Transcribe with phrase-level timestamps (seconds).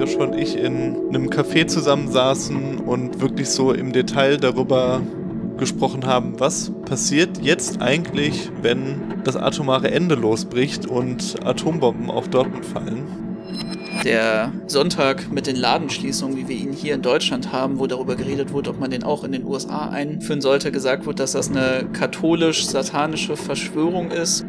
[0.00, 5.02] Joshua und ich in einem Café zusammensaßen und wirklich so im Detail darüber
[5.58, 12.64] gesprochen haben, was passiert jetzt eigentlich, wenn das atomare Ende losbricht und Atombomben auf Dortmund
[12.64, 13.30] fallen
[14.04, 18.52] der Sonntag mit den Ladenschließungen, wie wir ihn hier in Deutschland haben, wo darüber geredet
[18.52, 21.86] wurde, ob man den auch in den USA einführen sollte, gesagt wurde, dass das eine
[21.92, 24.46] katholisch-satanische Verschwörung ist.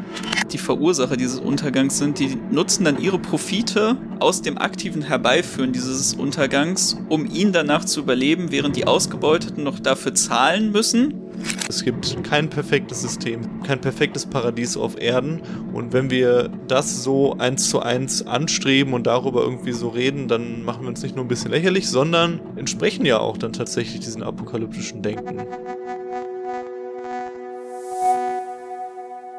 [0.52, 6.14] Die Verursacher dieses Untergangs sind, die nutzen dann ihre Profite aus dem aktiven Herbeiführen dieses
[6.14, 11.22] Untergangs, um ihn danach zu überleben, während die Ausgebeuteten noch dafür zahlen müssen.
[11.70, 15.42] Es gibt kein perfektes System, kein perfektes Paradies auf Erden.
[15.74, 20.66] Und wenn wir das so eins zu eins anstreben und darüber irgendwie so reden, dann
[20.66, 24.22] machen wir uns nicht nur ein bisschen lächerlich, sondern entsprechen ja auch dann tatsächlich diesen
[24.22, 25.38] apokalyptischen Denken.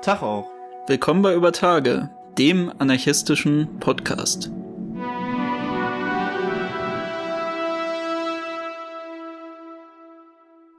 [0.01, 0.62] Tag auch.
[0.89, 4.51] Willkommen bei Über Tage, dem anarchistischen Podcast.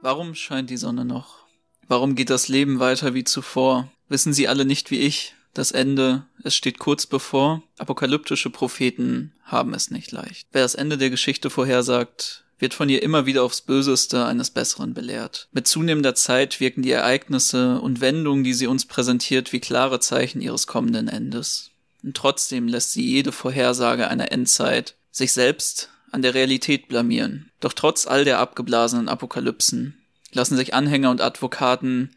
[0.02, 1.46] Warum scheint die Sonne noch?
[1.88, 3.88] Warum geht das Leben weiter wie zuvor?
[4.10, 5.34] Wissen Sie alle nicht wie ich?
[5.54, 7.62] Das Ende, es steht kurz bevor.
[7.78, 10.46] Apokalyptische Propheten haben es nicht leicht.
[10.52, 14.94] Wer das Ende der Geschichte vorhersagt, wird von ihr immer wieder aufs Böseste eines Besseren
[14.94, 15.48] belehrt.
[15.52, 20.40] Mit zunehmender Zeit wirken die Ereignisse und Wendungen, die sie uns präsentiert, wie klare Zeichen
[20.40, 21.72] ihres kommenden Endes.
[22.02, 27.50] Und trotzdem lässt sie jede Vorhersage einer Endzeit sich selbst an der Realität blamieren.
[27.60, 29.98] Doch trotz all der abgeblasenen Apokalypsen
[30.32, 32.16] lassen sich Anhänger und Advokaten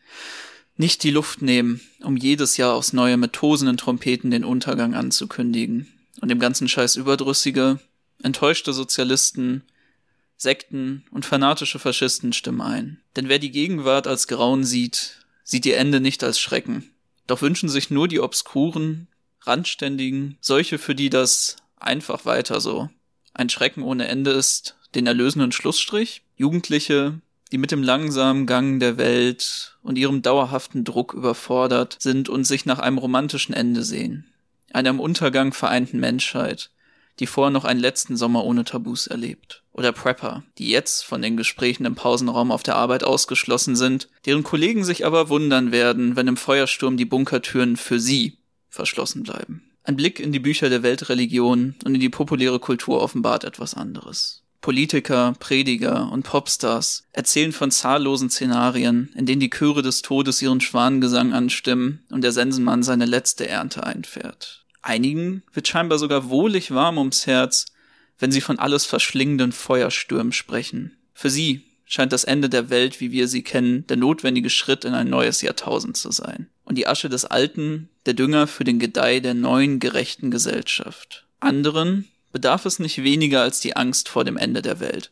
[0.78, 5.92] nicht die Luft nehmen, um jedes Jahr aufs Neue mit tosenden Trompeten den Untergang anzukündigen
[6.22, 7.80] und dem ganzen Scheiß überdrüssige,
[8.24, 9.64] enttäuschte Sozialisten,
[10.38, 13.02] Sekten und fanatische Faschisten stimmen ein.
[13.16, 16.92] Denn wer die Gegenwart als Grauen sieht, sieht ihr Ende nicht als Schrecken.
[17.26, 19.08] Doch wünschen sich nur die obskuren,
[19.42, 22.90] randständigen, solche, für die das einfach weiter so
[23.38, 26.24] ein Schrecken ohne Ende ist, den erlösenden Schlussstrich.
[26.36, 27.22] Jugendliche,
[27.52, 32.66] die mit dem langsamen Gang der Welt und ihrem dauerhaften Druck überfordert sind und sich
[32.66, 34.26] nach einem romantischen Ende sehen.
[34.74, 36.72] Einer im Untergang vereinten Menschheit,
[37.20, 39.64] die vorher noch einen letzten Sommer ohne Tabus erlebt.
[39.72, 44.44] Oder Prepper, die jetzt von den Gesprächen im Pausenraum auf der Arbeit ausgeschlossen sind, deren
[44.44, 48.38] Kollegen sich aber wundern werden, wenn im Feuersturm die Bunkertüren für sie
[48.70, 49.64] verschlossen bleiben.
[49.84, 54.44] Ein Blick in die Bücher der Weltreligion und in die populäre Kultur offenbart etwas anderes.
[54.62, 60.60] Politiker, Prediger und Popstars erzählen von zahllosen Szenarien, in denen die Chöre des Todes ihren
[60.60, 64.66] Schwanengesang anstimmen und der Sensenmann seine letzte Ernte einfährt.
[64.88, 67.66] Einigen wird scheinbar sogar wohlig warm ums Herz,
[68.20, 70.96] wenn sie von alles verschlingenden Feuerstürmen sprechen.
[71.14, 74.94] Für sie scheint das Ende der Welt, wie wir sie kennen, der notwendige Schritt in
[74.94, 79.20] ein neues Jahrtausend zu sein und die Asche des Alten der Dünger für den Gedeih
[79.20, 81.26] der neuen gerechten Gesellschaft.
[81.42, 85.12] Anderen bedarf es nicht weniger als die Angst vor dem Ende der Welt.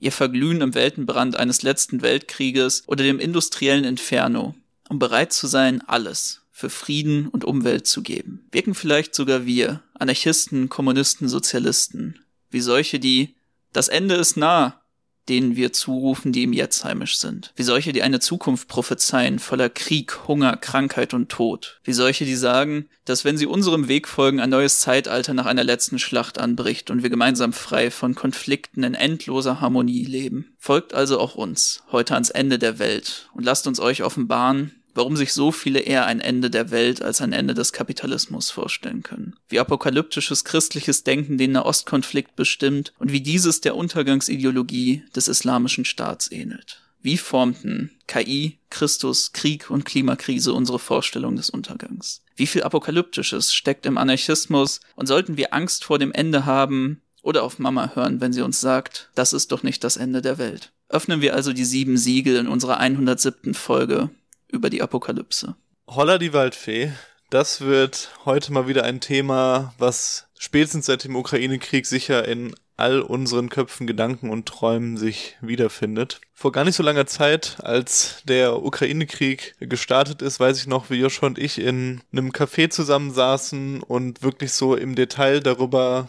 [0.00, 4.56] Ihr Verglühen im Weltenbrand eines letzten Weltkrieges oder dem industriellen Inferno,
[4.88, 8.46] um bereit zu sein, alles für Frieden und Umwelt zu geben.
[8.52, 13.34] Wirken vielleicht sogar wir, Anarchisten, Kommunisten, Sozialisten, wie solche, die
[13.72, 14.80] das Ende ist nah,
[15.28, 17.52] denen wir zurufen, die ihm jetzt heimisch sind.
[17.56, 21.80] Wie solche, die eine Zukunft prophezeien, voller Krieg, Hunger, Krankheit und Tod.
[21.82, 25.64] Wie solche, die sagen, dass wenn sie unserem Weg folgen, ein neues Zeitalter nach einer
[25.64, 30.54] letzten Schlacht anbricht und wir gemeinsam frei von Konflikten in endloser Harmonie leben.
[30.58, 35.16] Folgt also auch uns, heute ans Ende der Welt, und lasst uns euch offenbaren, warum
[35.16, 39.34] sich so viele eher ein Ende der Welt als ein Ende des Kapitalismus vorstellen können.
[39.48, 46.30] Wie apokalyptisches christliches Denken den Nahostkonflikt bestimmt und wie dieses der Untergangsideologie des islamischen Staats
[46.30, 46.82] ähnelt.
[47.02, 52.22] Wie formten KI, Christus, Krieg und Klimakrise unsere Vorstellung des Untergangs?
[52.36, 57.42] Wie viel Apokalyptisches steckt im Anarchismus und sollten wir Angst vor dem Ende haben oder
[57.42, 60.70] auf Mama hören, wenn sie uns sagt, das ist doch nicht das Ende der Welt?
[60.88, 63.54] Öffnen wir also die sieben Siegel in unserer 107.
[63.54, 64.10] Folge
[64.52, 65.56] über die Apokalypse.
[65.88, 66.92] Holla die Waldfee.
[67.30, 73.00] Das wird heute mal wieder ein Thema, was spätestens seit dem Ukraine-Krieg sicher in all
[73.00, 76.20] unseren Köpfen, Gedanken und Träumen sich wiederfindet.
[76.32, 80.96] Vor gar nicht so langer Zeit, als der Ukraine-Krieg gestartet ist, weiß ich noch, wie
[80.96, 86.08] Joshua und ich in einem Café zusammensaßen und wirklich so im Detail darüber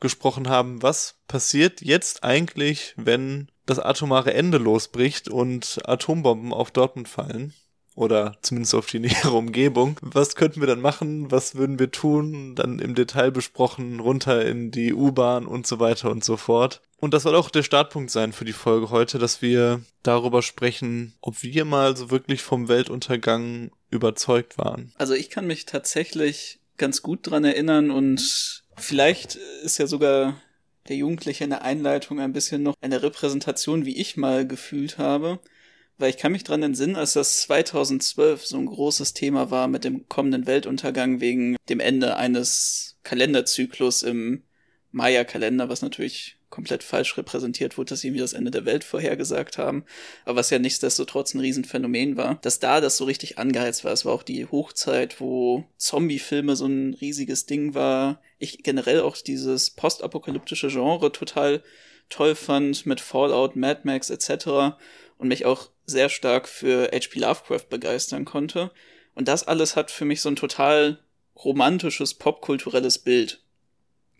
[0.00, 7.08] gesprochen haben, was passiert jetzt eigentlich, wenn das atomare Ende losbricht und Atombomben auf Dortmund
[7.08, 7.52] fallen
[7.94, 9.96] oder zumindest auf die nähere Umgebung.
[10.00, 11.30] Was könnten wir dann machen?
[11.30, 12.54] Was würden wir tun?
[12.54, 16.80] Dann im Detail besprochen, runter in die U-Bahn und so weiter und so fort.
[16.98, 21.14] Und das soll auch der Startpunkt sein für die Folge heute, dass wir darüber sprechen,
[21.20, 24.92] ob wir mal so wirklich vom Weltuntergang überzeugt waren.
[24.96, 29.34] Also ich kann mich tatsächlich ganz gut dran erinnern und vielleicht
[29.64, 30.40] ist ja sogar
[30.88, 35.40] der Jugendliche in der Einleitung ein bisschen noch eine Repräsentation, wie ich mal gefühlt habe.
[36.02, 39.84] Weil ich kann mich dran entsinnen, als das 2012 so ein großes Thema war mit
[39.84, 44.42] dem kommenden Weltuntergang wegen dem Ende eines Kalenderzyklus im
[44.90, 49.58] Maya-Kalender, was natürlich komplett falsch repräsentiert wurde, dass sie irgendwie das Ende der Welt vorhergesagt
[49.58, 49.84] haben,
[50.24, 53.92] aber was ja nichtsdestotrotz ein Riesenphänomen war, dass da das so richtig angeheizt war.
[53.92, 58.20] Es war auch die Hochzeit, wo Zombie-Filme so ein riesiges Ding war.
[58.40, 61.62] Ich generell auch dieses postapokalyptische Genre total
[62.08, 64.76] toll fand mit Fallout, Mad Max etc.
[65.18, 67.20] und mich auch sehr stark für H.P.
[67.20, 68.70] Lovecraft begeistern konnte.
[69.14, 70.98] Und das alles hat für mich so ein total
[71.36, 73.42] romantisches, popkulturelles Bild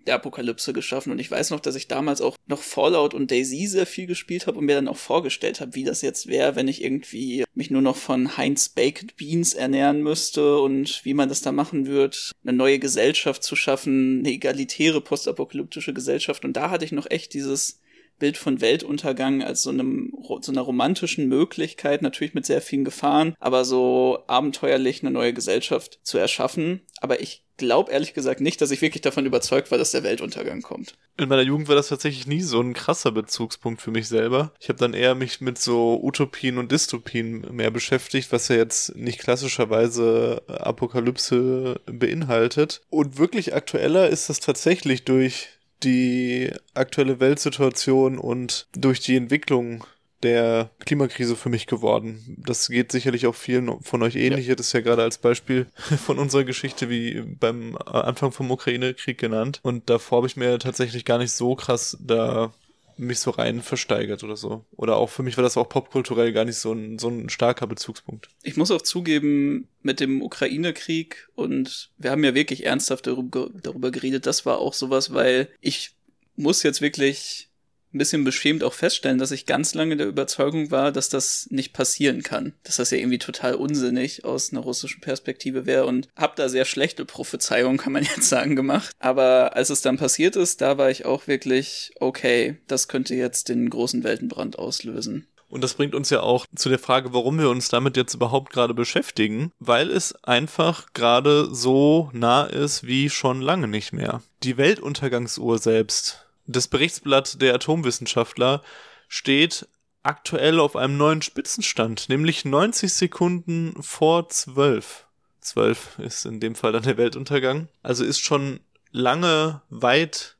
[0.06, 1.12] der Apokalypse geschaffen.
[1.12, 4.46] Und ich weiß noch, dass ich damals auch noch Fallout und Daisy sehr viel gespielt
[4.46, 7.70] habe und mir dann auch vorgestellt habe, wie das jetzt wäre, wenn ich irgendwie mich
[7.70, 12.32] nur noch von Heinz Baked Beans ernähren müsste und wie man das da machen wird,
[12.42, 16.44] eine neue Gesellschaft zu schaffen, eine egalitäre postapokalyptische Gesellschaft.
[16.44, 17.80] Und da hatte ich noch echt dieses
[18.18, 23.34] Bild von Weltuntergang als so einem so einer romantischen Möglichkeit, natürlich mit sehr vielen Gefahren,
[23.40, 26.82] aber so abenteuerlich eine neue Gesellschaft zu erschaffen.
[27.00, 30.62] Aber ich glaube ehrlich gesagt nicht, dass ich wirklich davon überzeugt war, dass der Weltuntergang
[30.62, 30.94] kommt.
[31.18, 34.52] In meiner Jugend war das tatsächlich nie so ein krasser Bezugspunkt für mich selber.
[34.60, 38.96] Ich habe dann eher mich mit so Utopien und Dystopien mehr beschäftigt, was ja jetzt
[38.96, 42.82] nicht klassischerweise Apokalypse beinhaltet.
[42.90, 45.48] Und wirklich aktueller ist das tatsächlich durch
[45.84, 49.84] die aktuelle Weltsituation und durch die Entwicklung
[50.22, 52.36] der Klimakrise für mich geworden.
[52.38, 54.46] Das geht sicherlich auch vielen von euch ähnlich.
[54.46, 54.54] Ja.
[54.54, 55.66] Das ist ja gerade als Beispiel
[56.04, 59.60] von unserer Geschichte wie beim Anfang vom Ukraine-Krieg genannt.
[59.62, 62.52] Und davor habe ich mir tatsächlich gar nicht so krass da
[62.96, 64.64] mich so rein versteigert oder so.
[64.76, 67.66] Oder auch für mich war das auch popkulturell gar nicht so ein, so ein starker
[67.66, 68.28] Bezugspunkt.
[68.42, 73.90] Ich muss auch zugeben, mit dem Ukraine-Krieg und wir haben ja wirklich ernsthaft darüber, darüber
[73.90, 75.92] geredet, das war auch sowas, weil ich
[76.36, 77.50] muss jetzt wirklich
[77.94, 81.72] ein bisschen beschämt auch feststellen, dass ich ganz lange der Überzeugung war, dass das nicht
[81.72, 82.54] passieren kann.
[82.64, 86.64] Dass das ja irgendwie total unsinnig aus einer russischen Perspektive wäre und hab da sehr
[86.64, 88.92] schlechte Prophezeiungen, kann man jetzt sagen, gemacht.
[88.98, 93.48] Aber als es dann passiert ist, da war ich auch wirklich, okay, das könnte jetzt
[93.48, 95.26] den großen Weltenbrand auslösen.
[95.52, 98.54] Und das bringt uns ja auch zu der Frage, warum wir uns damit jetzt überhaupt
[98.54, 104.22] gerade beschäftigen, weil es einfach gerade so nah ist wie schon lange nicht mehr.
[104.44, 108.62] Die Weltuntergangsuhr selbst das Berichtsblatt der Atomwissenschaftler
[109.08, 109.68] steht
[110.02, 115.06] aktuell auf einem neuen Spitzenstand, nämlich 90 Sekunden vor 12.
[115.40, 117.68] 12 ist in dem Fall dann der Weltuntergang.
[117.82, 118.60] Also ist schon
[118.90, 120.36] lange weit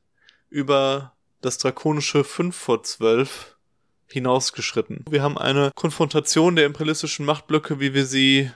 [0.49, 3.57] über das drakonische 5 vor 12
[4.07, 5.03] hinausgeschritten.
[5.09, 8.51] Wir haben eine Konfrontation der imperialistischen Machtblöcke, wie wir sie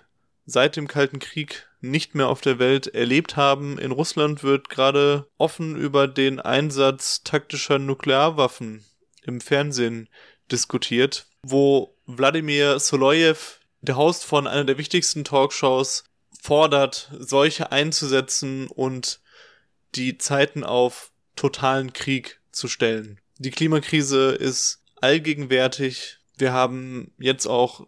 [0.47, 3.77] seit dem Kalten Krieg nicht mehr auf der Welt erlebt haben.
[3.77, 8.83] In Russland wird gerade offen über den Einsatz taktischer Nuklearwaffen
[9.23, 10.09] im Fernsehen
[10.51, 16.05] diskutiert, wo Wladimir Soloyev, der Host von einer der wichtigsten Talkshows,
[16.41, 19.19] fordert, solche einzusetzen und
[19.95, 23.19] die Zeiten auf totalen Krieg zu stellen.
[23.37, 26.17] Die Klimakrise ist allgegenwärtig.
[26.37, 27.85] Wir haben jetzt auch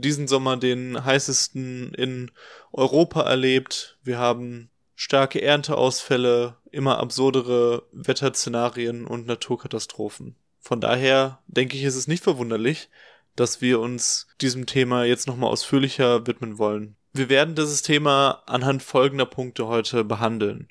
[0.00, 2.30] diesen Sommer den heißesten in
[2.72, 3.98] Europa erlebt.
[4.02, 10.36] Wir haben starke Ernteausfälle, immer absurdere Wetterszenarien und Naturkatastrophen.
[10.60, 12.88] Von daher denke ich, ist es nicht verwunderlich,
[13.36, 16.96] dass wir uns diesem Thema jetzt nochmal ausführlicher widmen wollen.
[17.12, 20.68] Wir werden dieses Thema anhand folgender Punkte heute behandeln.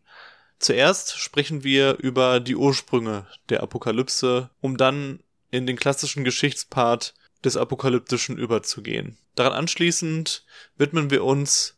[0.60, 5.20] Zuerst sprechen wir über die Ursprünge der Apokalypse, um dann
[5.52, 7.14] in den klassischen Geschichtspart
[7.44, 9.18] des Apokalyptischen überzugehen.
[9.36, 10.46] Daran anschließend
[10.78, 11.78] widmen wir uns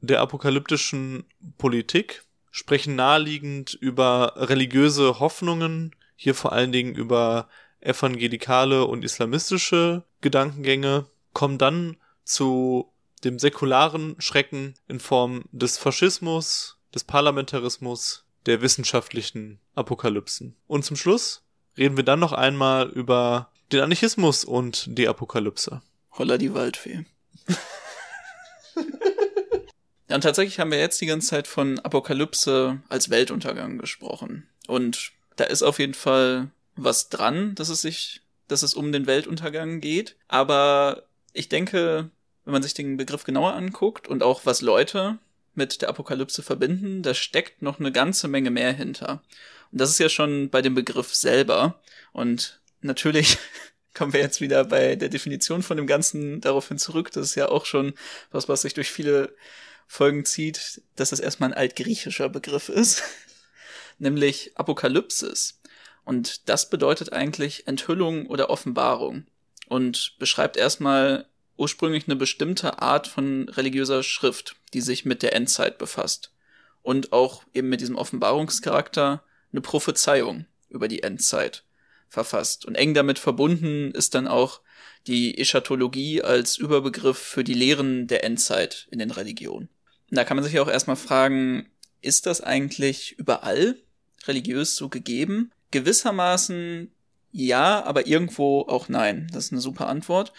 [0.00, 1.24] der apokalyptischen
[1.58, 7.48] Politik, sprechen naheliegend über religiöse Hoffnungen, hier vor allen Dingen über
[7.80, 12.92] evangelikale und islamistische Gedankengänge, kommen dann zu
[13.24, 20.56] dem säkularen Schrecken in Form des Faschismus, des Parlamentarismus, der wissenschaftlichen Apokalypsen.
[20.66, 21.44] Und zum Schluss
[21.76, 25.82] reden wir dann noch einmal über den Anarchismus und die Apokalypse.
[26.12, 27.04] Holla die Waldfee.
[30.08, 34.48] ja, und tatsächlich haben wir jetzt die ganze Zeit von Apokalypse als Weltuntergang gesprochen.
[34.66, 39.06] Und da ist auf jeden Fall was dran, dass es sich, dass es um den
[39.06, 40.16] Weltuntergang geht.
[40.28, 42.10] Aber ich denke,
[42.44, 45.18] wenn man sich den Begriff genauer anguckt und auch was Leute
[45.54, 49.22] mit der Apokalypse verbinden, da steckt noch eine ganze Menge mehr hinter.
[49.72, 51.80] Und das ist ja schon bei dem Begriff selber.
[52.12, 53.38] Und natürlich
[53.94, 57.10] kommen wir jetzt wieder bei der Definition von dem Ganzen daraufhin zurück.
[57.12, 57.94] Das ist ja auch schon
[58.30, 59.34] was, was sich durch viele
[59.86, 63.02] Folgen zieht, dass das erstmal ein altgriechischer Begriff ist,
[63.98, 65.60] nämlich Apokalypsis.
[66.04, 69.26] Und das bedeutet eigentlich Enthüllung oder Offenbarung
[69.68, 75.76] und beschreibt erstmal ursprünglich eine bestimmte Art von religiöser Schrift, die sich mit der Endzeit
[75.76, 76.32] befasst.
[76.82, 79.22] Und auch eben mit diesem Offenbarungscharakter
[79.52, 81.64] eine Prophezeiung über die Endzeit
[82.10, 82.66] verfasst.
[82.66, 84.60] Und eng damit verbunden ist dann auch
[85.06, 89.68] die Eschatologie als Überbegriff für die Lehren der Endzeit in den Religionen.
[90.10, 91.70] Und da kann man sich auch erstmal fragen,
[92.02, 93.76] ist das eigentlich überall
[94.26, 95.52] religiös so gegeben?
[95.70, 96.90] Gewissermaßen
[97.32, 99.28] ja, aber irgendwo auch nein.
[99.32, 100.32] Das ist eine super Antwort,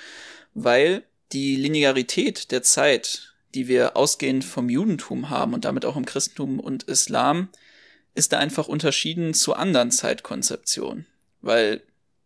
[0.53, 6.05] weil die Linearität der Zeit, die wir ausgehend vom Judentum haben und damit auch im
[6.05, 7.47] Christentum und Islam,
[8.13, 11.05] ist da einfach unterschieden zu anderen Zeitkonzeptionen.
[11.41, 11.81] Weil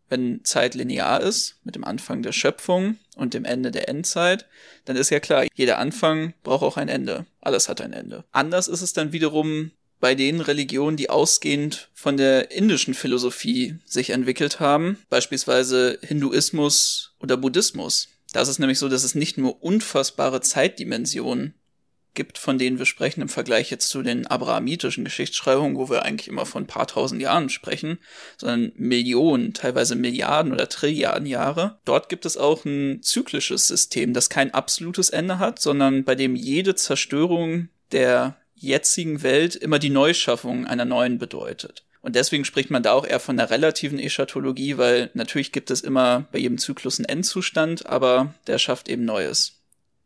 [0.10, 4.46] wenn Zeit linear ist, mit dem Anfang der Schöpfung und dem Ende der Endzeit,
[4.86, 7.26] dann ist ja klar, jeder Anfang braucht auch ein Ende.
[7.42, 8.24] Alles hat ein Ende.
[8.32, 14.12] Anders ist es dann wiederum bei den Religionen, die ausgehend von der indischen Philosophie sich
[14.12, 18.10] entwickelt haben, beispielsweise Hinduismus oder Buddhismus.
[18.34, 21.56] Da ist es nämlich so, dass es nicht nur unfassbare Zeitdimensionen
[22.16, 26.28] gibt, von denen wir sprechen im Vergleich jetzt zu den abrahamitischen Geschichtsschreibungen, wo wir eigentlich
[26.28, 28.00] immer von ein paar tausend Jahren sprechen,
[28.38, 31.80] sondern Millionen, teilweise Milliarden oder Trilliarden Jahre.
[31.86, 36.36] Dort gibt es auch ein zyklisches System, das kein absolutes Ende hat, sondern bei dem
[36.36, 41.84] jede Zerstörung der jetzigen Welt immer die Neuschaffung einer neuen bedeutet.
[42.06, 45.82] Und deswegen spricht man da auch eher von der relativen Eschatologie, weil natürlich gibt es
[45.82, 49.55] immer bei jedem Zyklus einen Endzustand, aber der schafft eben Neues.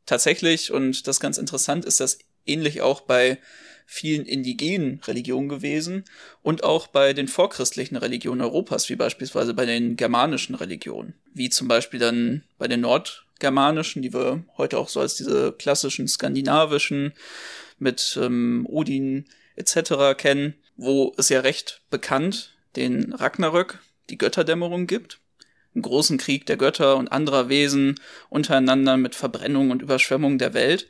[0.09, 3.37] Tatsächlich, und das ganz interessant, ist das ähnlich auch bei
[3.85, 6.03] vielen indigenen Religionen gewesen
[6.41, 11.67] und auch bei den vorchristlichen Religionen Europas, wie beispielsweise bei den germanischen Religionen, wie zum
[11.67, 17.13] Beispiel dann bei den nordgermanischen, die wir heute auch so als diese klassischen skandinavischen
[17.77, 19.25] mit ähm, Odin
[19.57, 20.17] etc.
[20.17, 23.77] kennen, wo es ja recht bekannt den Ragnarök,
[24.09, 25.19] die Götterdämmerung gibt.
[25.79, 30.87] Einen großen Krieg der Götter und anderer Wesen untereinander mit Verbrennung und Überschwemmung der Welt.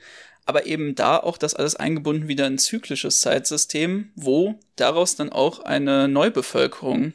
[0.47, 5.31] Aber eben da auch das alles eingebunden wieder in ein zyklisches Zeitsystem, wo daraus dann
[5.31, 7.13] auch eine Neubevölkerung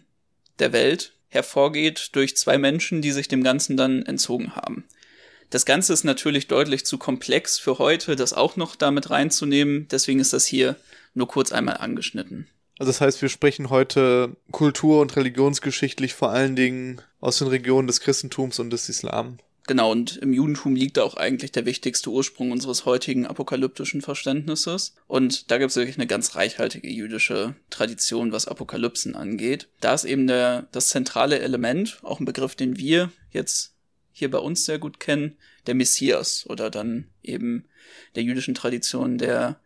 [0.60, 4.84] der Welt hervorgeht durch zwei Menschen, die sich dem Ganzen dann entzogen haben.
[5.50, 9.88] Das Ganze ist natürlich deutlich zu komplex für heute, das auch noch damit reinzunehmen.
[9.90, 10.76] Deswegen ist das hier
[11.12, 12.46] nur kurz einmal angeschnitten.
[12.78, 17.86] Also das heißt, wir sprechen heute kultur- und religionsgeschichtlich vor allen Dingen aus den Regionen
[17.86, 19.38] des Christentums und des Islam.
[19.66, 24.94] Genau, und im Judentum liegt auch eigentlich der wichtigste Ursprung unseres heutigen apokalyptischen Verständnisses.
[25.06, 29.68] Und da gibt es wirklich eine ganz reichhaltige jüdische Tradition, was Apokalypsen angeht.
[29.80, 33.72] Da ist eben der, das zentrale Element, auch ein Begriff, den wir jetzt
[34.12, 37.64] hier bei uns sehr gut kennen, der Messias oder dann eben
[38.16, 39.58] der jüdischen Tradition der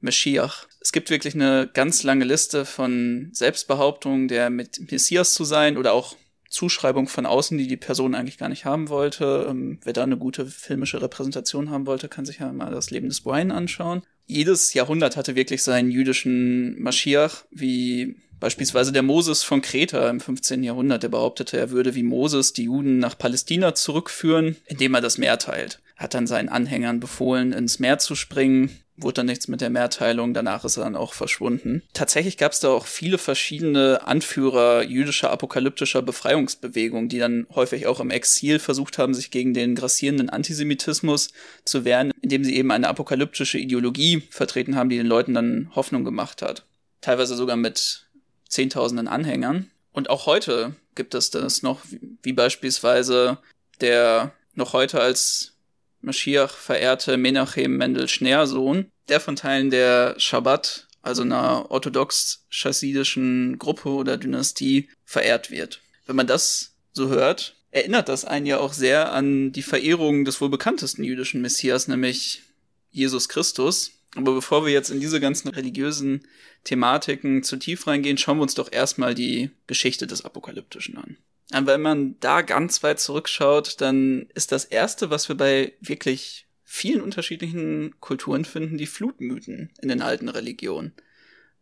[0.00, 0.66] Meschiach.
[0.80, 5.92] Es gibt wirklich eine ganz lange Liste von Selbstbehauptungen, der mit Messias zu sein oder
[5.92, 6.16] auch
[6.48, 9.46] Zuschreibung von außen, die die Person eigentlich gar nicht haben wollte.
[9.48, 13.08] Ähm, wer da eine gute filmische Repräsentation haben wollte, kann sich ja mal das Leben
[13.08, 14.02] des Brian anschauen.
[14.26, 20.64] Jedes Jahrhundert hatte wirklich seinen jüdischen Maschiach, wie Beispielsweise der Moses von Kreta im 15.
[20.64, 25.18] Jahrhundert, der behauptete, er würde wie Moses die Juden nach Palästina zurückführen, indem er das
[25.18, 25.80] Meer teilt.
[25.96, 28.70] Hat dann seinen Anhängern befohlen, ins Meer zu springen,
[29.02, 31.82] wurde dann nichts mit der Mehrteilung, danach ist er dann auch verschwunden.
[31.92, 38.00] Tatsächlich gab es da auch viele verschiedene Anführer jüdischer apokalyptischer Befreiungsbewegungen, die dann häufig auch
[38.00, 41.30] im Exil versucht haben, sich gegen den grassierenden Antisemitismus
[41.64, 46.04] zu wehren, indem sie eben eine apokalyptische Ideologie vertreten haben, die den Leuten dann Hoffnung
[46.04, 46.64] gemacht hat.
[47.00, 48.06] Teilweise sogar mit
[48.48, 49.70] Zehntausenden Anhängern.
[49.92, 51.80] Und auch heute gibt es das noch,
[52.22, 53.38] wie beispielsweise
[53.80, 55.54] der noch heute als
[56.00, 64.16] Maschiach verehrte Menachem Mendel Schneersohn, der von Teilen der Shabbat, also einer orthodox-chassidischen Gruppe oder
[64.16, 65.80] Dynastie, verehrt wird.
[66.06, 70.40] Wenn man das so hört, erinnert das einen ja auch sehr an die Verehrung des
[70.40, 72.42] wohl bekanntesten jüdischen Messias, nämlich
[72.90, 76.26] Jesus Christus, aber bevor wir jetzt in diese ganzen religiösen
[76.64, 81.16] Thematiken zu tief reingehen, schauen wir uns doch erstmal die Geschichte des Apokalyptischen an.
[81.52, 87.00] Wenn man da ganz weit zurückschaut, dann ist das erste, was wir bei wirklich vielen
[87.00, 90.92] unterschiedlichen Kulturen finden, die Flutmythen in den alten Religionen.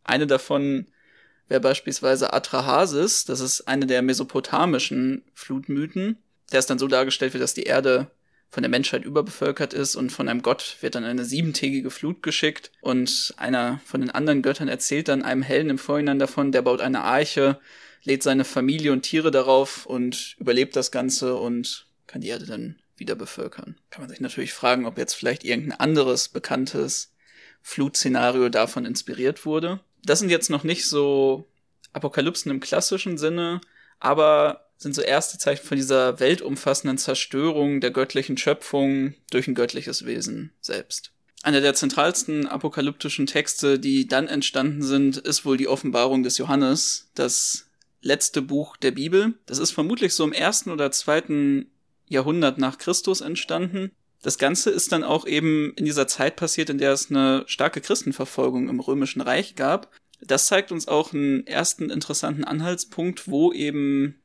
[0.05, 0.87] Eine davon
[1.49, 6.19] wäre beispielsweise Atrahasis, das ist eine der mesopotamischen Flutmythen.
[6.53, 8.11] Der ist dann so dargestellt wird, dass die Erde
[8.51, 12.71] von der Menschheit überbevölkert ist und von einem Gott wird dann eine siebentägige Flut geschickt
[12.81, 16.81] und einer von den anderen Göttern erzählt dann einem Helden im Vorhinein davon, der baut
[16.81, 17.59] eine Arche,
[18.05, 22.77] lädt seine Familie und Tiere darauf und überlebt das Ganze und kann die Erde dann
[22.97, 23.77] wieder bevölkern.
[23.91, 27.13] Kann man sich natürlich fragen, ob jetzt vielleicht irgendein anderes bekanntes
[27.63, 29.81] Flutszenario davon inspiriert wurde.
[30.05, 31.49] Das sind jetzt noch nicht so
[31.93, 33.61] Apokalypsen im klassischen Sinne,
[33.99, 40.07] aber sind so erste Zeichen von dieser weltumfassenden Zerstörung der göttlichen Schöpfung durch ein göttliches
[40.07, 41.13] Wesen selbst.
[41.43, 47.11] Einer der zentralsten apokalyptischen Texte, die dann entstanden sind, ist wohl die Offenbarung des Johannes,
[47.15, 47.68] das
[48.09, 49.35] letzte Buch der Bibel.
[49.47, 51.71] Das ist vermutlich so im ersten oder zweiten
[52.09, 53.93] Jahrhundert nach Christus entstanden.
[54.23, 57.81] Das Ganze ist dann auch eben in dieser Zeit passiert, in der es eine starke
[57.81, 59.93] Christenverfolgung im Römischen Reich gab.
[60.21, 64.21] Das zeigt uns auch einen ersten interessanten Anhaltspunkt, wo eben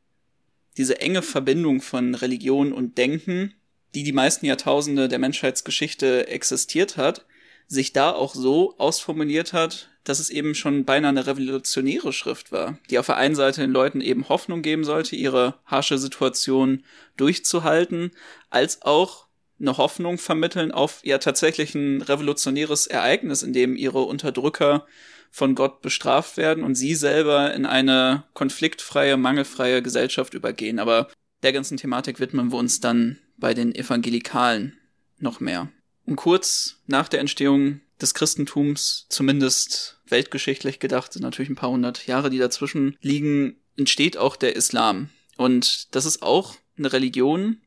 [0.78, 3.54] diese enge Verbindung von Religion und Denken,
[3.94, 7.26] die die meisten Jahrtausende der Menschheitsgeschichte existiert hat,
[7.68, 12.78] sich da auch so ausformuliert hat, dass es eben schon beinahe eine revolutionäre Schrift war,
[12.90, 16.84] die auf der einen Seite den Leuten eben Hoffnung geben sollte, ihre harsche Situation
[17.18, 18.12] durchzuhalten,
[18.50, 19.28] als auch
[19.60, 24.86] eine Hoffnung vermitteln auf ja tatsächlich ein revolutionäres Ereignis, in dem ihre Unterdrücker
[25.32, 30.80] von Gott bestraft werden und sie selber in eine konfliktfreie, mangelfreie Gesellschaft übergehen.
[30.80, 31.08] Aber
[31.42, 34.78] der ganzen Thematik widmen wir uns dann bei den Evangelikalen
[35.20, 35.70] noch mehr.
[36.06, 42.06] Und kurz nach der Entstehung des Christentums, zumindest weltgeschichtlich gedacht, sind natürlich ein paar hundert
[42.06, 45.10] Jahre, die dazwischen liegen, entsteht auch der Islam.
[45.38, 47.62] Und das ist auch eine Religion,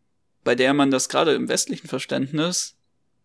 [0.45, 2.76] bei der man das gerade im westlichen Verständnis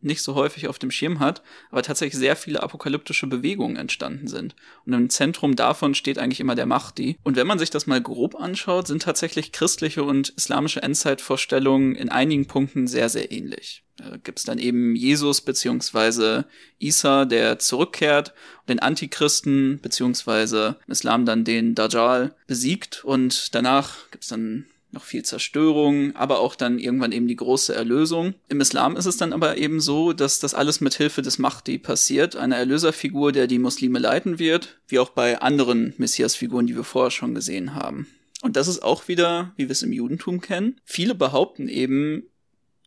[0.01, 4.55] nicht so häufig auf dem Schirm hat, aber tatsächlich sehr viele apokalyptische Bewegungen entstanden sind.
[4.86, 7.17] Und im Zentrum davon steht eigentlich immer der Mahdi.
[7.24, 12.10] Und wenn man sich das mal grob anschaut, sind tatsächlich christliche und islamische Endzeitvorstellungen in
[12.10, 13.84] einigen Punkten sehr, sehr ähnlich.
[13.98, 16.46] Da gibt's dann eben Jesus beziehungsweise
[16.79, 18.34] Isa, der zurückkehrt,
[18.67, 26.15] den Antichristen beziehungsweise Islam dann den Dajjal besiegt und danach gibt's dann noch viel Zerstörung,
[26.15, 28.33] aber auch dann irgendwann eben die große Erlösung.
[28.50, 31.77] Im Islam ist es dann aber eben so, dass das alles mit Hilfe des Mahdi
[31.77, 36.84] passiert, einer Erlöserfigur, der die Muslime leiten wird, wie auch bei anderen Messiasfiguren, die wir
[36.84, 38.08] vorher schon gesehen haben.
[38.41, 40.80] Und das ist auch wieder, wie wir es im Judentum kennen.
[40.84, 42.23] Viele behaupten eben,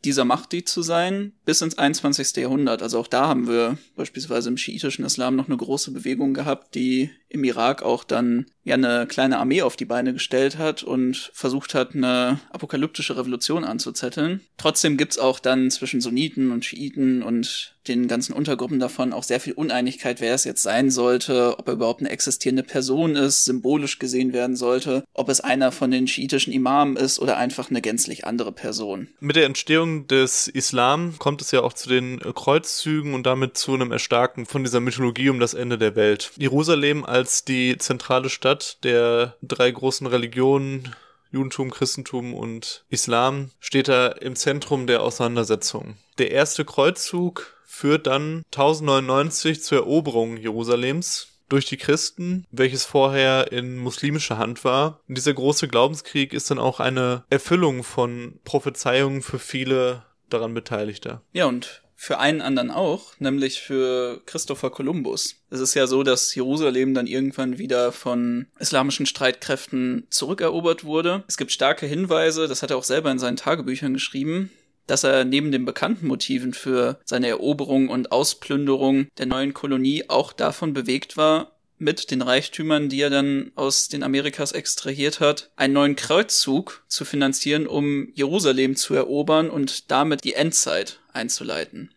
[0.04, 2.36] dieser Mahdi zu sein, bis ins 21.
[2.36, 2.82] Jahrhundert.
[2.82, 7.10] Also auch da haben wir beispielsweise im schiitischen Islam noch eine große Bewegung gehabt, die
[7.34, 11.74] im Irak auch dann ja eine kleine Armee auf die Beine gestellt hat und versucht
[11.74, 14.40] hat, eine apokalyptische Revolution anzuzetteln.
[14.56, 19.40] Trotzdem gibt's auch dann zwischen Sunniten und Schiiten und den ganzen Untergruppen davon auch sehr
[19.40, 23.98] viel Uneinigkeit, wer es jetzt sein sollte, ob er überhaupt eine existierende Person ist, symbolisch
[23.98, 28.26] gesehen werden sollte, ob es einer von den schiitischen Imamen ist oder einfach eine gänzlich
[28.26, 29.08] andere Person.
[29.20, 33.74] Mit der Entstehung des Islam kommt es ja auch zu den Kreuzzügen und damit zu
[33.74, 36.32] einem Erstarken von dieser Mythologie um das Ende der Welt.
[36.38, 40.94] Jerusalem als die zentrale Stadt der drei großen Religionen
[41.34, 45.96] Judentum, Christentum und Islam steht da im Zentrum der Auseinandersetzung.
[46.18, 53.76] Der erste Kreuzzug führt dann 1099 zur Eroberung Jerusalems durch die Christen, welches vorher in
[53.78, 55.00] muslimischer Hand war.
[55.08, 61.22] Und dieser große Glaubenskrieg ist dann auch eine Erfüllung von Prophezeiungen für viele daran Beteiligter.
[61.32, 65.36] Ja, und für einen anderen auch, nämlich für Christopher Columbus.
[65.48, 71.24] Es ist ja so, dass Jerusalem dann irgendwann wieder von islamischen Streitkräften zurückerobert wurde.
[71.28, 74.50] Es gibt starke Hinweise, das hat er auch selber in seinen Tagebüchern geschrieben,
[74.86, 80.34] dass er neben den bekannten Motiven für seine Eroberung und Ausplünderung der neuen Kolonie auch
[80.34, 85.74] davon bewegt war, mit den Reichtümern, die er dann aus den Amerikas extrahiert hat, einen
[85.74, 91.90] neuen Kreuzzug zu finanzieren, um Jerusalem zu erobern und damit die Endzeit einzuleiten.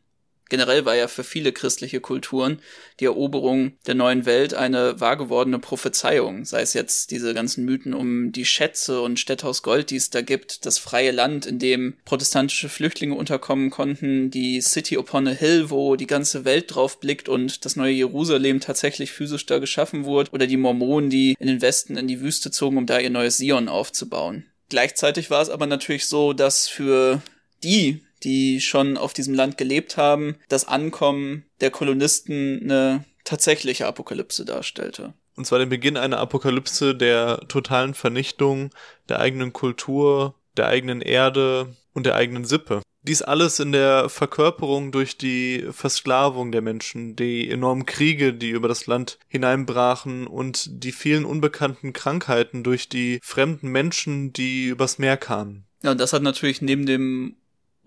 [0.50, 2.60] Generell war ja für viele christliche Kulturen
[3.00, 8.32] die Eroberung der neuen Welt eine wahrgewordene Prophezeiung, sei es jetzt diese ganzen Mythen um
[8.32, 11.98] die Schätze und Städte aus Gold, die es da gibt, das freie Land, in dem
[12.06, 17.28] protestantische Flüchtlinge unterkommen konnten, die City upon a Hill, wo die ganze Welt drauf blickt
[17.28, 21.62] und das neue Jerusalem tatsächlich physisch da geschaffen wurde, oder die Mormonen, die in den
[21.62, 24.46] Westen in die Wüste zogen, um da ihr neues Sion aufzubauen.
[24.70, 27.22] Gleichzeitig war es aber natürlich so, dass für
[27.64, 34.46] die die schon auf diesem Land gelebt haben, das Ankommen der Kolonisten eine tatsächliche Apokalypse
[34.46, 35.14] darstellte.
[35.36, 38.72] Und zwar den Beginn einer Apokalypse der totalen Vernichtung
[39.08, 42.82] der eigenen Kultur, der eigenen Erde und der eigenen Sippe.
[43.04, 48.68] Dies alles in der Verkörperung durch die Versklavung der Menschen, die enormen Kriege, die über
[48.68, 55.16] das Land hineinbrachen und die vielen unbekannten Krankheiten durch die fremden Menschen, die übers Meer
[55.16, 55.66] kamen.
[55.84, 57.38] Ja, und das hat natürlich neben dem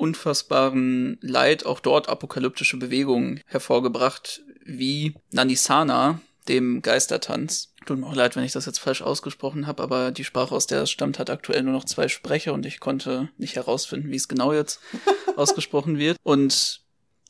[0.01, 7.75] unfassbaren Leid auch dort apokalyptische Bewegungen hervorgebracht, wie Nanisana, dem Geistertanz.
[7.87, 10.67] Tut mir auch leid, wenn ich das jetzt falsch ausgesprochen habe, aber die Sprache, aus
[10.67, 14.17] der es stammt, hat aktuell nur noch zwei Sprecher und ich konnte nicht herausfinden, wie
[14.17, 14.81] es genau jetzt
[15.37, 16.17] ausgesprochen wird.
[16.23, 16.81] Und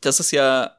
[0.01, 0.77] das ist ja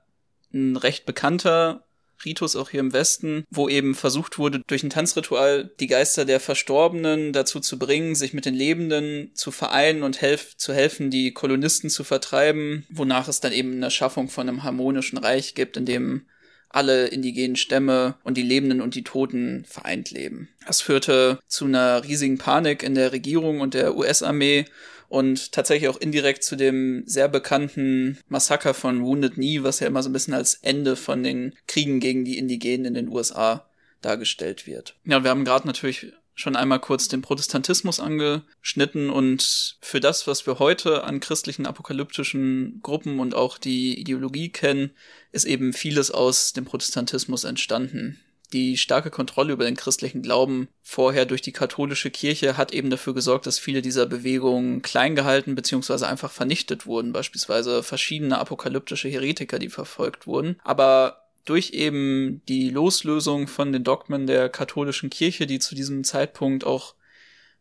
[0.54, 1.86] ein recht bekannter
[2.26, 6.40] Ritus auch hier im Westen, wo eben versucht wurde, durch ein Tanzritual die Geister der
[6.40, 11.34] Verstorbenen dazu zu bringen, sich mit den Lebenden zu vereinen und helf zu helfen, die
[11.34, 15.86] Kolonisten zu vertreiben, wonach es dann eben eine Schaffung von einem harmonischen Reich gibt, in
[15.86, 16.26] dem
[16.74, 20.50] alle indigenen Stämme und die Lebenden und die Toten vereint leben.
[20.66, 24.66] Das führte zu einer riesigen Panik in der Regierung und der US-Armee
[25.12, 30.02] und tatsächlich auch indirekt zu dem sehr bekannten Massaker von Wounded Knee, was ja immer
[30.02, 33.70] so ein bisschen als Ende von den Kriegen gegen die Indigenen in den USA
[34.02, 34.96] dargestellt wird.
[35.04, 40.48] Ja, wir haben gerade natürlich schon einmal kurz den Protestantismus angeschnitten und für das, was
[40.48, 44.92] wir heute an christlichen apokalyptischen Gruppen und auch die Ideologie kennen,
[45.34, 48.22] ist eben vieles aus dem Protestantismus entstanden.
[48.54, 53.14] Die starke Kontrolle über den christlichen Glauben vorher durch die katholische Kirche hat eben dafür
[53.14, 56.06] gesorgt, dass viele dieser Bewegungen klein gehalten bzw.
[56.06, 60.58] einfach vernichtet wurden, beispielsweise verschiedene apokalyptische Heretiker, die verfolgt wurden.
[60.64, 66.66] Aber durch eben die Loslösung von den Dogmen der katholischen Kirche, die zu diesem Zeitpunkt
[66.66, 66.96] auch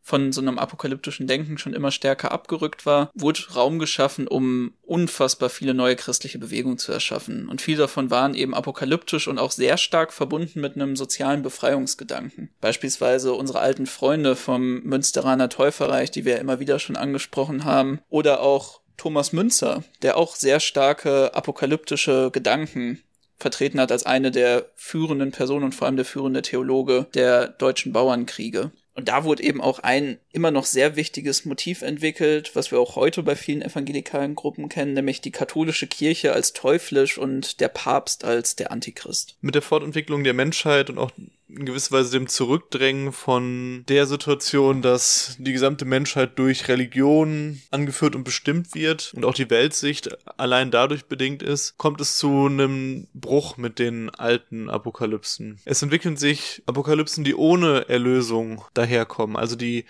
[0.03, 5.51] von so einem apokalyptischen Denken schon immer stärker abgerückt war, wurde Raum geschaffen, um unfassbar
[5.51, 7.49] viele neue christliche Bewegungen zu erschaffen.
[7.49, 12.51] Und viele davon waren eben apokalyptisch und auch sehr stark verbunden mit einem sozialen Befreiungsgedanken.
[12.61, 18.41] Beispielsweise unsere alten Freunde vom Münsteraner Täuferreich, die wir immer wieder schon angesprochen haben, oder
[18.41, 23.03] auch Thomas Münzer, der auch sehr starke apokalyptische Gedanken
[23.39, 27.93] vertreten hat als eine der führenden Personen und vor allem der führende Theologe der deutschen
[27.93, 28.71] Bauernkriege.
[28.95, 32.97] Und da wurde eben auch ein immer noch sehr wichtiges Motiv entwickelt, was wir auch
[32.97, 38.25] heute bei vielen evangelikalen Gruppen kennen, nämlich die katholische Kirche als teuflisch und der Papst
[38.25, 39.37] als der Antichrist.
[39.41, 41.13] Mit der Fortentwicklung der Menschheit und auch
[41.57, 48.15] in gewisser Weise dem Zurückdrängen von der Situation, dass die gesamte Menschheit durch Religion angeführt
[48.15, 53.09] und bestimmt wird und auch die Weltsicht allein dadurch bedingt ist, kommt es zu einem
[53.15, 55.59] Bruch mit den alten Apokalypsen.
[55.65, 59.85] Es entwickeln sich Apokalypsen, die ohne Erlösung daherkommen, also die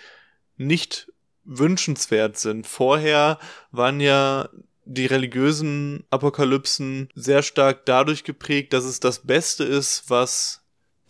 [0.57, 1.11] nicht
[1.43, 2.67] wünschenswert sind.
[2.67, 3.39] Vorher
[3.71, 4.49] waren ja
[4.85, 10.60] die religiösen Apokalypsen sehr stark dadurch geprägt, dass es das Beste ist, was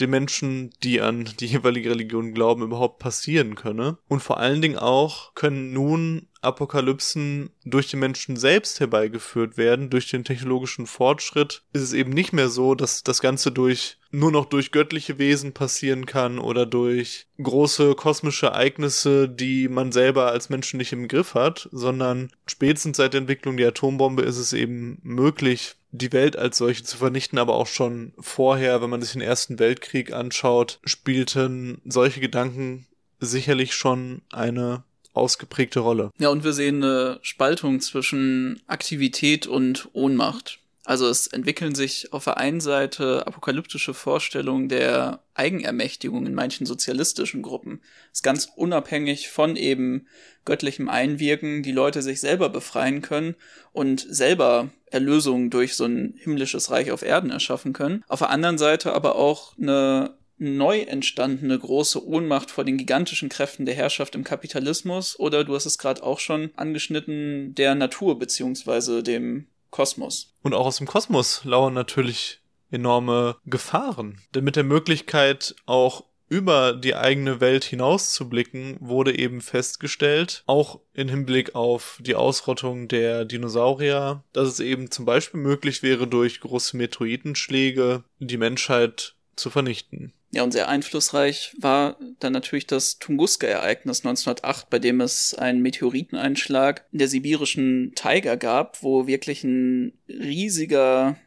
[0.01, 3.97] den Menschen, die an die jeweilige Religion glauben, überhaupt passieren könne.
[4.07, 9.89] Und vor allen Dingen auch können nun Apokalypsen durch den Menschen selbst herbeigeführt werden.
[9.89, 14.31] Durch den technologischen Fortschritt ist es eben nicht mehr so, dass das Ganze durch nur
[14.31, 20.49] noch durch göttliche Wesen passieren kann oder durch große kosmische Ereignisse, die man selber als
[20.49, 24.99] Menschen nicht im Griff hat, sondern spätestens seit der Entwicklung der Atombombe ist es eben
[25.03, 29.21] möglich, die Welt als solche zu vernichten, aber auch schon vorher, wenn man sich den
[29.21, 32.87] Ersten Weltkrieg anschaut, spielten solche Gedanken
[33.19, 36.11] sicherlich schon eine ausgeprägte Rolle.
[36.17, 40.60] Ja, und wir sehen eine Spaltung zwischen Aktivität und Ohnmacht.
[40.91, 47.41] Also es entwickeln sich auf der einen Seite apokalyptische Vorstellungen der Eigenermächtigung in manchen sozialistischen
[47.41, 47.79] Gruppen.
[48.11, 50.05] Es ist ganz unabhängig von eben
[50.43, 53.35] göttlichem Einwirken, die Leute sich selber befreien können
[53.71, 58.03] und selber Erlösung durch so ein himmlisches Reich auf Erden erschaffen können.
[58.09, 63.65] Auf der anderen Seite aber auch eine neu entstandene große Ohnmacht vor den gigantischen Kräften
[63.65, 69.03] der Herrschaft im Kapitalismus oder du hast es gerade auch schon angeschnitten, der Natur beziehungsweise
[69.03, 70.33] dem Kosmos.
[70.43, 74.21] Und auch aus dem Kosmos lauern natürlich enorme Gefahren.
[74.35, 81.09] Denn mit der Möglichkeit auch über die eigene Welt hinauszublicken, wurde eben festgestellt, auch in
[81.09, 86.77] Hinblick auf die Ausrottung der Dinosaurier, dass es eben zum Beispiel möglich wäre, durch große
[86.77, 90.13] Meteoritenschläge die Menschheit zu vernichten.
[90.33, 96.85] Ja, und sehr einflussreich war dann natürlich das Tunguska-Ereignis 1908, bei dem es einen Meteoriteneinschlag
[96.93, 101.17] in der sibirischen Taiga gab, wo wirklich ein riesiger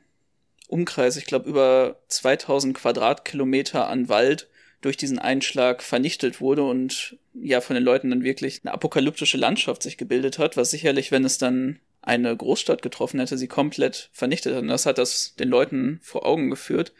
[0.69, 4.49] Umkreis, ich glaube über 2000 Quadratkilometer an Wald
[4.81, 9.83] durch diesen Einschlag vernichtet wurde und ja von den Leuten dann wirklich eine apokalyptische Landschaft
[9.83, 14.55] sich gebildet hat, was sicherlich, wenn es dann eine Großstadt getroffen hätte, sie komplett vernichtet
[14.55, 14.63] hat.
[14.63, 16.93] Und das hat das den Leuten vor Augen geführt.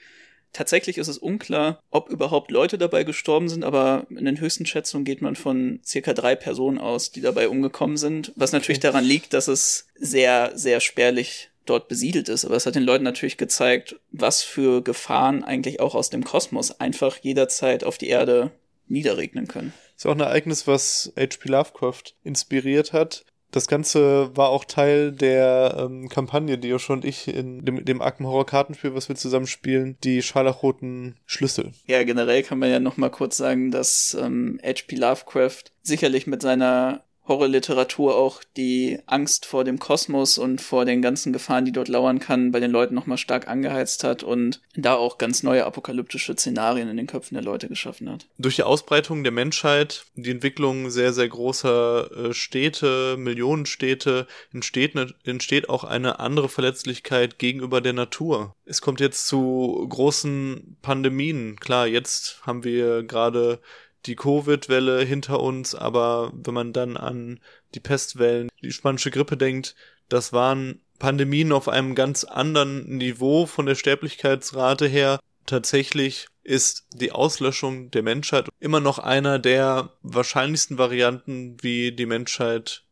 [0.55, 5.05] Tatsächlich ist es unklar, ob überhaupt Leute dabei gestorben sind, aber in den höchsten Schätzungen
[5.05, 8.87] geht man von circa drei Personen aus, die dabei umgekommen sind, was natürlich okay.
[8.87, 12.45] daran liegt, dass es sehr, sehr spärlich dort besiedelt ist.
[12.45, 16.81] Aber es hat den Leuten natürlich gezeigt, was für Gefahren eigentlich auch aus dem Kosmos
[16.81, 18.53] einfach jederzeit auf die Erde
[18.87, 19.73] niederregnen können.
[19.97, 21.49] Das ist auch ein Ereignis, was H.P.
[21.49, 23.25] Lovecraft inspiriert hat.
[23.55, 28.03] Das Ganze war auch Teil der ähm, Kampagne, die Joshua und ich in dem, dem
[28.03, 31.71] Arkham Horror Kartenspiel, was wir zusammen spielen, die scharlachroten Schlüssel.
[31.87, 34.97] Ja, generell kann man ja noch mal kurz sagen, dass ähm, H.P.
[34.97, 41.33] Lovecraft sicherlich mit seiner Horrorliteratur auch die Angst vor dem Kosmos und vor den ganzen
[41.33, 45.17] Gefahren, die dort lauern kann, bei den Leuten nochmal stark angeheizt hat und da auch
[45.17, 48.27] ganz neue apokalyptische Szenarien in den Köpfen der Leute geschaffen hat.
[48.39, 55.13] Durch die Ausbreitung der Menschheit, die Entwicklung sehr, sehr großer äh, Städte, Millionenstädte, entsteht, ne,
[55.25, 58.55] entsteht auch eine andere Verletzlichkeit gegenüber der Natur.
[58.67, 61.59] Es kommt jetzt zu großen Pandemien.
[61.59, 63.61] Klar, jetzt haben wir gerade
[64.07, 67.41] die Covid-Welle hinter uns, aber wenn man dann an
[67.75, 69.75] die Pestwellen, die spanische Grippe denkt,
[70.09, 75.21] das waren Pandemien auf einem ganz anderen Niveau von der Sterblichkeitsrate her.
[75.47, 82.85] Tatsächlich ist die Auslöschung der Menschheit immer noch einer der wahrscheinlichsten Varianten, wie die Menschheit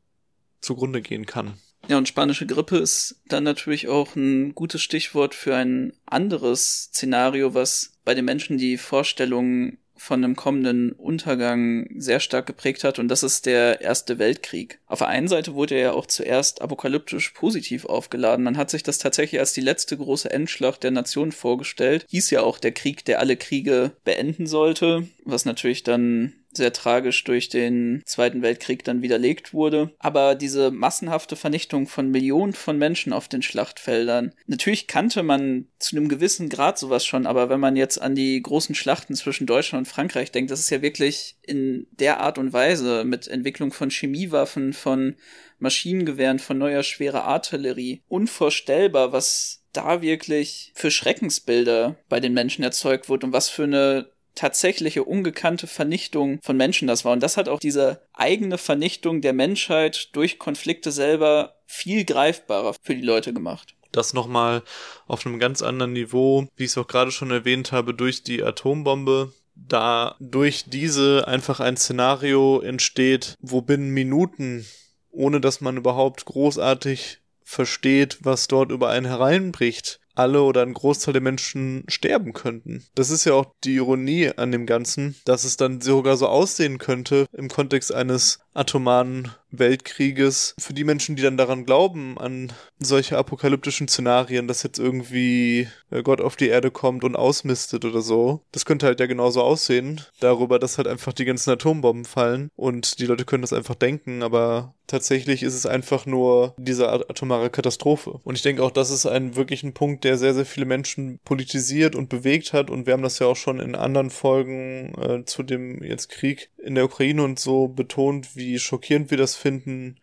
[0.60, 1.54] zugrunde gehen kann.
[1.88, 7.54] Ja, und spanische Grippe ist dann natürlich auch ein gutes Stichwort für ein anderes Szenario,
[7.54, 13.06] was bei den Menschen die Vorstellung von einem kommenden Untergang sehr stark geprägt hat und
[13.06, 14.80] das ist der Erste Weltkrieg.
[14.86, 18.44] Auf der einen Seite wurde er ja auch zuerst apokalyptisch positiv aufgeladen.
[18.44, 22.04] Man hat sich das tatsächlich als die letzte große Endschlacht der Nation vorgestellt.
[22.08, 27.24] Hieß ja auch der Krieg, der alle Kriege beenden sollte, was natürlich dann sehr tragisch
[27.24, 29.92] durch den Zweiten Weltkrieg dann widerlegt wurde.
[29.98, 35.96] Aber diese massenhafte Vernichtung von Millionen von Menschen auf den Schlachtfeldern, natürlich kannte man zu
[35.96, 39.86] einem gewissen Grad sowas schon, aber wenn man jetzt an die großen Schlachten zwischen Deutschland
[39.86, 43.90] und Frankreich denkt, das ist ja wirklich in der Art und Weise mit Entwicklung von
[43.90, 45.16] Chemiewaffen, von
[45.58, 53.08] Maschinengewehren, von neuer schwerer Artillerie unvorstellbar, was da wirklich für Schreckensbilder bei den Menschen erzeugt
[53.08, 57.12] wird und was für eine tatsächliche ungekannte Vernichtung von Menschen das war.
[57.12, 62.94] Und das hat auch diese eigene Vernichtung der Menschheit durch Konflikte selber viel greifbarer für
[62.94, 63.74] die Leute gemacht.
[63.92, 64.62] Das nochmal
[65.06, 68.42] auf einem ganz anderen Niveau, wie ich es auch gerade schon erwähnt habe, durch die
[68.42, 69.32] Atombombe.
[69.54, 74.66] Da durch diese einfach ein Szenario entsteht, wo binnen Minuten,
[75.10, 81.12] ohne dass man überhaupt großartig versteht, was dort über einen hereinbricht, alle oder ein Großteil
[81.12, 82.84] der Menschen sterben könnten.
[82.94, 86.78] Das ist ja auch die Ironie an dem Ganzen, dass es dann sogar so aussehen
[86.78, 90.54] könnte im Kontext eines atomaren Weltkrieges.
[90.58, 96.02] Für die Menschen, die dann daran glauben, an solche apokalyptischen Szenarien, dass jetzt irgendwie äh,
[96.02, 100.00] Gott auf die Erde kommt und ausmistet oder so, das könnte halt ja genauso aussehen.
[100.20, 104.22] Darüber, dass halt einfach die ganzen Atombomben fallen und die Leute können das einfach denken,
[104.22, 108.20] aber tatsächlich ist es einfach nur diese atomare Katastrophe.
[108.24, 111.20] Und ich denke auch, das ist ein wirklich ein Punkt, der sehr, sehr viele Menschen
[111.24, 115.24] politisiert und bewegt hat und wir haben das ja auch schon in anderen Folgen äh,
[115.24, 119.96] zu dem jetzt Krieg in der Ukraine und so betont, wie schockierend wir das finden,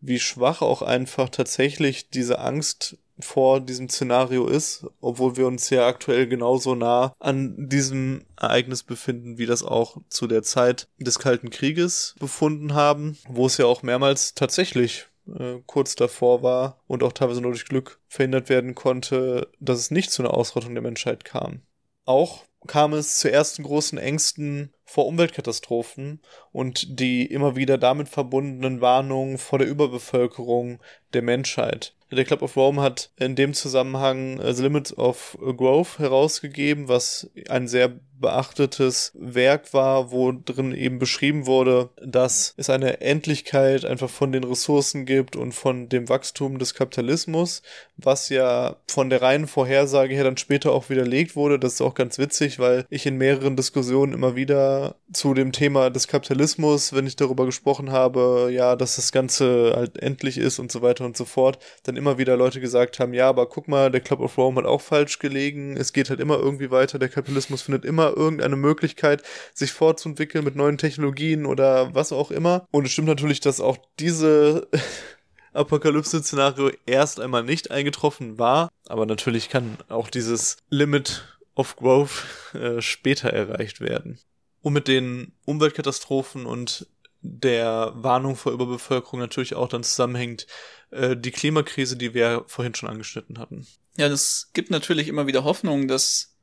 [0.00, 5.86] wie schwach auch einfach tatsächlich diese Angst vor diesem Szenario ist, obwohl wir uns ja
[5.86, 11.50] aktuell genauso nah an diesem Ereignis befinden, wie das auch zu der Zeit des Kalten
[11.50, 17.12] Krieges befunden haben, wo es ja auch mehrmals tatsächlich äh, kurz davor war und auch
[17.12, 21.24] teilweise nur durch Glück verhindert werden konnte, dass es nicht zu einer Ausrottung der Menschheit
[21.24, 21.62] kam.
[22.04, 26.20] Auch kam es zu ersten großen Ängsten vor Umweltkatastrophen
[26.52, 30.80] und die immer wieder damit verbundenen Warnungen vor der Überbevölkerung
[31.12, 31.92] der Menschheit.
[32.10, 37.28] Der Club of Rome hat in dem Zusammenhang äh, The Limits of Growth herausgegeben, was
[37.48, 44.10] ein sehr beachtetes Werk war, wo drin eben beschrieben wurde, dass es eine Endlichkeit einfach
[44.10, 47.62] von den Ressourcen gibt und von dem Wachstum des Kapitalismus,
[47.96, 51.58] was ja von der reinen Vorhersage her dann später auch widerlegt wurde.
[51.58, 55.90] Das ist auch ganz witzig, weil ich in mehreren Diskussionen immer wieder zu dem Thema
[55.90, 60.72] des Kapitalismus, wenn ich darüber gesprochen habe, ja, dass das Ganze halt endlich ist und
[60.72, 63.90] so weiter und so fort, dann immer wieder Leute gesagt haben, ja, aber guck mal,
[63.90, 67.08] der Club of Rome hat auch falsch gelegen, es geht halt immer irgendwie weiter, der
[67.08, 69.22] Kapitalismus findet immer irgendeine Möglichkeit,
[69.54, 72.66] sich fortzuentwickeln mit neuen Technologien oder was auch immer.
[72.70, 74.68] Und es stimmt natürlich, dass auch diese
[75.52, 82.80] Apokalypse-Szenario erst einmal nicht eingetroffen war, aber natürlich kann auch dieses Limit of Growth äh,
[82.80, 84.18] später erreicht werden.
[84.62, 86.86] Und mit den Umweltkatastrophen und
[87.26, 90.46] der Warnung vor Überbevölkerung natürlich auch dann zusammenhängt
[90.90, 93.66] äh, die Klimakrise, die wir vorhin schon angeschnitten hatten.
[93.96, 96.36] Ja, das gibt natürlich immer wieder Hoffnung, dass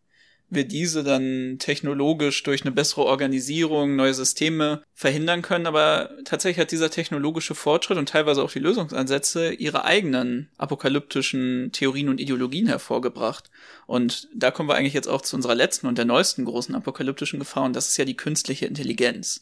[0.49, 5.65] wir diese dann technologisch durch eine bessere Organisierung, neue Systeme verhindern können.
[5.65, 12.09] Aber tatsächlich hat dieser technologische Fortschritt und teilweise auch die Lösungsansätze ihre eigenen apokalyptischen Theorien
[12.09, 13.49] und Ideologien hervorgebracht.
[13.87, 17.39] Und da kommen wir eigentlich jetzt auch zu unserer letzten und der neuesten großen apokalyptischen
[17.39, 19.41] Gefahr und das ist ja die künstliche Intelligenz.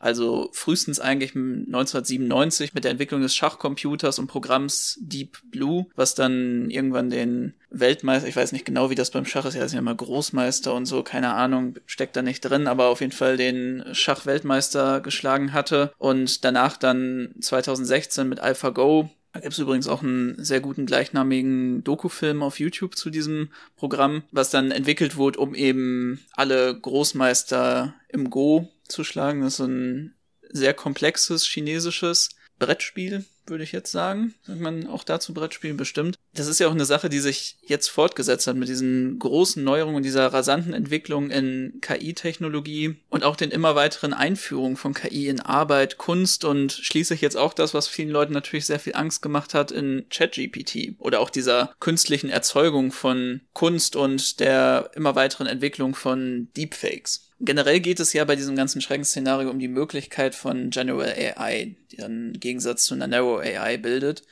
[0.00, 6.70] Also frühestens eigentlich 1997 mit der Entwicklung des Schachcomputers und Programms Deep Blue, was dann
[6.70, 9.78] irgendwann den Weltmeister, ich weiß nicht genau, wie das beim Schach ist, ja, ist ja
[9.78, 13.84] immer Großmeister und so, keine Ahnung, steckt da nicht drin, aber auf jeden Fall den
[13.92, 20.42] Schachweltmeister geschlagen hatte und danach dann 2016 mit AlphaGo da gibt es übrigens auch einen
[20.44, 26.20] sehr guten gleichnamigen Dokufilm auf YouTube zu diesem Programm, was dann entwickelt wurde, um eben
[26.32, 29.42] alle Großmeister im Go zu schlagen.
[29.42, 30.14] Das ist ein
[30.52, 34.34] sehr komplexes chinesisches Brettspiel, würde ich jetzt sagen.
[34.46, 36.16] Sagt man auch dazu Brettspielen bestimmt.
[36.34, 40.02] Das ist ja auch eine Sache, die sich jetzt fortgesetzt hat mit diesen großen Neuerungen
[40.04, 45.98] dieser rasanten Entwicklung in KI-Technologie und auch den immer weiteren Einführungen von KI in Arbeit,
[45.98, 49.72] Kunst und schließlich jetzt auch das, was vielen Leuten natürlich sehr viel Angst gemacht hat
[49.72, 56.48] in ChatGPT oder auch dieser künstlichen Erzeugung von Kunst und der immer weiteren Entwicklung von
[56.56, 57.29] Deepfakes.
[57.40, 61.96] Generell geht es ja bei diesem ganzen Schreckensszenario um die Möglichkeit von General AI, die
[61.96, 64.22] dann im Gegensatz zu einer Narrow AI bildet.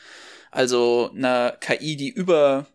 [0.51, 2.66] Also einer KI, die über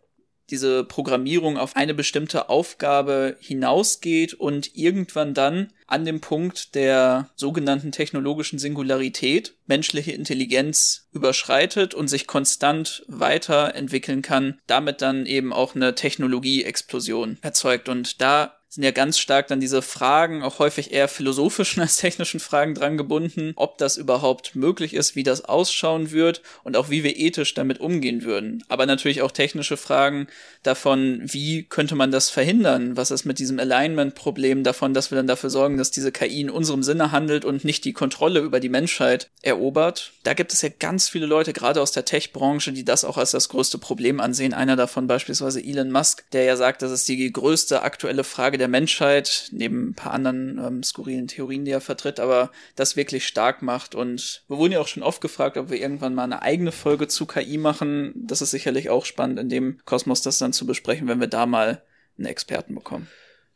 [0.50, 7.91] diese Programmierung auf eine bestimmte Aufgabe hinausgeht und irgendwann dann an dem Punkt der sogenannten
[7.91, 15.96] technologischen Singularität menschliche Intelligenz überschreitet und sich konstant weiterentwickeln kann, damit dann eben auch eine
[15.96, 17.88] Technologieexplosion erzeugt.
[17.88, 22.39] Und da sind ja ganz stark dann diese Fragen, auch häufig eher philosophischen als technischen
[22.39, 27.03] Fragen dran gebunden, ob das überhaupt möglich ist, wie das ausschauen wird und auch wie
[27.03, 28.63] wir ethisch damit umgehen würden.
[28.69, 30.25] Aber natürlich auch technische Fragen
[30.63, 32.97] davon, wie könnte man das verhindern?
[32.97, 36.49] Was ist mit diesem Alignment-Problem davon, dass wir dann dafür sorgen, dass diese KI in
[36.49, 40.13] unserem Sinne handelt und nicht die Kontrolle über die Menschheit erobert?
[40.23, 43.29] Da gibt es ja ganz viele Leute, gerade aus der Tech-Branche, die das auch als
[43.29, 44.55] das größte Problem ansehen.
[44.55, 49.49] Einer davon beispielsweise Elon Musk, der ja sagt, das ist die größte aktuelle Frage Menschheit,
[49.52, 53.95] neben ein paar anderen ähm, skurrilen Theorien, die er vertritt, aber das wirklich stark macht.
[53.95, 57.08] Und wir wurden ja auch schon oft gefragt, ob wir irgendwann mal eine eigene Folge
[57.08, 58.13] zu KI machen.
[58.15, 61.45] Das ist sicherlich auch spannend, in dem Kosmos das dann zu besprechen, wenn wir da
[61.45, 61.84] mal
[62.17, 63.08] einen Experten bekommen.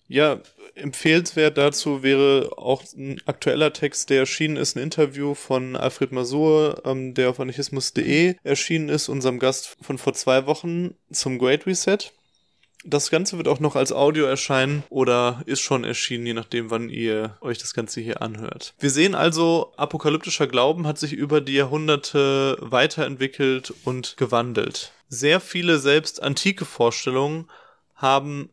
[0.07, 0.41] Ja,
[0.75, 6.81] empfehlenswert dazu wäre auch ein aktueller Text, der erschienen ist, ein Interview von Alfred Masur,
[6.85, 11.97] ähm, der auf anarchismus.de erschienen ist, unserem Gast von vor zwei Wochen zum Great Reset.
[12.89, 16.87] Das Ganze wird auch noch als Audio erscheinen oder ist schon erschienen, je nachdem, wann
[16.87, 18.73] ihr euch das Ganze hier anhört.
[18.79, 24.93] Wir sehen also, apokalyptischer Glauben hat sich über die Jahrhunderte weiterentwickelt und gewandelt.
[25.09, 27.49] Sehr viele selbst antike Vorstellungen
[27.93, 28.49] haben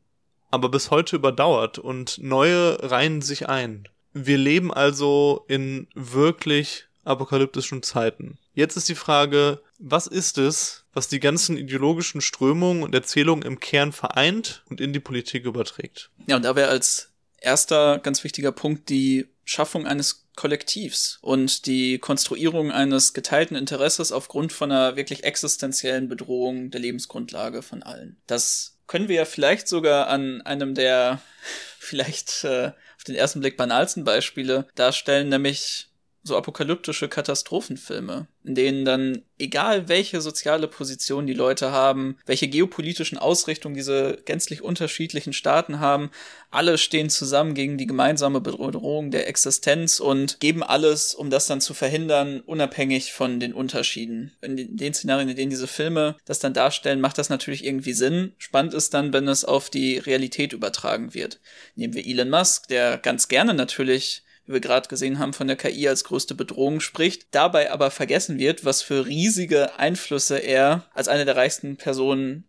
[0.50, 3.88] aber bis heute überdauert und neue reihen sich ein.
[4.12, 8.38] Wir leben also in wirklich apokalyptischen Zeiten.
[8.54, 13.60] Jetzt ist die Frage, was ist es, was die ganzen ideologischen Strömungen und Erzählungen im
[13.60, 16.10] Kern vereint und in die Politik überträgt?
[16.26, 21.98] Ja, und da wäre als erster ganz wichtiger Punkt die Schaffung eines Kollektivs und die
[21.98, 28.16] Konstruierung eines geteilten Interesses aufgrund von einer wirklich existenziellen Bedrohung der Lebensgrundlage von allen.
[28.26, 31.20] Das können wir ja vielleicht sogar an einem der
[31.78, 35.88] vielleicht äh, auf den ersten Blick banalsten Beispiele darstellen, nämlich
[36.24, 43.18] so apokalyptische Katastrophenfilme, in denen dann, egal welche soziale Position die Leute haben, welche geopolitischen
[43.18, 46.10] Ausrichtungen diese gänzlich unterschiedlichen Staaten haben,
[46.50, 51.60] alle stehen zusammen gegen die gemeinsame Bedrohung der Existenz und geben alles, um das dann
[51.60, 54.32] zu verhindern, unabhängig von den Unterschieden.
[54.40, 58.32] In den Szenarien, in denen diese Filme das dann darstellen, macht das natürlich irgendwie Sinn.
[58.38, 61.40] Spannend ist dann, wenn es auf die Realität übertragen wird.
[61.76, 65.56] Nehmen wir Elon Musk, der ganz gerne natürlich wie wir gerade gesehen haben, von der
[65.56, 71.08] KI als größte Bedrohung spricht, dabei aber vergessen wird, was für riesige Einflüsse er als
[71.08, 72.48] eine der reichsten Personen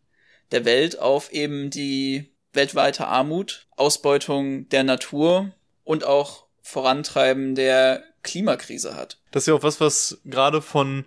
[0.52, 5.54] der Welt auf eben die weltweite Armut, Ausbeutung der Natur
[5.84, 9.20] und auch Vorantreiben der Klimakrise hat.
[9.32, 11.06] Das ist ja auch was, was gerade von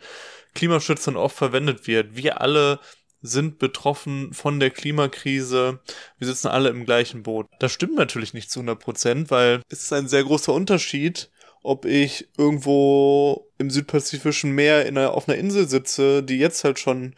[0.54, 2.16] Klimaschützern oft verwendet wird.
[2.16, 2.80] Wir alle
[3.20, 5.80] sind betroffen von der Klimakrise.
[6.18, 7.46] Wir sitzen alle im gleichen Boot.
[7.58, 11.30] Das stimmt natürlich nicht zu 100 Prozent, weil es ist ein sehr großer Unterschied,
[11.62, 16.78] ob ich irgendwo im südpazifischen Meer in einer, auf einer Insel sitze, die jetzt halt
[16.78, 17.14] schon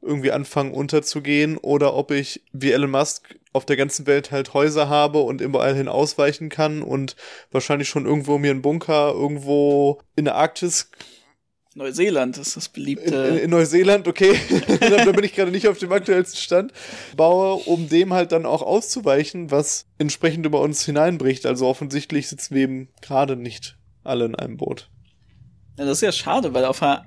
[0.00, 4.88] irgendwie anfangen unterzugehen, oder ob ich wie Elon Musk auf der ganzen Welt halt Häuser
[4.88, 7.14] habe und überall hin ausweichen kann und
[7.50, 10.90] wahrscheinlich schon irgendwo mir einen Bunker irgendwo in der Arktis
[11.74, 13.14] Neuseeland ist das beliebte.
[13.14, 14.38] In, in Neuseeland, okay.
[14.80, 16.72] da bin ich gerade nicht auf dem aktuellsten Stand.
[17.16, 21.46] Baue, um dem halt dann auch auszuweichen, was entsprechend über uns hineinbricht.
[21.46, 24.90] Also offensichtlich sitzen wir eben gerade nicht alle in einem Boot.
[25.78, 27.04] Ja, das ist ja schade, weil auf der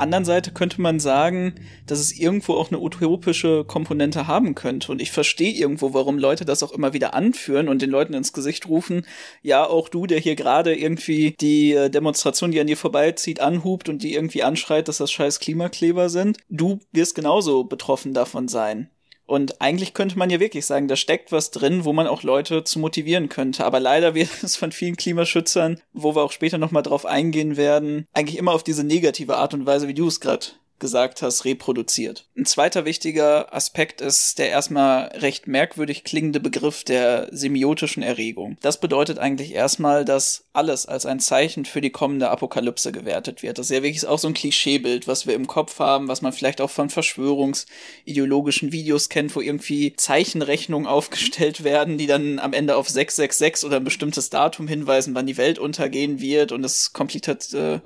[0.00, 1.54] anderen Seite könnte man sagen,
[1.86, 4.90] dass es irgendwo auch eine utopische Komponente haben könnte.
[4.92, 8.32] Und ich verstehe irgendwo, warum Leute das auch immer wieder anführen und den Leuten ins
[8.32, 9.06] Gesicht rufen,
[9.42, 13.88] ja, auch du, der hier gerade irgendwie die äh, Demonstration, die an dir vorbeizieht, anhubt
[13.88, 18.90] und die irgendwie anschreit, dass das scheiß Klimakleber sind, du wirst genauso betroffen davon sein.
[19.30, 22.64] Und eigentlich könnte man ja wirklich sagen, da steckt was drin, wo man auch Leute
[22.64, 23.64] zu motivieren könnte.
[23.64, 28.08] Aber leider wird es von vielen Klimaschützern, wo wir auch später nochmal drauf eingehen werden,
[28.12, 30.46] eigentlich immer auf diese negative Art und Weise, wie du es gerade
[30.80, 32.26] gesagt hast, reproduziert.
[32.36, 38.56] Ein zweiter wichtiger Aspekt ist der erstmal recht merkwürdig klingende Begriff der semiotischen Erregung.
[38.60, 43.58] Das bedeutet eigentlich erstmal, dass alles als ein Zeichen für die kommende Apokalypse gewertet wird.
[43.58, 46.32] Das ist ja wirklich auch so ein Klischeebild, was wir im Kopf haben, was man
[46.32, 52.76] vielleicht auch von verschwörungsideologischen Videos kennt, wo irgendwie Zeichenrechnungen aufgestellt werden, die dann am Ende
[52.76, 57.52] auf 666 oder ein bestimmtes Datum hinweisen, wann die Welt untergehen wird und es kompliziert
[57.52, 57.80] äh,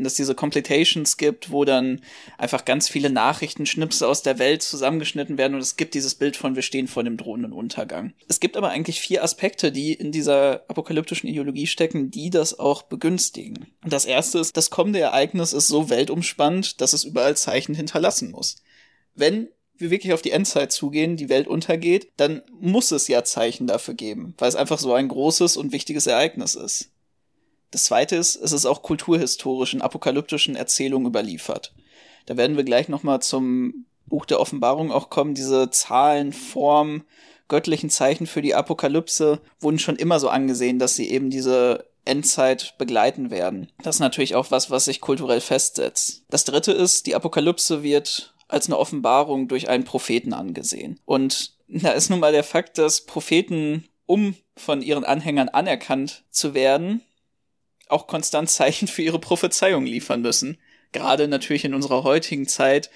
[0.00, 2.00] und es diese Completations gibt, wo dann
[2.38, 6.56] einfach ganz viele Nachrichtenschnipsel aus der Welt zusammengeschnitten werden und es gibt dieses Bild von
[6.56, 8.14] wir stehen vor dem drohenden Untergang.
[8.26, 12.82] Es gibt aber eigentlich vier Aspekte, die in dieser apokalyptischen Ideologie stecken, die das auch
[12.82, 13.66] begünstigen.
[13.84, 18.30] Und das erste ist, das kommende Ereignis ist so weltumspannend, dass es überall Zeichen hinterlassen
[18.30, 18.56] muss.
[19.14, 23.66] Wenn wir wirklich auf die Endzeit zugehen, die Welt untergeht, dann muss es ja Zeichen
[23.66, 26.89] dafür geben, weil es einfach so ein großes und wichtiges Ereignis ist.
[27.70, 31.72] Das zweite ist, es ist auch kulturhistorischen, apokalyptischen Erzählungen überliefert.
[32.26, 35.34] Da werden wir gleich nochmal zum Buch der Offenbarung auch kommen.
[35.34, 37.04] Diese Zahlen, Form,
[37.48, 42.74] göttlichen Zeichen für die Apokalypse wurden schon immer so angesehen, dass sie eben diese Endzeit
[42.78, 43.70] begleiten werden.
[43.82, 46.24] Das ist natürlich auch was, was sich kulturell festsetzt.
[46.28, 50.98] Das dritte ist, die Apokalypse wird als eine Offenbarung durch einen Propheten angesehen.
[51.04, 56.54] Und da ist nun mal der Fakt, dass Propheten, um von ihren Anhängern anerkannt zu
[56.54, 57.02] werden,
[57.92, 60.58] auch konstant Zeichen für ihre Prophezeiung liefern müssen.
[60.92, 62.90] Gerade natürlich in unserer heutigen Zeit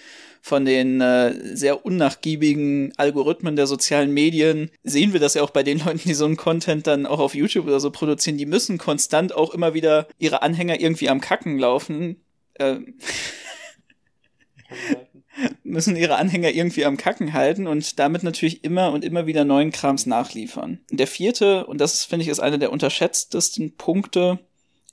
[0.44, 5.62] von den äh, sehr unnachgiebigen Algorithmen der sozialen Medien sehen wir das ja auch bei
[5.62, 8.36] den Leuten, die so einen Content dann auch auf YouTube oder so produzieren.
[8.36, 12.22] Die müssen konstant auch immer wieder ihre Anhänger irgendwie am Kacken laufen.
[12.54, 12.80] Äh,
[15.62, 19.72] müssen ihre Anhänger irgendwie am Kacken halten und damit natürlich immer und immer wieder neuen
[19.72, 20.80] Krams nachliefern.
[20.90, 24.38] Der vierte, und das finde ich ist einer der unterschätztesten Punkte,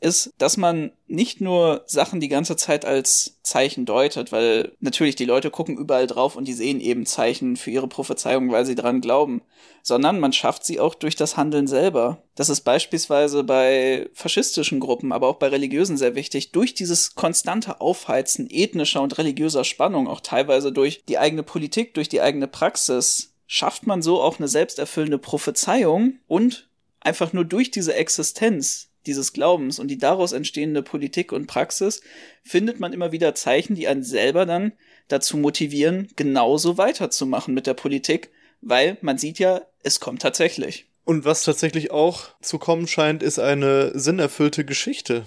[0.02, 5.26] ist, dass man nicht nur Sachen die ganze Zeit als Zeichen deutet, weil natürlich die
[5.26, 9.02] Leute gucken überall drauf und die sehen eben Zeichen für ihre Prophezeiung, weil sie dran
[9.02, 9.44] glauben,
[9.84, 12.24] sondern man schafft sie auch durch das Handeln selber.
[12.36, 17.80] Das ist beispielsweise bei faschistischen Gruppen, aber auch bei religiösen sehr wichtig, durch dieses konstante
[17.80, 23.34] Aufheizen ethnischer und religiöser Spannung, auch teilweise durch die eigene Politik, durch die eigene Praxis,
[23.46, 26.70] schafft man so auch eine selbsterfüllende Prophezeiung und
[27.02, 32.02] einfach nur durch diese Existenz dieses Glaubens und die daraus entstehende Politik und Praxis
[32.44, 34.74] findet man immer wieder Zeichen, die einen selber dann
[35.08, 38.30] dazu motivieren, genauso weiterzumachen mit der Politik,
[38.62, 40.86] weil man sieht ja, es kommt tatsächlich.
[41.04, 45.26] Und was tatsächlich auch zu kommen scheint, ist eine sinnerfüllte Geschichte.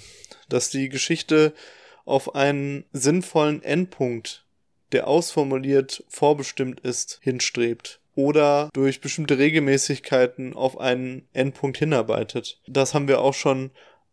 [0.48, 1.52] Dass die Geschichte
[2.04, 4.44] auf einen sinnvollen Endpunkt,
[4.92, 12.60] der ausformuliert vorbestimmt ist, hinstrebt oder durch bestimmte Regelmäßigkeiten auf einen Endpunkt hinarbeitet.
[12.66, 13.70] Das haben wir auch schon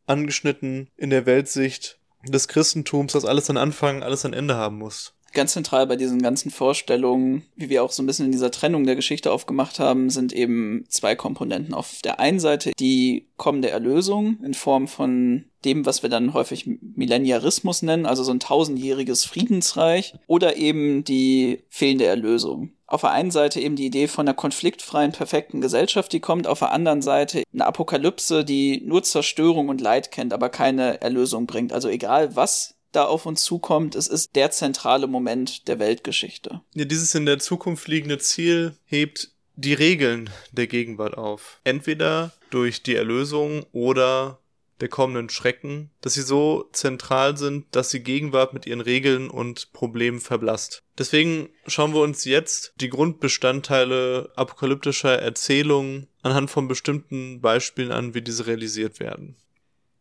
[0.08, 5.14] angeschnitten in der Weltsicht des Christentums, dass alles an Anfang, alles an Ende haben muss.
[5.34, 8.86] Ganz zentral bei diesen ganzen Vorstellungen, wie wir auch so ein bisschen in dieser Trennung
[8.86, 11.74] der Geschichte aufgemacht haben, sind eben zwei Komponenten.
[11.74, 16.68] Auf der einen Seite die kommende Erlösung in Form von dem, was wir dann häufig
[16.96, 23.32] Millenniarismus nennen, also so ein tausendjähriges Friedensreich, oder eben die fehlende Erlösung auf der einen
[23.32, 27.44] Seite eben die Idee von einer konfliktfreien, perfekten Gesellschaft, die kommt, auf der anderen Seite
[27.54, 31.72] eine Apokalypse, die nur Zerstörung und Leid kennt, aber keine Erlösung bringt.
[31.72, 36.62] Also egal was da auf uns zukommt, es ist der zentrale Moment der Weltgeschichte.
[36.74, 41.60] Ja, dieses in der Zukunft liegende Ziel hebt die Regeln der Gegenwart auf.
[41.64, 44.40] Entweder durch die Erlösung oder
[44.82, 49.72] der kommenden Schrecken, dass sie so zentral sind, dass die Gegenwart mit ihren Regeln und
[49.74, 50.84] Problemen verblasst.
[50.98, 58.22] Deswegen schauen wir uns jetzt die Grundbestandteile apokalyptischer Erzählungen anhand von bestimmten Beispielen an, wie
[58.22, 59.36] diese realisiert werden.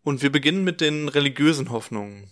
[0.03, 2.31] Und wir beginnen mit den religiösen Hoffnungen.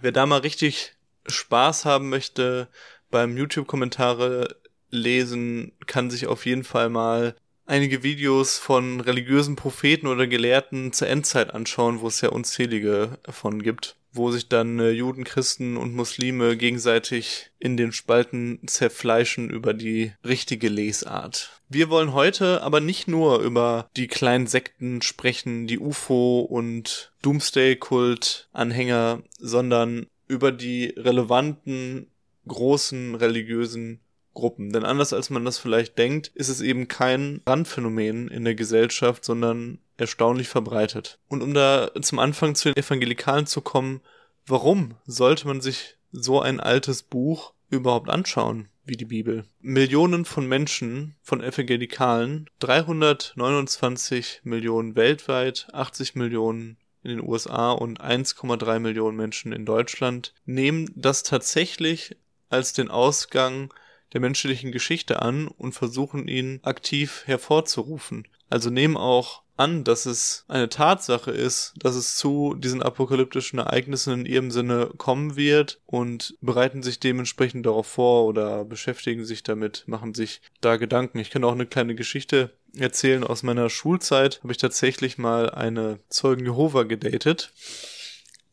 [0.00, 0.94] Wer da mal richtig
[1.26, 2.68] Spaß haben möchte
[3.10, 4.56] beim YouTube-Kommentare
[4.90, 7.36] lesen, kann sich auf jeden Fall mal
[7.66, 13.62] einige Videos von religiösen Propheten oder Gelehrten zur Endzeit anschauen, wo es ja unzählige von
[13.62, 19.74] gibt, wo sich dann äh, Juden, Christen und Muslime gegenseitig in den Spalten zerfleischen über
[19.74, 21.61] die richtige Lesart.
[21.74, 29.22] Wir wollen heute aber nicht nur über die kleinen Sekten sprechen, die UFO und Doomsday-Kult-Anhänger,
[29.38, 32.10] sondern über die relevanten
[32.46, 34.00] großen religiösen
[34.34, 34.74] Gruppen.
[34.74, 39.24] Denn anders als man das vielleicht denkt, ist es eben kein Randphänomen in der Gesellschaft,
[39.24, 41.20] sondern erstaunlich verbreitet.
[41.28, 44.02] Und um da zum Anfang zu den Evangelikalen zu kommen,
[44.46, 48.68] warum sollte man sich so ein altes Buch überhaupt anschauen?
[48.84, 49.44] Wie die Bibel.
[49.60, 58.78] Millionen von Menschen, von Evangelikalen, 329 Millionen weltweit, 80 Millionen in den USA und 1,3
[58.78, 62.16] Millionen Menschen in Deutschland, nehmen das tatsächlich
[62.48, 63.72] als den Ausgang
[64.12, 68.28] der menschlichen Geschichte an und versuchen ihn aktiv hervorzurufen.
[68.50, 74.20] Also nehmen auch an, dass es eine Tatsache ist, dass es zu diesen apokalyptischen Ereignissen
[74.20, 79.84] in ihrem Sinne kommen wird und bereiten sich dementsprechend darauf vor oder beschäftigen sich damit,
[79.86, 81.18] machen sich da Gedanken.
[81.18, 84.40] Ich kann auch eine kleine Geschichte erzählen aus meiner Schulzeit.
[84.42, 87.52] Habe ich tatsächlich mal eine Zeugen Jehova gedatet.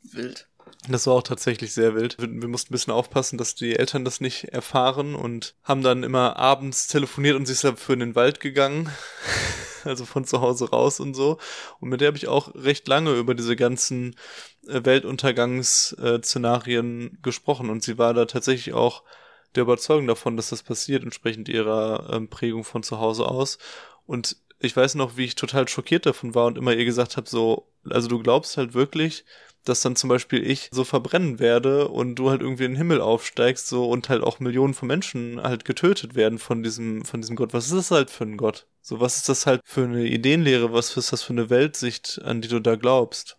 [0.03, 0.47] Wild.
[0.87, 2.17] Das war auch tatsächlich sehr wild.
[2.19, 6.03] Wir, wir, mussten ein bisschen aufpassen, dass die Eltern das nicht erfahren und haben dann
[6.03, 8.89] immer abends telefoniert und sich dafür in den Wald gegangen.
[9.89, 11.37] also von zu Hause raus und so.
[11.79, 14.15] Und mit der habe ich auch recht lange über diese ganzen
[14.67, 17.69] äh, Weltuntergangsszenarien gesprochen.
[17.69, 19.03] Und sie war da tatsächlich auch
[19.55, 23.57] der Überzeugung davon, dass das passiert, entsprechend ihrer ähm, Prägung von zu Hause aus.
[24.05, 27.29] Und ich weiß noch, wie ich total schockiert davon war und immer ihr gesagt habe,
[27.29, 29.25] so, also du glaubst halt wirklich,
[29.69, 33.01] dass dann zum Beispiel ich so verbrennen werde und du halt irgendwie in den Himmel
[33.01, 37.35] aufsteigst so und halt auch Millionen von Menschen halt getötet werden von diesem von diesem
[37.35, 37.53] Gott.
[37.53, 38.67] Was ist das halt für ein Gott?
[38.81, 40.73] So was ist das halt für eine Ideenlehre?
[40.73, 43.37] Was ist das für eine Weltsicht, an die du da glaubst?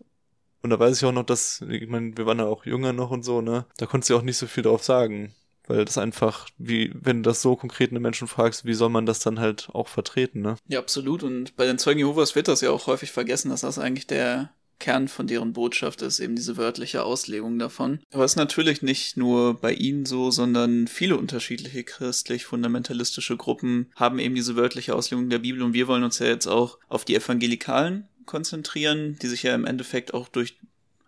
[0.63, 3.11] Und da weiß ich auch noch, dass ich meine, wir waren ja auch jünger noch
[3.11, 3.65] und so, ne?
[3.79, 5.35] Da konntest du auch nicht so viel drauf sagen
[5.71, 9.07] weil das einfach, wie, wenn du das so konkret eine Menschen fragst, wie soll man
[9.07, 10.57] das dann halt auch vertreten, ne?
[10.67, 11.23] Ja, absolut.
[11.23, 14.51] Und bei den Zeugen Jehovas wird das ja auch häufig vergessen, dass das eigentlich der
[14.81, 18.01] Kern von deren Botschaft ist, eben diese wörtliche Auslegung davon.
[18.13, 24.19] Aber es ist natürlich nicht nur bei ihnen so, sondern viele unterschiedliche christlich-fundamentalistische Gruppen haben
[24.19, 27.15] eben diese wörtliche Auslegung der Bibel und wir wollen uns ja jetzt auch auf die
[27.15, 30.57] Evangelikalen konzentrieren, die sich ja im Endeffekt auch durch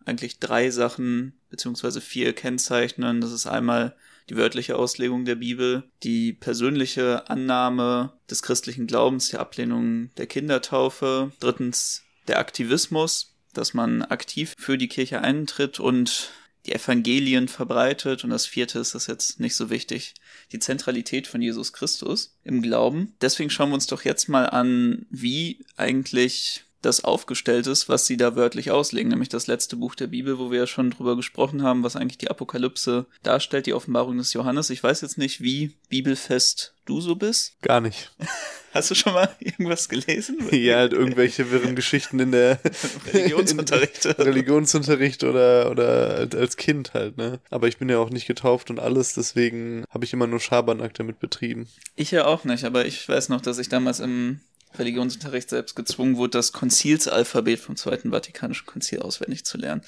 [0.04, 3.20] eigentlich drei Sachen beziehungsweise vier kennzeichnen.
[3.20, 3.94] Das ist einmal
[4.28, 11.32] die wörtliche Auslegung der Bibel, die persönliche Annahme des christlichen Glaubens, die Ablehnung der Kindertaufe,
[11.40, 16.30] drittens der Aktivismus, dass man aktiv für die Kirche eintritt und
[16.66, 18.24] die Evangelien verbreitet.
[18.24, 20.14] Und das vierte ist das jetzt nicht so wichtig.
[20.52, 23.14] Die Zentralität von Jesus Christus im Glauben.
[23.20, 28.16] Deswegen schauen wir uns doch jetzt mal an, wie eigentlich das aufgestellt ist, was sie
[28.16, 31.62] da wörtlich auslegen, nämlich das letzte Buch der Bibel, wo wir ja schon drüber gesprochen
[31.62, 34.70] haben, was eigentlich die Apokalypse darstellt, die Offenbarung des Johannes.
[34.70, 37.60] Ich weiß jetzt nicht, wie bibelfest du so bist.
[37.62, 38.12] Gar nicht.
[38.72, 40.38] Hast du schon mal irgendwas gelesen?
[40.50, 42.58] ja, halt irgendwelche wirren Geschichten in der
[43.12, 44.06] Religionsunterricht.
[44.06, 47.40] In Religionsunterricht oder, oder als Kind halt, ne?
[47.50, 50.94] Aber ich bin ja auch nicht getauft und alles, deswegen habe ich immer nur Schabernack
[50.94, 51.68] damit betrieben.
[51.96, 54.40] Ich ja auch nicht, aber ich weiß noch, dass ich damals im
[54.78, 59.82] Religionsunterricht selbst gezwungen wurde, das Konzilsalphabet vom Zweiten Vatikanischen Konzil auswendig zu lernen.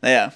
[0.00, 0.32] Naja.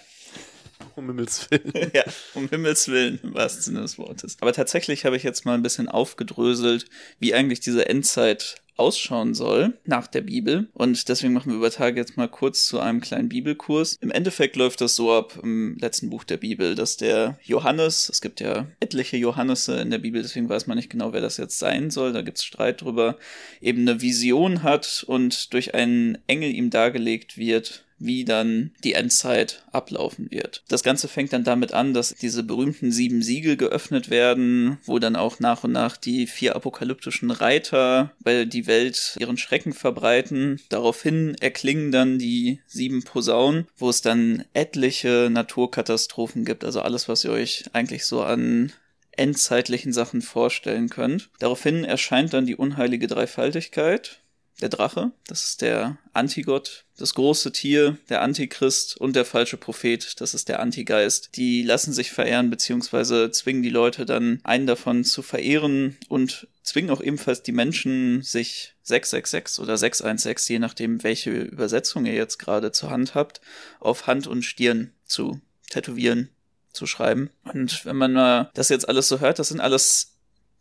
[0.96, 1.90] Um Himmels Willen.
[1.94, 4.36] ja, um Himmels Willen, im wahrsten Sinne des Wortes.
[4.40, 6.86] Aber tatsächlich habe ich jetzt mal ein bisschen aufgedröselt,
[7.18, 10.68] wie eigentlich diese Endzeit ausschauen soll nach der Bibel.
[10.72, 13.96] Und deswegen machen wir über Tage jetzt mal kurz zu einem kleinen Bibelkurs.
[14.00, 18.20] Im Endeffekt läuft das so ab im letzten Buch der Bibel, dass der Johannes, es
[18.20, 21.58] gibt ja etliche Johannese in der Bibel, deswegen weiß man nicht genau, wer das jetzt
[21.58, 23.16] sein soll, da gibt es Streit drüber,
[23.60, 29.64] eben eine Vision hat und durch einen Engel ihm dargelegt wird, wie dann die Endzeit
[29.72, 30.62] ablaufen wird.
[30.68, 35.16] Das Ganze fängt dann damit an, dass diese berühmten sieben Siegel geöffnet werden, wo dann
[35.16, 40.60] auch nach und nach die vier apokalyptischen Reiter bei die Welt ihren Schrecken verbreiten.
[40.68, 47.24] Daraufhin erklingen dann die sieben Posaunen, wo es dann etliche Naturkatastrophen gibt, also alles, was
[47.24, 48.72] ihr euch eigentlich so an
[49.16, 51.30] endzeitlichen Sachen vorstellen könnt.
[51.38, 54.20] Daraufhin erscheint dann die unheilige Dreifaltigkeit,
[54.64, 60.18] der Drache, das ist der Antigott, das große Tier, der Antichrist und der falsche Prophet,
[60.22, 61.36] das ist der Antigeist.
[61.36, 66.90] Die lassen sich verehren, beziehungsweise zwingen die Leute dann, einen davon zu verehren und zwingen
[66.90, 72.72] auch ebenfalls die Menschen, sich 666 oder 616, je nachdem, welche Übersetzung ihr jetzt gerade
[72.72, 73.42] zur Hand habt,
[73.80, 76.30] auf Hand und Stirn zu tätowieren,
[76.72, 77.28] zu schreiben.
[77.52, 80.13] Und wenn man mal das jetzt alles so hört, das sind alles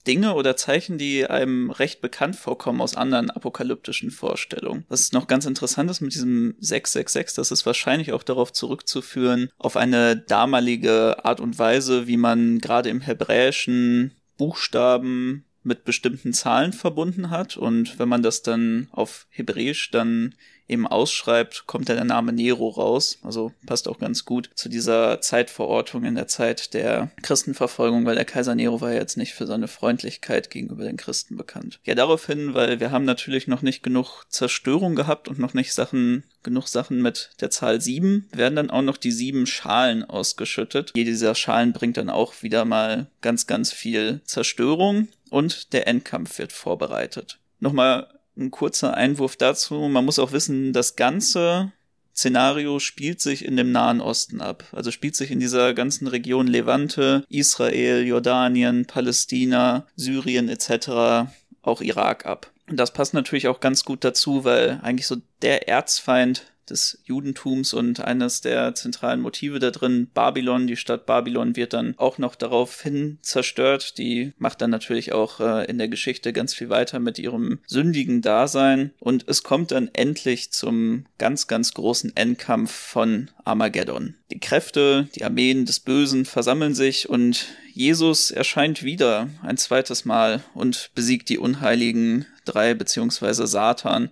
[0.08, 4.86] Dinge oder Zeichen, die einem recht bekannt vorkommen aus anderen apokalyptischen Vorstellungen.
[4.90, 9.78] Was noch ganz interessant ist mit diesem 666, das ist wahrscheinlich auch darauf zurückzuführen, auf
[9.78, 17.30] eine damalige Art und Weise, wie man gerade im Hebräischen Buchstaben mit bestimmten Zahlen verbunden
[17.30, 20.36] hat und wenn man das dann auf Hebräisch dann
[20.68, 23.20] eben ausschreibt, kommt dann der Name Nero raus.
[23.24, 28.26] Also passt auch ganz gut zu dieser Zeitverortung in der Zeit der Christenverfolgung, weil der
[28.26, 31.80] Kaiser Nero war ja jetzt nicht für seine Freundlichkeit gegenüber den Christen bekannt.
[31.84, 36.24] Ja, daraufhin, weil wir haben natürlich noch nicht genug Zerstörung gehabt und noch nicht Sachen,
[36.44, 40.92] genug Sachen mit der Zahl sieben, werden dann auch noch die sieben Schalen ausgeschüttet.
[40.96, 46.38] Jede dieser Schalen bringt dann auch wieder mal ganz, ganz viel Zerstörung und der Endkampf
[46.38, 47.40] wird vorbereitet.
[47.60, 48.08] Nochmal
[48.38, 49.76] ein kurzer Einwurf dazu.
[49.76, 51.72] Man muss auch wissen, das ganze
[52.16, 54.66] Szenario spielt sich in dem Nahen Osten ab.
[54.72, 61.30] Also spielt sich in dieser ganzen Region Levante, Israel, Jordanien, Palästina, Syrien etc.,
[61.62, 62.52] auch Irak ab.
[62.70, 67.74] Und das passt natürlich auch ganz gut dazu, weil eigentlich so der Erzfeind des Judentums
[67.74, 72.36] und eines der zentralen Motive da drin, Babylon, die Stadt Babylon wird dann auch noch
[72.36, 73.98] daraufhin zerstört.
[73.98, 78.22] Die macht dann natürlich auch äh, in der Geschichte ganz viel weiter mit ihrem sündigen
[78.22, 84.16] Dasein und es kommt dann endlich zum ganz, ganz großen Endkampf von Armageddon.
[84.32, 90.44] Die Kräfte, die Armeen des Bösen versammeln sich und Jesus erscheint wieder ein zweites Mal
[90.54, 94.10] und besiegt die unheiligen drei beziehungsweise Satan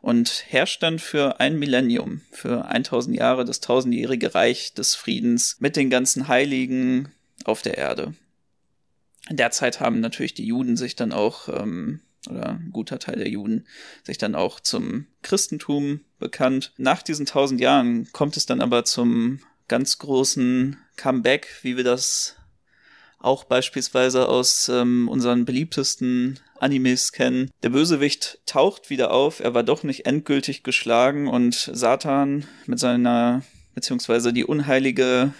[0.00, 5.76] und herrscht dann für ein Millennium, für 1000 Jahre das tausendjährige Reich des Friedens mit
[5.76, 7.12] den ganzen Heiligen
[7.44, 8.14] auf der Erde.
[9.28, 13.16] In der Zeit haben natürlich die Juden sich dann auch, ähm, oder ein guter Teil
[13.16, 13.66] der Juden,
[14.02, 16.72] sich dann auch zum Christentum bekannt.
[16.76, 22.36] Nach diesen tausend Jahren kommt es dann aber zum ganz großen Comeback, wie wir das
[23.20, 27.50] auch beispielsweise aus ähm, unseren beliebtesten Animes kennen.
[27.62, 33.42] Der Bösewicht taucht wieder auf, er war doch nicht endgültig geschlagen und Satan mit seiner,
[33.74, 35.32] beziehungsweise die unheilige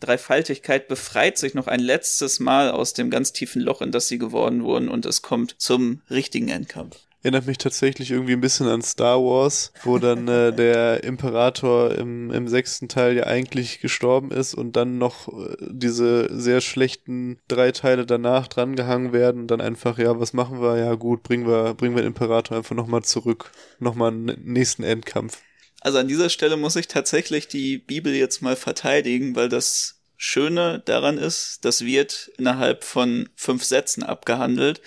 [0.00, 4.18] Dreifaltigkeit befreit sich noch ein letztes Mal aus dem ganz tiefen Loch, in das sie
[4.18, 8.82] geworden wurden und es kommt zum richtigen Endkampf erinnert mich tatsächlich irgendwie ein bisschen an
[8.82, 14.54] Star Wars, wo dann äh, der Imperator im, im sechsten Teil ja eigentlich gestorben ist
[14.54, 19.98] und dann noch äh, diese sehr schlechten drei Teile danach drangehangen werden und dann einfach,
[19.98, 20.78] ja, was machen wir?
[20.78, 23.50] Ja gut, bringen wir, bringen wir den Imperator einfach nochmal zurück.
[23.80, 25.40] Nochmal einen nächsten Endkampf.
[25.80, 30.80] Also an dieser Stelle muss ich tatsächlich die Bibel jetzt mal verteidigen, weil das Schöne
[30.84, 34.80] daran ist, das wird innerhalb von fünf Sätzen abgehandelt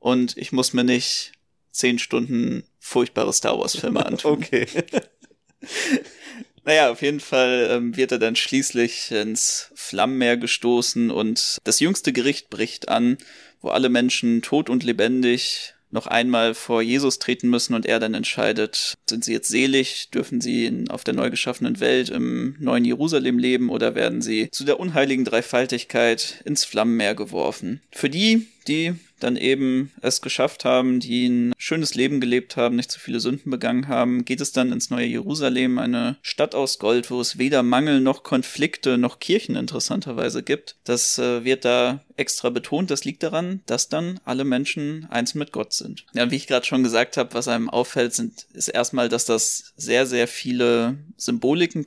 [0.00, 1.32] und ich muss mir nicht
[1.76, 4.32] zehn Stunden furchtbare Star Wars-Filme antun.
[4.32, 4.66] okay.
[6.64, 12.12] Naja, auf jeden Fall ähm, wird er dann schließlich ins Flammenmeer gestoßen und das jüngste
[12.12, 13.18] Gericht bricht an,
[13.60, 18.14] wo alle Menschen tot und lebendig noch einmal vor Jesus treten müssen und er dann
[18.14, 22.84] entscheidet, sind sie jetzt selig, dürfen sie in, auf der neu geschaffenen Welt im neuen
[22.84, 27.80] Jerusalem leben oder werden sie zu der unheiligen Dreifaltigkeit ins Flammenmeer geworfen.
[27.92, 32.90] Für die, die dann eben es geschafft haben, die ein schönes Leben gelebt haben, nicht
[32.90, 37.10] zu viele Sünden begangen haben, geht es dann ins neue Jerusalem, eine Stadt aus Gold,
[37.10, 40.76] wo es weder Mangel noch Konflikte noch Kirchen interessanterweise gibt.
[40.84, 42.90] Das äh, wird da extra betont.
[42.90, 46.04] Das liegt daran, dass dann alle Menschen eins mit Gott sind.
[46.14, 49.72] Ja, wie ich gerade schon gesagt habe, was einem auffällt, sind, ist erstmal, dass das
[49.76, 51.84] sehr, sehr viele Symboliken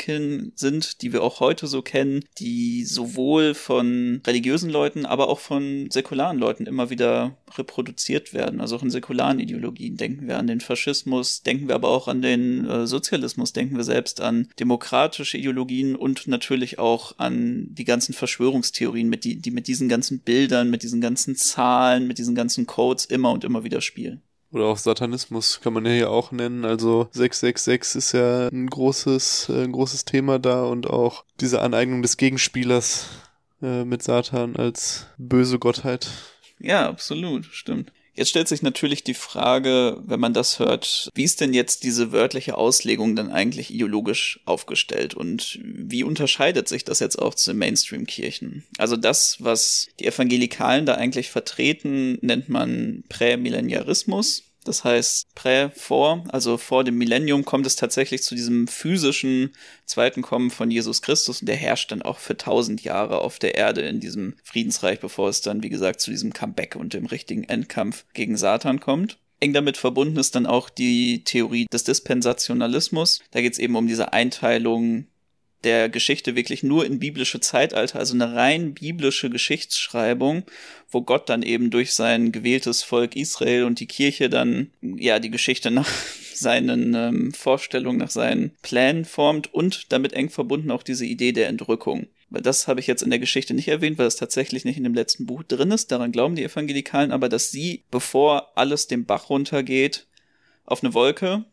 [0.56, 5.90] sind, die wir auch heute so kennen, die sowohl von religiösen Leuten, aber auch von
[5.92, 8.62] säkularen Leuten immer wieder reproduziert werden.
[8.62, 12.22] Also auch in säkularen Ideologien denken wir an den Faschismus, denken wir aber auch an
[12.22, 18.14] den äh, Sozialismus, denken wir selbst an demokratische Ideologien und natürlich auch an die ganzen
[18.14, 22.66] Verschwörungstheorien, mit die, die mit diesen ganzen Bildern, mit diesen ganzen Zahlen, mit diesen ganzen
[22.66, 24.22] Codes immer und immer wieder spielen.
[24.52, 26.66] Oder auch Satanismus kann man ja hier auch nennen.
[26.66, 32.02] Also 666 ist ja ein großes, äh, ein großes Thema da und auch diese Aneignung
[32.02, 33.10] des Gegenspielers
[33.62, 36.10] äh, mit Satan als böse Gottheit.
[36.60, 37.92] Ja, absolut, stimmt.
[38.20, 42.12] Jetzt stellt sich natürlich die Frage, wenn man das hört, wie ist denn jetzt diese
[42.12, 47.60] wörtliche Auslegung dann eigentlich ideologisch aufgestellt und wie unterscheidet sich das jetzt auch zu den
[47.60, 48.66] Mainstream-Kirchen?
[48.78, 54.49] Also das, was die Evangelikalen da eigentlich vertreten, nennt man Prämillenniarismus.
[54.66, 59.54] Das heißt, prä vor, also vor dem Millennium kommt es tatsächlich zu diesem physischen
[59.86, 63.56] zweiten Kommen von Jesus Christus und der herrscht dann auch für tausend Jahre auf der
[63.56, 67.46] Erde in diesem Friedensreich, bevor es dann, wie gesagt, zu diesem Comeback und dem richtigen
[67.46, 69.18] Endkampf gegen Satan kommt.
[69.40, 73.22] Eng damit verbunden ist dann auch die Theorie des Dispensationalismus.
[73.32, 75.08] Da geht es eben um diese Einteilung
[75.64, 80.44] der Geschichte wirklich nur in biblische Zeitalter, also eine rein biblische Geschichtsschreibung,
[80.90, 85.30] wo Gott dann eben durch sein gewähltes Volk Israel und die Kirche dann ja die
[85.30, 85.90] Geschichte nach
[86.34, 91.50] seinen ähm, Vorstellungen, nach seinen Plänen formt und damit eng verbunden auch diese Idee der
[91.50, 92.08] Entrückung.
[92.30, 94.94] das habe ich jetzt in der Geschichte nicht erwähnt, weil es tatsächlich nicht in dem
[94.94, 99.30] letzten Buch drin ist, daran glauben die Evangelikalen, aber dass sie, bevor alles den Bach
[99.30, 100.08] runtergeht,
[100.66, 101.44] auf eine Wolke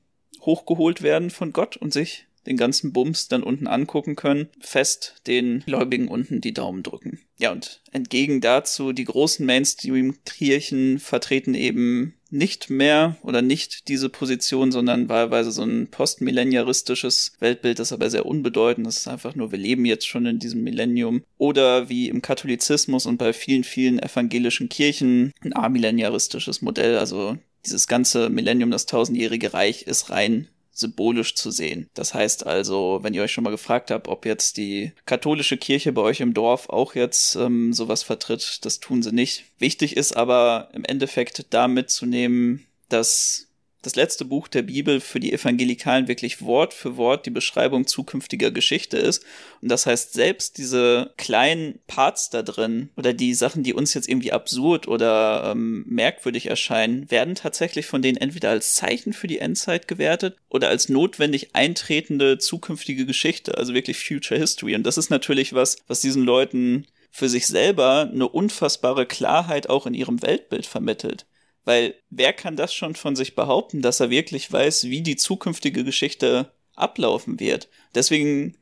[0.42, 5.60] hochgeholt werden von Gott und sich den ganzen Bums dann unten angucken können, fest den
[5.66, 7.20] Gläubigen unten die Daumen drücken.
[7.38, 14.72] Ja, und entgegen dazu, die großen Mainstream-Kirchen vertreten eben nicht mehr oder nicht diese Position,
[14.72, 19.06] sondern wahlweise so ein postmillenniaristisches Weltbild, das aber sehr unbedeutend ist.
[19.06, 21.22] einfach nur, wir leben jetzt schon in diesem Millennium.
[21.38, 26.98] Oder wie im Katholizismus und bei vielen, vielen evangelischen Kirchen ein amillenniaristisches Modell.
[26.98, 31.88] Also dieses ganze Millennium, das tausendjährige Reich, ist rein symbolisch zu sehen.
[31.94, 35.92] Das heißt also, wenn ihr euch schon mal gefragt habt, ob jetzt die katholische Kirche
[35.92, 39.44] bei euch im Dorf auch jetzt ähm, sowas vertritt, das tun sie nicht.
[39.58, 43.45] Wichtig ist aber im Endeffekt da mitzunehmen, dass
[43.86, 48.50] das letzte Buch der Bibel für die Evangelikalen wirklich Wort für Wort die Beschreibung zukünftiger
[48.50, 49.24] Geschichte ist.
[49.62, 54.08] Und das heißt, selbst diese kleinen Parts da drin oder die Sachen, die uns jetzt
[54.08, 59.38] irgendwie absurd oder ähm, merkwürdig erscheinen, werden tatsächlich von denen entweder als Zeichen für die
[59.38, 64.74] Endzeit gewertet oder als notwendig eintretende zukünftige Geschichte, also wirklich Future History.
[64.74, 69.86] Und das ist natürlich was, was diesen Leuten für sich selber eine unfassbare Klarheit auch
[69.86, 71.24] in ihrem Weltbild vermittelt.
[71.66, 75.82] Weil wer kann das schon von sich behaupten, dass er wirklich weiß, wie die zukünftige
[75.82, 77.68] Geschichte ablaufen wird?
[77.92, 78.56] Deswegen,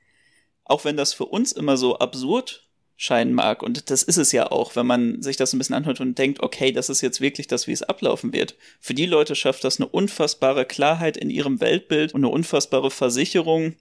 [0.64, 4.50] auch wenn das für uns immer so absurd scheinen mag, und das ist es ja
[4.50, 7.46] auch, wenn man sich das ein bisschen anhört und denkt, okay, das ist jetzt wirklich
[7.46, 8.56] das, wie es ablaufen wird.
[8.80, 13.74] Für die Leute schafft das eine unfassbare Klarheit in ihrem Weltbild und eine unfassbare Versicherung,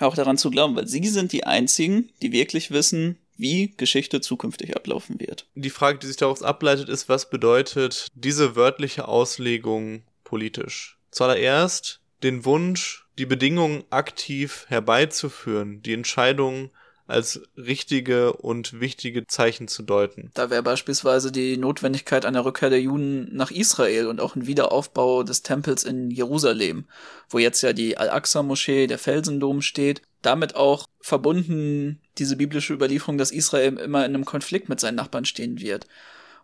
[0.00, 4.76] auch daran zu glauben, weil sie sind die einzigen, die wirklich wissen, wie Geschichte zukünftig
[4.76, 5.46] ablaufen wird.
[5.54, 10.98] Die Frage, die sich daraus ableitet, ist, was bedeutet diese wörtliche Auslegung politisch?
[11.10, 16.70] Zuallererst den Wunsch, die Bedingungen aktiv herbeizuführen, die Entscheidungen
[17.10, 20.30] als richtige und wichtige Zeichen zu deuten.
[20.34, 25.24] Da wäre beispielsweise die Notwendigkeit einer Rückkehr der Juden nach Israel und auch ein Wiederaufbau
[25.24, 26.84] des Tempels in Jerusalem,
[27.28, 30.02] wo jetzt ja die Al-Aqsa-Moschee, der Felsendom steht.
[30.22, 35.24] Damit auch verbunden diese biblische Überlieferung, dass Israel immer in einem Konflikt mit seinen Nachbarn
[35.24, 35.86] stehen wird.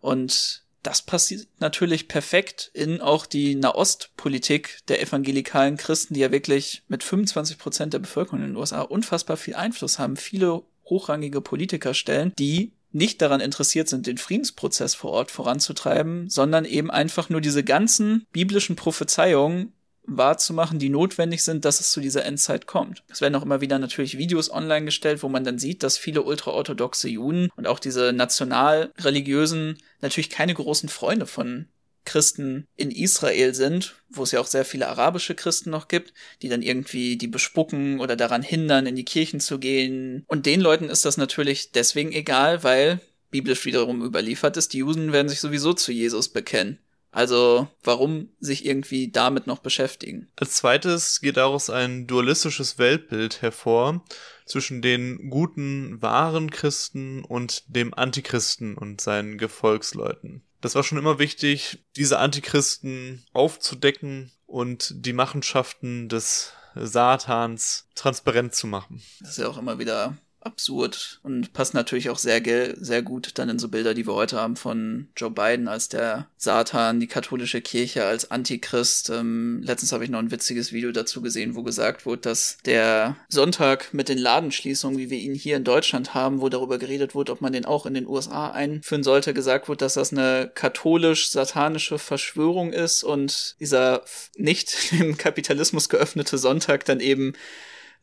[0.01, 6.85] Und das passiert natürlich perfekt in auch die Nahostpolitik der evangelikalen Christen, die ja wirklich
[6.87, 11.93] mit 25 Prozent der Bevölkerung in den USA unfassbar viel Einfluss haben, viele hochrangige Politiker
[11.93, 17.41] stellen, die nicht daran interessiert sind, den Friedensprozess vor Ort voranzutreiben, sondern eben einfach nur
[17.41, 19.73] diese ganzen biblischen Prophezeiungen
[20.07, 23.03] wahrzumachen, die notwendig sind, dass es zu dieser Endzeit kommt.
[23.09, 26.23] Es werden auch immer wieder natürlich Videos online gestellt, wo man dann sieht, dass viele
[26.23, 31.67] ultraorthodoxe Juden und auch diese nationalreligiösen natürlich keine großen Freunde von
[32.07, 36.49] Christen in Israel sind, wo es ja auch sehr viele arabische Christen noch gibt, die
[36.49, 40.25] dann irgendwie die bespucken oder daran hindern, in die Kirchen zu gehen.
[40.27, 43.01] Und den Leuten ist das natürlich deswegen egal, weil
[43.31, 46.79] biblisch wiederum überliefert ist, die Juden werden sich sowieso zu Jesus bekennen.
[47.17, 50.29] Also warum sich irgendwie damit noch beschäftigen?
[50.37, 54.05] Als zweites geht daraus ein dualistisches Weltbild hervor
[54.45, 60.43] zwischen den guten, wahren Christen und dem Antichristen und seinen Gefolgsleuten.
[60.61, 68.67] Das war schon immer wichtig, diese Antichristen aufzudecken und die Machenschaften des Satans transparent zu
[68.67, 69.03] machen.
[69.21, 72.41] Das ist ja auch immer wieder absurd und passt natürlich auch sehr,
[72.77, 76.29] sehr gut dann in so Bilder, die wir heute haben von Joe Biden als der
[76.39, 79.11] Satan, die katholische Kirche als Antichrist.
[79.11, 83.17] Ähm, letztens habe ich noch ein witziges Video dazu gesehen, wo gesagt wurde, dass der
[83.29, 87.33] Sonntag mit den Ladenschließungen, wie wir ihn hier in Deutschland haben, wo darüber geredet wurde,
[87.33, 91.99] ob man den auch in den USA einführen sollte, gesagt wurde, dass das eine katholisch-satanische
[91.99, 94.05] Verschwörung ist und dieser
[94.37, 97.35] nicht im Kapitalismus geöffnete Sonntag dann eben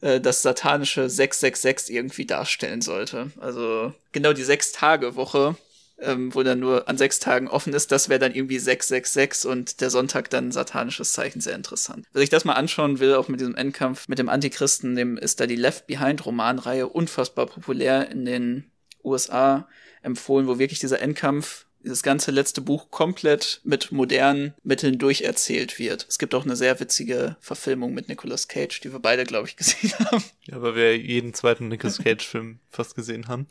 [0.03, 3.31] äh, das satanische 666 irgendwie darstellen sollte.
[3.39, 5.55] Also genau die Sechs-Tage-Woche,
[5.99, 9.79] ähm, wo dann nur an sechs Tagen offen ist, das wäre dann irgendwie 666 und
[9.79, 12.05] der Sonntag dann ein satanisches Zeichen, sehr interessant.
[12.11, 15.39] Wer sich das mal anschauen will, auch mit diesem Endkampf mit dem Antichristen, dem ist
[15.39, 18.71] da die Left Behind Romanreihe unfassbar populär in den
[19.03, 19.67] USA
[20.01, 26.05] empfohlen, wo wirklich dieser Endkampf dieses ganze letzte Buch komplett mit modernen Mitteln durcherzählt wird.
[26.07, 29.55] Es gibt auch eine sehr witzige Verfilmung mit Nicolas Cage, die wir beide, glaube ich,
[29.57, 30.23] gesehen haben.
[30.43, 33.47] Ja, weil wir jeden zweiten Nicolas Cage-Film fast gesehen haben.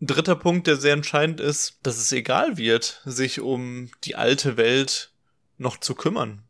[0.00, 5.12] Dritter Punkt, der sehr entscheidend ist, dass es egal wird, sich um die alte Welt
[5.58, 6.42] noch zu kümmern.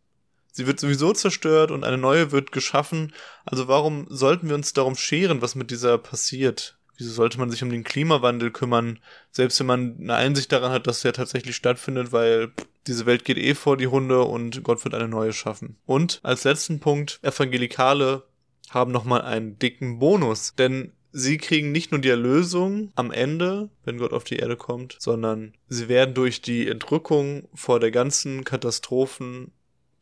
[0.53, 3.15] Sie wird sowieso zerstört und eine neue wird geschaffen.
[3.45, 6.77] Also warum sollten wir uns darum scheren, was mit dieser passiert?
[7.03, 9.01] Wieso sollte man sich um den Klimawandel kümmern,
[9.33, 12.53] selbst wenn man eine Einsicht daran hat, dass der tatsächlich stattfindet, weil
[12.87, 15.77] diese Welt geht eh vor die Hunde und Gott wird eine neue schaffen.
[15.85, 18.23] Und als letzten Punkt, Evangelikale
[18.71, 23.99] haben nochmal einen dicken Bonus, denn sie kriegen nicht nur die Erlösung am Ende, wenn
[23.99, 29.51] Gott auf die Erde kommt, sondern sie werden durch die Entrückung vor der ganzen Katastrophen,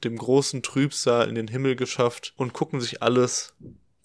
[0.05, 3.55] dem großen Trübsal in den Himmel geschafft und gucken sich alles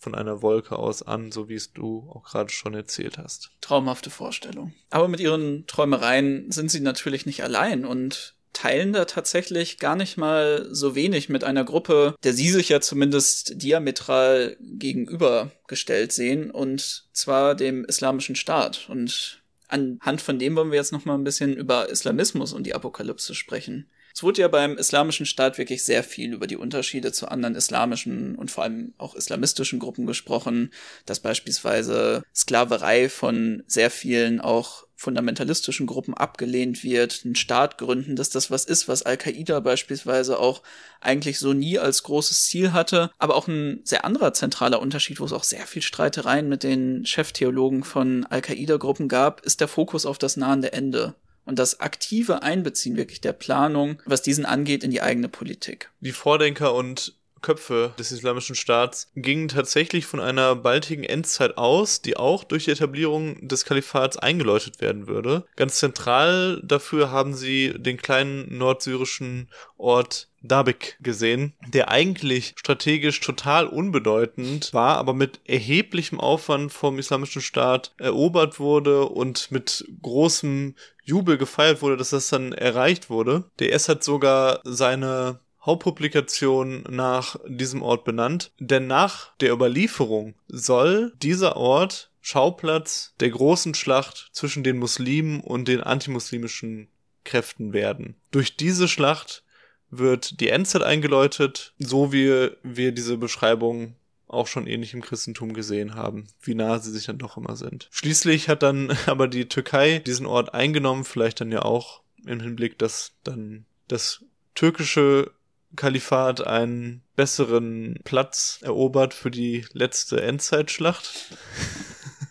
[0.06, 3.50] von einer Wolke aus an, so wie es du auch gerade schon erzählt hast.
[3.60, 4.72] Traumhafte Vorstellung.
[4.92, 10.16] Aber mit ihren Träumereien sind sie natürlich nicht allein und teilen da tatsächlich gar nicht
[10.16, 17.06] mal so wenig mit einer Gruppe, der sie sich ja zumindest diametral gegenübergestellt sehen, und
[17.12, 18.88] zwar dem Islamischen Staat.
[18.88, 22.76] Und anhand von dem wollen wir jetzt noch mal ein bisschen über Islamismus und die
[22.76, 23.90] Apokalypse sprechen.
[24.16, 28.36] Es wurde ja beim Islamischen Staat wirklich sehr viel über die Unterschiede zu anderen islamischen
[28.36, 30.72] und vor allem auch islamistischen Gruppen gesprochen,
[31.06, 38.30] dass beispielsweise Sklaverei von sehr vielen auch fundamentalistischen Gruppen abgelehnt wird, einen Staat gründen, dass
[38.30, 40.62] das was ist, was Al-Qaida beispielsweise auch
[41.02, 45.26] eigentlich so nie als großes Ziel hatte, aber auch ein sehr anderer zentraler Unterschied, wo
[45.26, 50.18] es auch sehr viel Streitereien mit den Cheftheologen von Al-Qaida-Gruppen gab, ist der Fokus auf
[50.18, 51.16] das nahende Ende
[51.46, 55.92] und das aktive Einbeziehen wirklich der Planung, was diesen angeht, in die eigene Politik.
[56.00, 57.16] Die Vordenker und
[57.46, 62.72] Köpfe des Islamischen Staats gingen tatsächlich von einer baldigen Endzeit aus, die auch durch die
[62.72, 65.46] Etablierung des Kalifats eingeläutet werden würde.
[65.56, 73.68] Ganz zentral dafür haben sie den kleinen nordsyrischen Ort Dabik gesehen, der eigentlich strategisch total
[73.68, 81.38] unbedeutend war, aber mit erheblichem Aufwand vom Islamischen Staat erobert wurde und mit großem Jubel
[81.38, 83.46] gefeiert wurde, dass das dann erreicht wurde.
[83.60, 91.14] Der S hat sogar seine Hauptpublikation nach diesem Ort benannt, denn nach der Überlieferung soll
[91.22, 96.88] dieser Ort Schauplatz der großen Schlacht zwischen den Muslimen und den antimuslimischen
[97.24, 98.16] Kräften werden.
[98.32, 99.44] Durch diese Schlacht
[99.90, 103.96] wird die Endzeit eingeläutet, so wie wir diese Beschreibung
[104.28, 107.88] auch schon ähnlich im Christentum gesehen haben, wie nah sie sich dann doch immer sind.
[107.92, 112.80] Schließlich hat dann aber die Türkei diesen Ort eingenommen, vielleicht dann ja auch im Hinblick,
[112.80, 114.24] dass dann das
[114.56, 115.32] türkische
[115.76, 121.10] Kalifat einen besseren Platz erobert für die letzte Endzeitschlacht.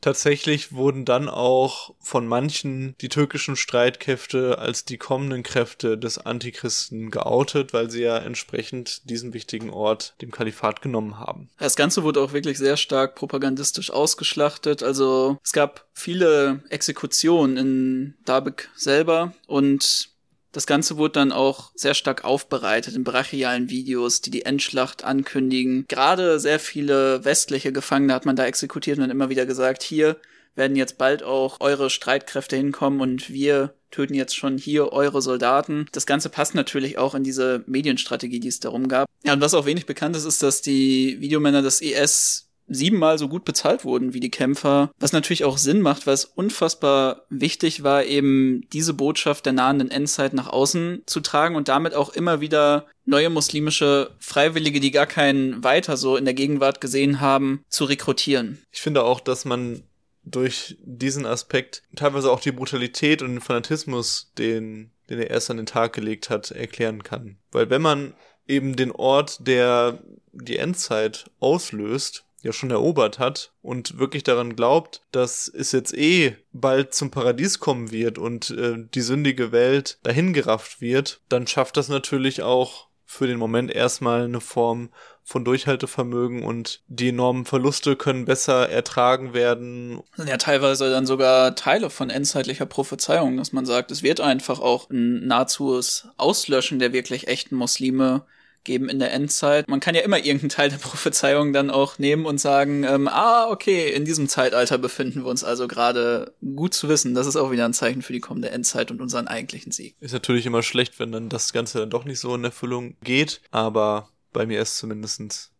[0.00, 7.10] Tatsächlich wurden dann auch von manchen die türkischen Streitkräfte als die kommenden Kräfte des Antichristen
[7.10, 11.50] geoutet, weil sie ja entsprechend diesen wichtigen Ort dem Kalifat genommen haben.
[11.58, 14.82] Das Ganze wurde auch wirklich sehr stark propagandistisch ausgeschlachtet.
[14.82, 20.08] Also es gab viele Exekutionen in Dabek selber und
[20.52, 25.84] das Ganze wurde dann auch sehr stark aufbereitet in brachialen Videos, die die Endschlacht ankündigen.
[25.88, 30.16] Gerade sehr viele westliche Gefangene hat man da exekutiert und dann immer wieder gesagt, hier
[30.56, 35.86] werden jetzt bald auch eure Streitkräfte hinkommen und wir töten jetzt schon hier eure Soldaten.
[35.92, 39.08] Das Ganze passt natürlich auch in diese Medienstrategie, die es darum gab.
[39.24, 43.28] Ja, und was auch wenig bekannt ist, ist, dass die Videomänner des IS siebenmal so
[43.28, 47.82] gut bezahlt wurden wie die Kämpfer, was natürlich auch Sinn macht, weil es unfassbar wichtig
[47.82, 52.40] war, eben diese Botschaft der nahenden Endzeit nach außen zu tragen und damit auch immer
[52.40, 57.84] wieder neue muslimische Freiwillige, die gar keinen weiter so in der Gegenwart gesehen haben, zu
[57.84, 58.58] rekrutieren.
[58.70, 59.82] Ich finde auch, dass man
[60.22, 65.56] durch diesen Aspekt teilweise auch die Brutalität und den Fanatismus, den, den er erst an
[65.56, 67.38] den Tag gelegt hat, erklären kann.
[67.50, 68.14] Weil wenn man
[68.46, 70.02] eben den Ort, der
[70.32, 76.36] die Endzeit auslöst, ja schon erobert hat und wirklich daran glaubt, dass es jetzt eh
[76.52, 81.88] bald zum Paradies kommen wird und äh, die sündige Welt dahingerafft wird, dann schafft das
[81.88, 84.90] natürlich auch für den Moment erstmal eine Form
[85.24, 90.00] von Durchhaltevermögen und die enormen Verluste können besser ertragen werden.
[90.16, 94.90] Ja, teilweise dann sogar Teile von endzeitlicher Prophezeiung, dass man sagt, es wird einfach auch
[94.90, 98.22] ein nahezus Auslöschen der wirklich echten Muslime
[98.64, 99.68] geben in der Endzeit.
[99.68, 103.48] Man kann ja immer irgendeinen Teil der Prophezeiung dann auch nehmen und sagen, ähm, ah,
[103.50, 107.14] okay, in diesem Zeitalter befinden wir uns also gerade gut zu wissen.
[107.14, 109.96] Das ist auch wieder ein Zeichen für die kommende Endzeit und unseren eigentlichen Sieg.
[110.00, 113.40] Ist natürlich immer schlecht, wenn dann das Ganze dann doch nicht so in Erfüllung geht,
[113.50, 115.50] aber bei mir ist zumindestens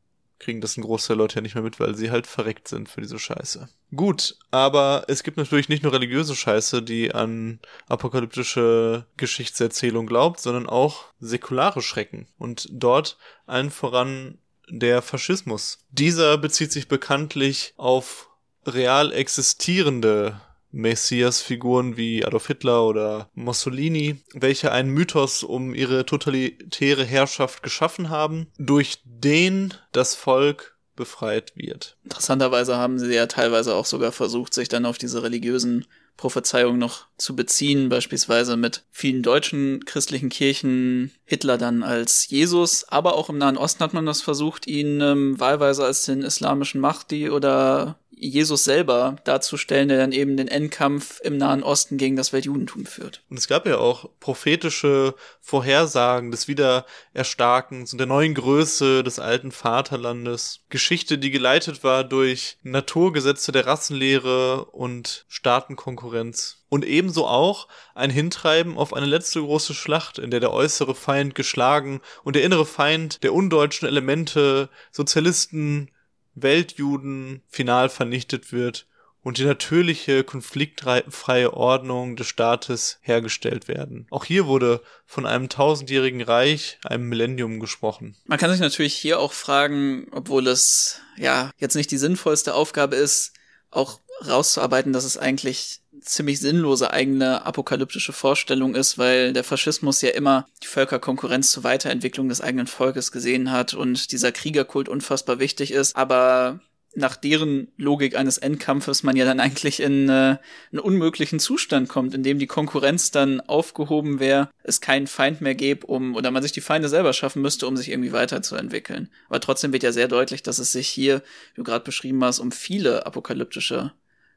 [0.40, 3.00] kriegen das ein Großteil Leute ja nicht mehr mit, weil sie halt verreckt sind für
[3.00, 3.68] diese Scheiße.
[3.94, 10.68] Gut, aber es gibt natürlich nicht nur religiöse Scheiße, die an apokalyptische Geschichtserzählung glaubt, sondern
[10.68, 12.26] auch säkulare Schrecken.
[12.38, 14.38] Und dort allen voran
[14.68, 15.78] der Faschismus.
[15.90, 18.30] Dieser bezieht sich bekanntlich auf
[18.66, 20.40] real existierende
[20.72, 28.48] Messias-Figuren wie Adolf Hitler oder Mussolini, welche einen Mythos um ihre totalitäre Herrschaft geschaffen haben,
[28.58, 31.96] durch den das Volk befreit wird.
[32.04, 35.86] Interessanterweise haben sie ja teilweise auch sogar versucht, sich dann auf diese religiösen
[36.18, 43.14] Prophezeiungen noch zu beziehen, beispielsweise mit vielen deutschen christlichen Kirchen Hitler dann als Jesus, aber
[43.14, 47.30] auch im Nahen Osten hat man das versucht, ihn ähm, wahlweise als den islamischen Mahdi
[47.30, 52.84] oder Jesus selber darzustellen, der dann eben den Endkampf im Nahen Osten gegen das Weltjudentum
[52.84, 53.22] führt.
[53.30, 59.52] Und es gab ja auch prophetische Vorhersagen des Wiedererstarkens und der neuen Größe des alten
[59.52, 60.60] Vaterlandes.
[60.68, 66.58] Geschichte, die geleitet war durch Naturgesetze der Rassenlehre und Staatenkonkurrenz.
[66.68, 71.34] Und ebenso auch ein Hintreiben auf eine letzte große Schlacht, in der der äußere Feind
[71.34, 75.90] geschlagen und der innere Feind der undeutschen Elemente, Sozialisten,
[76.34, 78.86] Weltjuden final vernichtet wird
[79.22, 84.06] und die natürliche, konfliktfreie Ordnung des Staates hergestellt werden.
[84.10, 88.16] Auch hier wurde von einem tausendjährigen Reich, einem Millennium gesprochen.
[88.24, 92.96] Man kann sich natürlich hier auch fragen, obwohl es ja jetzt nicht die sinnvollste Aufgabe
[92.96, 93.32] ist,
[93.70, 100.10] auch rauszuarbeiten, dass es eigentlich ziemlich sinnlose eigene apokalyptische Vorstellung ist, weil der Faschismus ja
[100.10, 105.72] immer die Völkerkonkurrenz zur Weiterentwicklung des eigenen Volkes gesehen hat und dieser Kriegerkult unfassbar wichtig
[105.72, 105.96] ist.
[105.96, 106.60] Aber
[106.94, 110.38] nach deren Logik eines Endkampfes man ja dann eigentlich in äh,
[110.72, 115.54] einen unmöglichen Zustand kommt, in dem die Konkurrenz dann aufgehoben wäre, es keinen Feind mehr
[115.54, 119.08] gäbe, um oder man sich die Feinde selber schaffen müsste, um sich irgendwie weiterzuentwickeln.
[119.28, 121.22] Aber trotzdem wird ja sehr deutlich, dass es sich hier,
[121.54, 123.92] wie du gerade beschrieben hast, um viele apokalyptische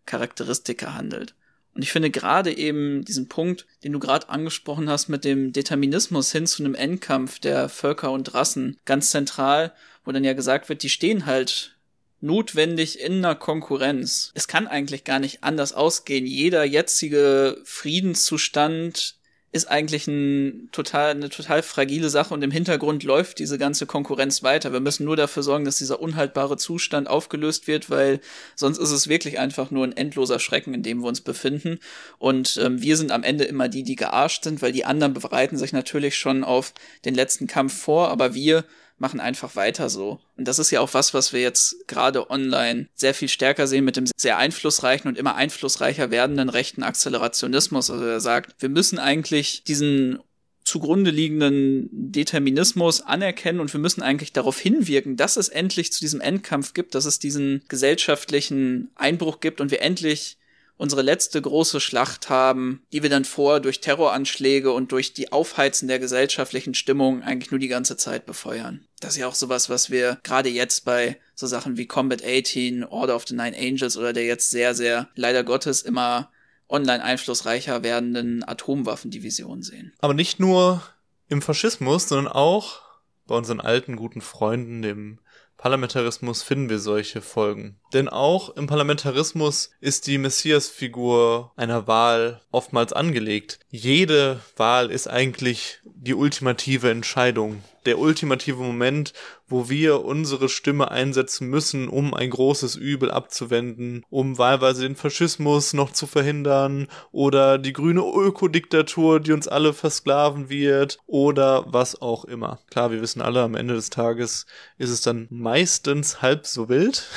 [0.06, 1.34] Charakteristika handelt.
[1.74, 6.32] Und ich finde gerade eben diesen Punkt, den du gerade angesprochen hast mit dem Determinismus
[6.32, 9.74] hin zu einem Endkampf der Völker und Rassen ganz zentral,
[10.06, 11.76] wo dann ja gesagt wird, die stehen halt
[12.22, 14.32] notwendig in einer Konkurrenz.
[14.34, 16.26] Es kann eigentlich gar nicht anders ausgehen.
[16.26, 19.16] Jeder jetzige Friedenszustand
[19.54, 24.42] ist eigentlich ein total, eine total fragile Sache und im Hintergrund läuft diese ganze Konkurrenz
[24.42, 24.74] weiter.
[24.74, 28.20] Wir müssen nur dafür sorgen, dass dieser unhaltbare Zustand aufgelöst wird, weil
[28.56, 31.78] sonst ist es wirklich einfach nur ein endloser Schrecken, in dem wir uns befinden.
[32.18, 35.58] Und ähm, wir sind am Ende immer die, die gearscht sind, weil die anderen bereiten
[35.58, 36.74] sich natürlich schon auf
[37.06, 38.66] den letzten Kampf vor, aber wir
[38.98, 40.20] machen einfach weiter so.
[40.38, 43.86] Und das ist ja auch was, was wir jetzt gerade online sehr viel stärker sehen
[43.86, 47.90] mit dem sehr einflussreichen und immer einflussreicher werdenden rechten Akzelerationismus.
[47.90, 50.20] Also er sagt, wir müssen eigentlich diesen
[50.64, 56.22] zugrunde liegenden Determinismus anerkennen und wir müssen eigentlich darauf hinwirken, dass es endlich zu diesem
[56.22, 60.38] Endkampf gibt, dass es diesen gesellschaftlichen Einbruch gibt und wir endlich
[60.78, 65.88] unsere letzte große Schlacht haben, die wir dann vor durch Terroranschläge und durch die Aufheizen
[65.88, 68.86] der gesellschaftlichen Stimmung eigentlich nur die ganze Zeit befeuern.
[69.00, 72.84] Das ist ja auch sowas, was wir gerade jetzt bei so Sachen wie Combat 18,
[72.84, 76.32] Order of the Nine Angels oder der jetzt sehr, sehr leider Gottes immer
[76.70, 79.94] online einflussreicher werdenden Atomwaffendivision sehen.
[80.00, 80.82] Aber nicht nur
[81.30, 82.82] im Faschismus, sondern auch
[83.28, 85.20] bei unseren alten guten Freunden, dem
[85.64, 87.80] Parlamentarismus finden wir solche Folgen.
[87.94, 93.60] Denn auch im Parlamentarismus ist die Messias-Figur einer Wahl oftmals angelegt.
[93.70, 99.14] Jede Wahl ist eigentlich die ultimative Entscheidung, der ultimative Moment,
[99.48, 105.74] wo wir unsere Stimme einsetzen müssen, um ein großes Übel abzuwenden, um wahlweise den Faschismus
[105.74, 112.26] noch zu verhindern oder die grüne Ökodiktatur, die uns alle versklaven wird oder was auch
[112.26, 112.60] immer.
[112.72, 114.46] Klar, wir wissen alle, am Ende des Tages
[114.78, 117.08] ist es dann meistens halb so wild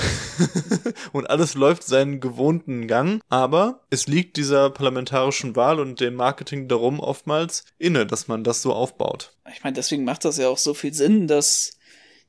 [1.13, 6.69] und alles läuft seinen gewohnten Gang, aber es liegt dieser parlamentarischen Wahl und dem Marketing
[6.69, 9.36] darum oftmals inne, dass man das so aufbaut.
[9.53, 11.77] Ich meine, deswegen macht das ja auch so viel Sinn, dass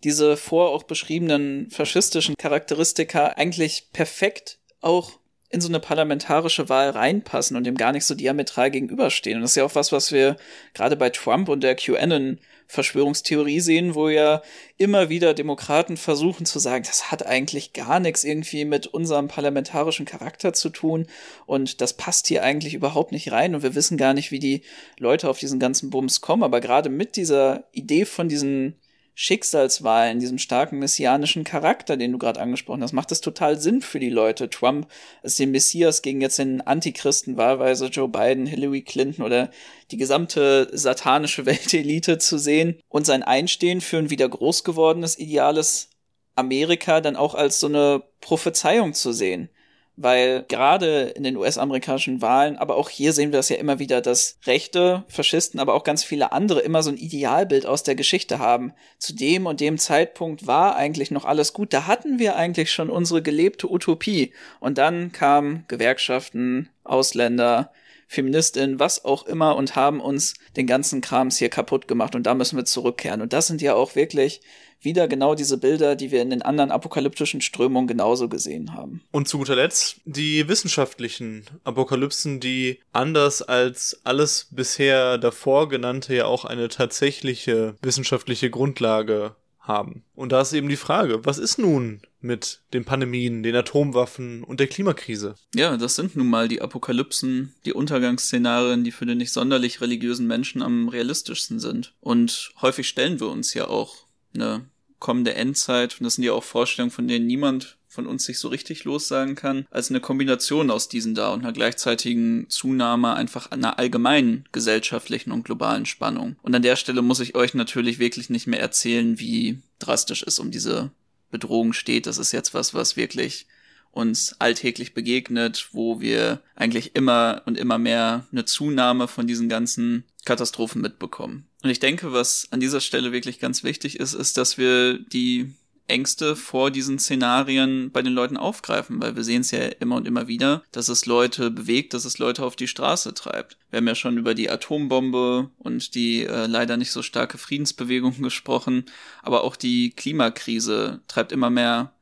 [0.03, 7.55] diese vor auch beschriebenen faschistischen Charakteristika eigentlich perfekt auch in so eine parlamentarische Wahl reinpassen
[7.55, 9.37] und dem gar nicht so diametral gegenüberstehen.
[9.37, 10.35] Und das ist ja auch was, was wir
[10.73, 14.41] gerade bei Trump und der QAnon Verschwörungstheorie sehen, wo ja
[14.77, 20.05] immer wieder Demokraten versuchen zu sagen, das hat eigentlich gar nichts irgendwie mit unserem parlamentarischen
[20.05, 21.07] Charakter zu tun
[21.45, 24.61] und das passt hier eigentlich überhaupt nicht rein und wir wissen gar nicht, wie die
[24.99, 26.43] Leute auf diesen ganzen Bums kommen.
[26.43, 28.75] Aber gerade mit dieser Idee von diesen
[29.19, 33.99] Schicksalswahlen, diesem starken messianischen Charakter, den du gerade angesprochen hast, macht es total Sinn für
[33.99, 34.47] die Leute.
[34.47, 34.87] Trump
[35.23, 39.49] ist den Messias gegen jetzt den Antichristen, wahlweise Joe Biden, Hillary Clinton oder
[39.89, 45.89] die gesamte satanische Weltelite zu sehen und sein Einstehen für ein wieder groß gewordenes, ideales
[46.35, 49.49] Amerika dann auch als so eine Prophezeiung zu sehen
[49.97, 53.99] weil gerade in den US-amerikanischen Wahlen, aber auch hier sehen wir das ja immer wieder,
[53.99, 58.37] dass Rechte, Faschisten, aber auch ganz viele andere immer so ein Idealbild aus der Geschichte
[58.37, 58.73] haben.
[58.99, 62.91] Zu dem und dem Zeitpunkt war eigentlich noch alles gut, da hatten wir eigentlich schon
[62.91, 64.31] unsere gelebte Utopie.
[64.59, 67.71] Und dann kamen Gewerkschaften, Ausländer,
[68.07, 72.33] Feministinnen, was auch immer und haben uns den ganzen Krams hier kaputt gemacht und da
[72.33, 73.21] müssen wir zurückkehren.
[73.21, 74.41] Und das sind ja auch wirklich
[74.81, 79.01] wieder genau diese Bilder, die wir in den anderen apokalyptischen Strömungen genauso gesehen haben.
[79.11, 86.25] Und zu guter Letzt die wissenschaftlichen Apokalypsen, die anders als alles bisher davor genannte ja
[86.25, 89.35] auch eine tatsächliche wissenschaftliche Grundlage
[89.67, 90.03] haben.
[90.15, 94.59] Und da ist eben die Frage, was ist nun mit den Pandemien, den Atomwaffen und
[94.59, 95.35] der Klimakrise?
[95.55, 100.27] Ja, das sind nun mal die Apokalypsen, die Untergangsszenarien, die für den nicht sonderlich religiösen
[100.27, 101.93] Menschen am realistischsten sind.
[101.99, 103.95] Und häufig stellen wir uns ja auch
[104.33, 104.65] eine
[104.99, 108.49] kommende Endzeit, und das sind ja auch Vorstellungen, von denen niemand von uns sich so
[108.49, 113.79] richtig lossagen kann, als eine Kombination aus diesen da und einer gleichzeitigen Zunahme einfach einer
[113.79, 116.35] allgemeinen gesellschaftlichen und globalen Spannung.
[116.41, 120.39] Und an der Stelle muss ich euch natürlich wirklich nicht mehr erzählen, wie drastisch es
[120.39, 120.91] um diese
[121.31, 122.05] Bedrohung steht.
[122.07, 123.47] Das ist jetzt was, was wirklich
[123.91, 130.03] uns alltäglich begegnet, wo wir eigentlich immer und immer mehr eine Zunahme von diesen ganzen
[130.25, 131.47] Katastrophen mitbekommen.
[131.63, 135.53] Und ich denke, was an dieser Stelle wirklich ganz wichtig ist, ist, dass wir die
[135.87, 140.07] Ängste vor diesen Szenarien bei den Leuten aufgreifen, weil wir sehen es ja immer und
[140.07, 143.57] immer wieder, dass es Leute bewegt, dass es Leute auf die Straße treibt.
[143.69, 148.21] Wir haben ja schon über die Atombombe und die äh, leider nicht so starke Friedensbewegung
[148.21, 148.85] gesprochen,
[149.21, 151.93] aber auch die Klimakrise treibt immer mehr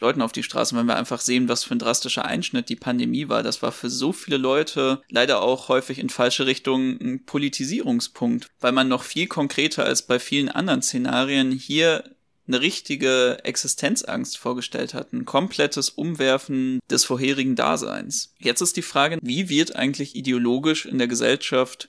[0.00, 3.28] Leuten auf die Straße, wenn wir einfach sehen, was für ein drastischer Einschnitt die Pandemie
[3.28, 3.42] war.
[3.42, 8.72] Das war für so viele Leute leider auch häufig in falsche Richtungen ein Politisierungspunkt, weil
[8.72, 12.04] man noch viel konkreter als bei vielen anderen Szenarien hier
[12.46, 18.34] eine richtige Existenzangst vorgestellt hat, ein komplettes Umwerfen des vorherigen Daseins.
[18.38, 21.88] Jetzt ist die Frage, wie wird eigentlich ideologisch in der Gesellschaft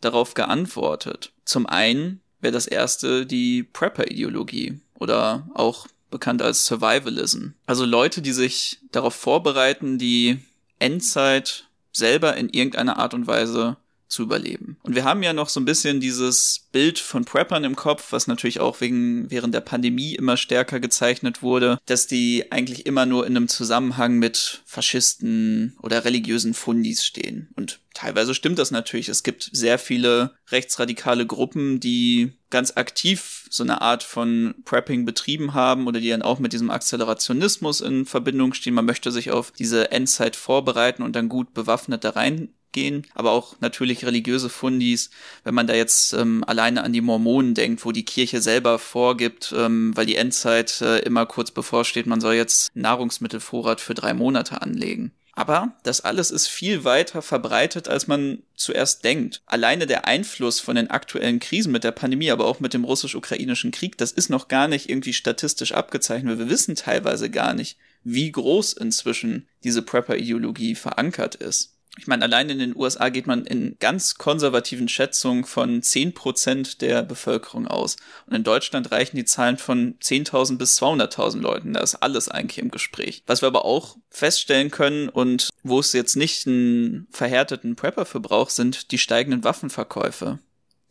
[0.00, 1.32] darauf geantwortet?
[1.44, 7.48] Zum einen wäre das erste die Prepper-Ideologie oder auch bekannt als Survivalism.
[7.66, 10.38] Also Leute, die sich darauf vorbereiten, die
[10.78, 13.76] Endzeit selber in irgendeiner Art und Weise
[14.08, 14.78] zu überleben.
[14.82, 18.26] Und wir haben ja noch so ein bisschen dieses Bild von Preppern im Kopf, was
[18.26, 23.26] natürlich auch wegen, während der Pandemie immer stärker gezeichnet wurde, dass die eigentlich immer nur
[23.26, 27.48] in einem Zusammenhang mit Faschisten oder religiösen Fundis stehen.
[27.56, 29.08] Und teilweise stimmt das natürlich.
[29.08, 35.54] Es gibt sehr viele rechtsradikale Gruppen, die ganz aktiv so eine Art von Prepping betrieben
[35.54, 38.74] haben oder die dann auch mit diesem Akzelerationismus in Verbindung stehen.
[38.74, 43.32] Man möchte sich auf diese Endzeit vorbereiten und dann gut bewaffnet da rein gehen, aber
[43.32, 45.10] auch natürlich religiöse Fundis,
[45.44, 49.54] wenn man da jetzt ähm, alleine an die Mormonen denkt, wo die Kirche selber vorgibt,
[49.56, 54.60] ähm, weil die Endzeit äh, immer kurz bevorsteht, man soll jetzt Nahrungsmittelvorrat für drei Monate
[54.62, 55.12] anlegen.
[55.38, 59.42] Aber das alles ist viel weiter verbreitet, als man zuerst denkt.
[59.44, 63.70] Alleine der Einfluss von den aktuellen Krisen mit der Pandemie, aber auch mit dem russisch-ukrainischen
[63.70, 66.38] Krieg, das ist noch gar nicht irgendwie statistisch abgezeichnet.
[66.38, 71.75] Wir wissen teilweise gar nicht, wie groß inzwischen diese Prepper-Ideologie verankert ist.
[71.98, 77.02] Ich meine, allein in den USA geht man in ganz konservativen Schätzungen von 10% der
[77.02, 77.96] Bevölkerung aus.
[78.26, 81.72] Und in Deutschland reichen die Zahlen von 10.000 bis 200.000 Leuten.
[81.72, 83.22] Da ist alles eigentlich im Gespräch.
[83.26, 88.20] Was wir aber auch feststellen können und wo es jetzt nicht einen verhärteten Prepper für
[88.20, 90.38] braucht, sind die steigenden Waffenverkäufe.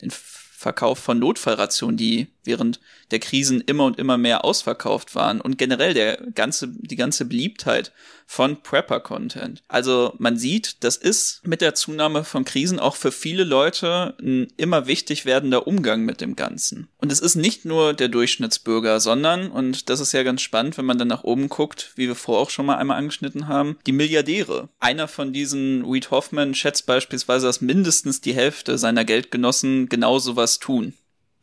[0.01, 2.79] Den Verkauf von Notfallrationen, die während
[3.11, 7.91] der Krisen immer und immer mehr ausverkauft waren und generell der ganze, die ganze Beliebtheit
[8.25, 9.63] von Prepper-Content.
[9.67, 14.47] Also man sieht, das ist mit der Zunahme von Krisen auch für viele Leute ein
[14.57, 16.87] immer wichtig werdender Umgang mit dem Ganzen.
[16.97, 20.85] Und es ist nicht nur der Durchschnittsbürger, sondern, und das ist ja ganz spannend, wenn
[20.85, 23.91] man dann nach oben guckt, wie wir vorher auch schon mal einmal angeschnitten haben, die
[23.91, 24.69] Milliardäre.
[24.79, 30.59] Einer von diesen, Reed Hoffman, schätzt beispielsweise, dass mindestens die Hälfte seiner Geldgenossen genau sowas
[30.59, 30.93] tun.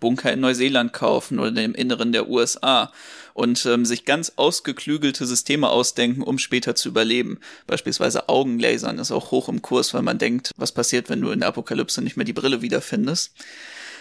[0.02, 2.92] Bunker in Neuseeland kaufen oder im Inneren der USA
[3.34, 7.38] und ähm, sich ganz ausgeklügelte Systeme ausdenken, um später zu überleben.
[7.68, 11.38] Beispielsweise Augenlasern ist auch hoch im Kurs, weil man denkt, was passiert, wenn du in
[11.38, 13.32] der Apokalypse nicht mehr die Brille wiederfindest.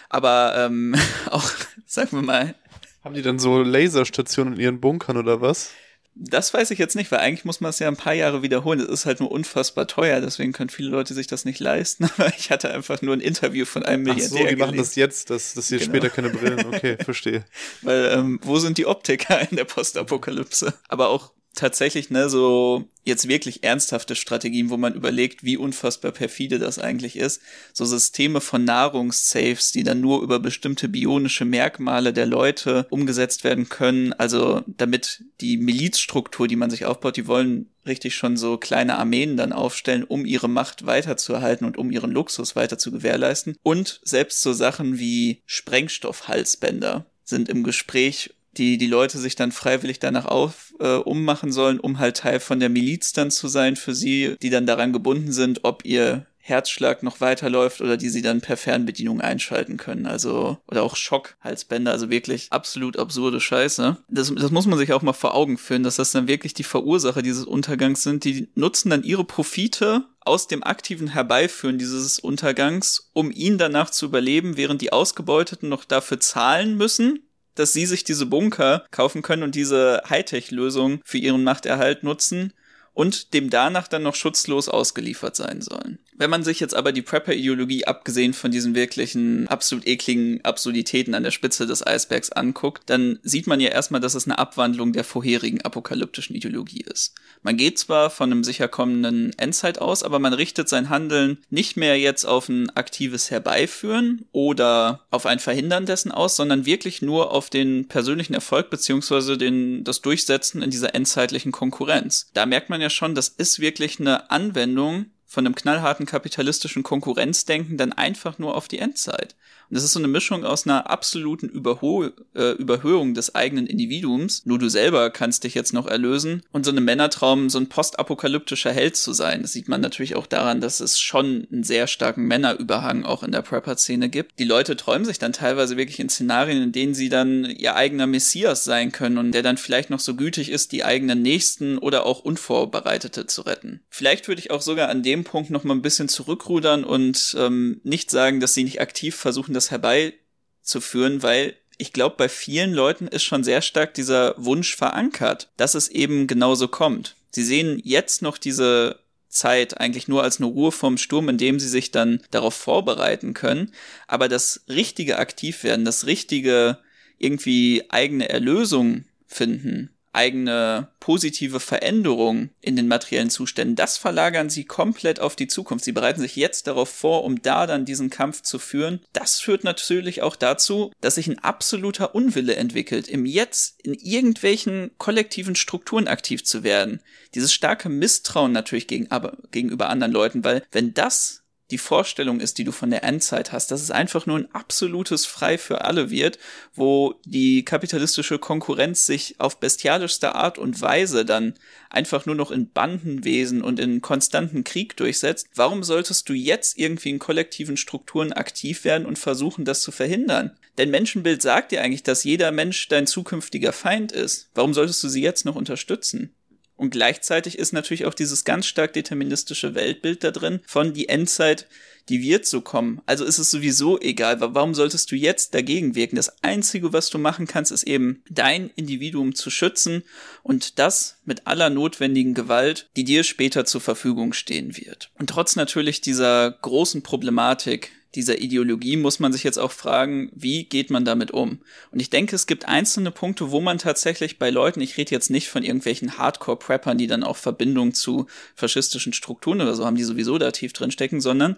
[0.09, 0.95] Aber ähm,
[1.29, 1.49] auch,
[1.85, 2.55] sagen wir mal.
[3.03, 5.69] Haben die dann so Laserstationen in ihren Bunkern oder was?
[6.13, 8.79] Das weiß ich jetzt nicht, weil eigentlich muss man es ja ein paar Jahre wiederholen.
[8.79, 12.09] Es ist halt nur unfassbar teuer, deswegen können viele Leute sich das nicht leisten.
[12.17, 14.29] Aber ich hatte einfach nur ein Interview von einem Milliardär.
[14.33, 15.89] Ach so, die machen das jetzt, dass, dass sie genau.
[15.89, 16.65] später keine Brillen.
[16.65, 17.45] Okay, verstehe.
[17.81, 20.73] weil ähm, wo sind die Optiker in der Postapokalypse?
[20.89, 26.59] Aber auch tatsächlich, ne, so jetzt wirklich ernsthafte Strategien, wo man überlegt, wie unfassbar perfide
[26.59, 27.41] das eigentlich ist.
[27.73, 33.69] So Systeme von Nahrungssafes, die dann nur über bestimmte bionische Merkmale der Leute umgesetzt werden
[33.69, 34.13] können.
[34.13, 39.37] Also damit die Milizstruktur, die man sich aufbaut, die wollen richtig schon so kleine Armeen
[39.37, 43.57] dann aufstellen, um ihre Macht weiterzuerhalten und um ihren Luxus weiter zu gewährleisten.
[43.63, 49.99] Und selbst so Sachen wie Sprengstoffhalsbänder sind im Gespräch, die die Leute sich dann freiwillig
[49.99, 53.95] danach auf äh, ummachen sollen, um halt Teil von der Miliz dann zu sein für
[53.95, 58.41] sie, die dann daran gebunden sind, ob ihr Herzschlag noch weiterläuft oder die sie dann
[58.41, 60.07] per Fernbedienung einschalten können.
[60.07, 63.97] Also, oder auch Schockhalsbänder, also wirklich absolut absurde Scheiße.
[64.09, 66.63] Das, das muss man sich auch mal vor Augen führen, dass das dann wirklich die
[66.63, 68.23] Verursacher dieses Untergangs sind.
[68.23, 74.07] Die nutzen dann ihre Profite aus dem aktiven Herbeiführen dieses Untergangs, um ihn danach zu
[74.07, 77.19] überleben, während die Ausgebeuteten noch dafür zahlen müssen,
[77.55, 82.53] dass sie sich diese Bunker kaufen können und diese Hightech-Lösung für ihren Machterhalt nutzen
[82.93, 85.99] und dem danach dann noch schutzlos ausgeliefert sein sollen.
[86.21, 91.23] Wenn man sich jetzt aber die Prepper-Ideologie, abgesehen von diesen wirklichen absolut ekligen Absurditäten an
[91.23, 95.03] der Spitze des Eisbergs anguckt, dann sieht man ja erstmal, dass es eine Abwandlung der
[95.03, 97.15] vorherigen apokalyptischen Ideologie ist.
[97.41, 101.75] Man geht zwar von einem sicher kommenden Endzeit aus, aber man richtet sein Handeln nicht
[101.75, 107.31] mehr jetzt auf ein aktives Herbeiführen oder auf ein Verhindern dessen aus, sondern wirklich nur
[107.31, 112.29] auf den persönlichen Erfolg den, das Durchsetzen in dieser endzeitlichen Konkurrenz.
[112.35, 117.77] Da merkt man ja schon, das ist wirklich eine Anwendung von einem knallharten kapitalistischen Konkurrenzdenken
[117.77, 119.33] dann einfach nur auf die Endzeit.
[119.69, 124.45] Und das ist so eine Mischung aus einer absoluten Überho äh, Überhöhung des eigenen Individuums.
[124.45, 126.43] Nur du selber kannst dich jetzt noch erlösen.
[126.51, 129.43] Und so einem Männertraum, so ein postapokalyptischer Held zu sein.
[129.43, 133.31] Das sieht man natürlich auch daran, dass es schon einen sehr starken Männerüberhang auch in
[133.31, 134.37] der Prepper-Szene gibt.
[134.39, 138.07] Die Leute träumen sich dann teilweise wirklich in Szenarien, in denen sie dann ihr eigener
[138.07, 142.05] Messias sein können und der dann vielleicht noch so gütig ist, die eigenen Nächsten oder
[142.05, 143.79] auch Unvorbereitete zu retten.
[143.87, 147.81] Vielleicht würde ich auch sogar an dem Punkt noch mal ein bisschen zurückrudern und ähm,
[147.83, 153.07] nicht sagen, dass sie nicht aktiv versuchen, das herbeizuführen, weil ich glaube, bei vielen Leuten
[153.07, 157.15] ist schon sehr stark dieser Wunsch verankert, dass es eben genauso kommt.
[157.31, 158.99] Sie sehen jetzt noch diese
[159.29, 163.33] Zeit eigentlich nur als eine Ruhe vom Sturm, in dem sie sich dann darauf vorbereiten
[163.33, 163.71] können.
[164.07, 166.77] Aber das richtige Aktivwerden, das richtige
[167.17, 175.19] irgendwie eigene Erlösung finden, eigene positive Veränderung in den materiellen Zuständen, das verlagern sie komplett
[175.19, 175.85] auf die Zukunft.
[175.85, 179.01] Sie bereiten sich jetzt darauf vor, um da dann diesen Kampf zu führen.
[179.13, 184.91] Das führt natürlich auch dazu, dass sich ein absoluter Unwille entwickelt, im Jetzt in irgendwelchen
[184.97, 187.01] kollektiven Strukturen aktiv zu werden.
[187.33, 191.40] Dieses starke Misstrauen natürlich gegenüber anderen Leuten, weil wenn das
[191.71, 195.25] die Vorstellung ist, die du von der Endzeit hast, dass es einfach nur ein absolutes
[195.25, 196.37] Frei für alle wird,
[196.75, 201.55] wo die kapitalistische Konkurrenz sich auf bestialischste Art und Weise dann
[201.89, 207.09] einfach nur noch in Bandenwesen und in konstanten Krieg durchsetzt, warum solltest du jetzt irgendwie
[207.09, 210.57] in kollektiven Strukturen aktiv werden und versuchen, das zu verhindern?
[210.77, 214.49] Denn Menschenbild sagt dir eigentlich, dass jeder Mensch dein zukünftiger Feind ist.
[214.53, 216.33] Warum solltest du sie jetzt noch unterstützen?
[216.81, 221.67] Und gleichzeitig ist natürlich auch dieses ganz stark deterministische Weltbild da drin von die Endzeit,
[222.09, 223.03] die wird so kommen.
[223.05, 224.37] Also ist es sowieso egal.
[224.41, 226.15] Warum solltest du jetzt dagegen wirken?
[226.15, 230.01] Das Einzige, was du machen kannst, ist eben dein Individuum zu schützen
[230.41, 235.11] und das mit aller notwendigen Gewalt, die dir später zur Verfügung stehen wird.
[235.19, 240.65] Und trotz natürlich dieser großen Problematik, dieser Ideologie muss man sich jetzt auch fragen, wie
[240.65, 241.61] geht man damit um?
[241.91, 245.29] Und ich denke, es gibt einzelne Punkte, wo man tatsächlich bei Leuten, ich rede jetzt
[245.29, 250.03] nicht von irgendwelchen Hardcore-Preppern, die dann auch Verbindung zu faschistischen Strukturen oder so haben, die
[250.03, 251.57] sowieso da tief drin stecken, sondern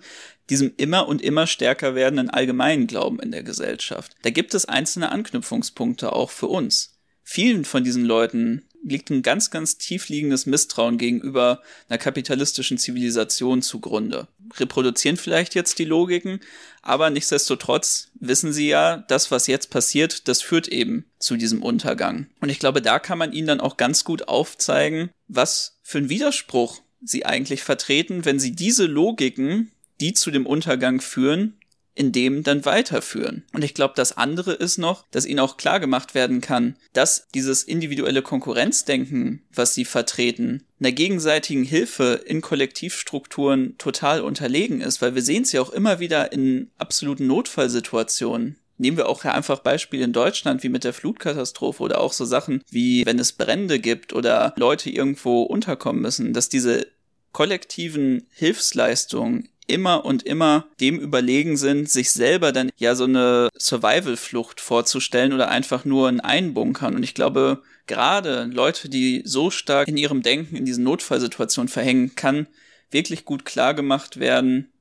[0.49, 4.11] diesem immer und immer stärker werdenden allgemeinen Glauben in der Gesellschaft.
[4.21, 6.99] Da gibt es einzelne Anknüpfungspunkte auch für uns.
[7.23, 13.61] Vielen von diesen Leuten liegt ein ganz, ganz tief liegendes Misstrauen gegenüber einer kapitalistischen Zivilisation
[13.61, 14.27] zugrunde.
[14.57, 16.39] Reproduzieren vielleicht jetzt die Logiken,
[16.81, 22.27] aber nichtsdestotrotz wissen sie ja, das, was jetzt passiert, das führt eben zu diesem Untergang.
[22.41, 26.09] Und ich glaube, da kann man ihnen dann auch ganz gut aufzeigen, was für ein
[26.09, 31.57] Widerspruch sie eigentlich vertreten, wenn sie diese Logiken, die zu dem Untergang führen,
[31.95, 33.43] in dem dann weiterführen.
[33.53, 37.27] Und ich glaube, das andere ist noch, dass ihnen auch klar gemacht werden kann, dass
[37.33, 45.15] dieses individuelle Konkurrenzdenken, was sie vertreten, einer gegenseitigen Hilfe in Kollektivstrukturen total unterlegen ist, weil
[45.15, 48.57] wir sehen es ja auch immer wieder in absoluten Notfallsituationen.
[48.77, 52.63] Nehmen wir auch einfach Beispiele in Deutschland wie mit der Flutkatastrophe oder auch so Sachen
[52.69, 56.87] wie wenn es Brände gibt oder Leute irgendwo unterkommen müssen, dass diese
[57.33, 64.59] kollektiven Hilfsleistungen immer und immer dem überlegen sind, sich selber dann ja so eine Survival-Flucht
[64.59, 66.95] vorzustellen oder einfach nur ein Einbunkern.
[66.95, 72.15] Und ich glaube, gerade Leute, die so stark in ihrem Denken in diesen Notfallsituationen verhängen,
[72.15, 72.47] kann
[72.91, 74.71] wirklich gut klar gemacht werden,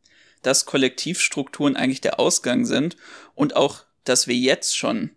[0.43, 2.97] dass Kollektivstrukturen eigentlich der Ausgang sind
[3.35, 5.11] und auch, dass wir jetzt schon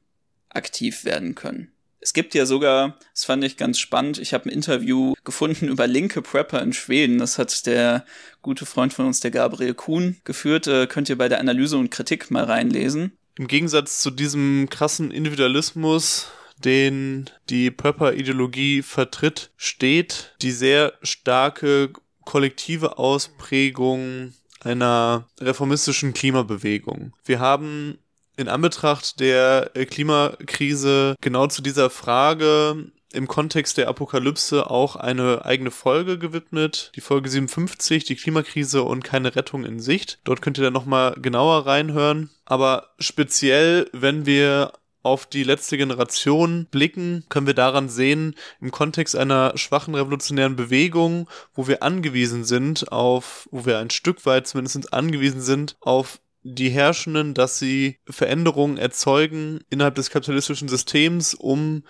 [0.50, 1.72] aktiv werden können.
[2.06, 5.88] Es gibt ja sogar, das fand ich ganz spannend, ich habe ein Interview gefunden über
[5.88, 7.18] linke Prepper in Schweden.
[7.18, 8.06] Das hat der
[8.44, 10.68] gute Freund von uns, der Gabriel Kuhn, geführt.
[10.68, 13.18] Äh, könnt ihr bei der Analyse und Kritik mal reinlesen.
[13.40, 16.28] Im Gegensatz zu diesem krassen Individualismus,
[16.64, 21.92] den die Prepper-Ideologie vertritt, steht die sehr starke
[22.24, 27.14] kollektive Ausprägung einer reformistischen Klimabewegung.
[27.26, 27.98] Wir haben
[28.38, 35.46] in Anbetracht der äh, Klimakrise genau zu dieser Frage im Kontext der Apokalypse auch eine
[35.46, 36.92] eigene Folge gewidmet.
[36.96, 40.20] Die Folge 57, die Klimakrise und keine Rettung in Sicht.
[40.26, 42.30] Dort könnt ihr dann nochmal genauer reinhören.
[42.44, 49.16] Aber speziell, wenn wir auf die letzte Generation blicken, können wir daran sehen, im Kontext
[49.16, 54.94] einer schwachen revolutionären Bewegung, wo wir angewiesen sind auf, wo wir ein Stück weit zumindest
[54.94, 61.84] angewiesen sind auf die Herrschenden, dass sie Veränderungen erzeugen innerhalb des kapitalistischen Systems, um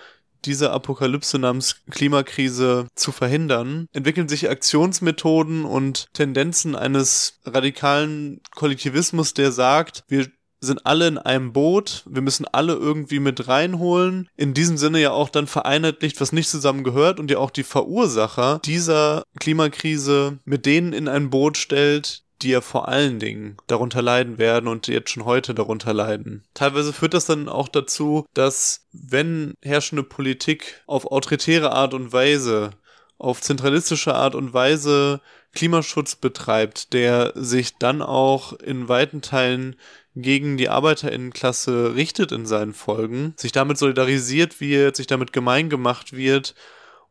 [0.45, 9.51] diese Apokalypse namens Klimakrise zu verhindern, entwickeln sich Aktionsmethoden und Tendenzen eines radikalen Kollektivismus, der
[9.51, 10.27] sagt, wir
[10.61, 14.29] sind alle in einem Boot, wir müssen alle irgendwie mit reinholen.
[14.35, 18.59] In diesem Sinne ja auch dann vereinheitlicht, was nicht zusammengehört und ja auch die Verursacher
[18.65, 24.37] dieser Klimakrise mit denen in ein Boot stellt, die ja vor allen Dingen darunter leiden
[24.37, 26.43] werden und jetzt schon heute darunter leiden.
[26.53, 32.69] Teilweise führt das dann auch dazu, dass wenn herrschende Politik auf autoritäre Art und Weise,
[33.17, 35.21] auf zentralistische Art und Weise
[35.53, 39.77] Klimaschutz betreibt, der sich dann auch in weiten Teilen
[40.15, 46.13] gegen die Arbeiterinnenklasse richtet in seinen Folgen, sich damit solidarisiert wird, sich damit gemein gemacht
[46.13, 46.53] wird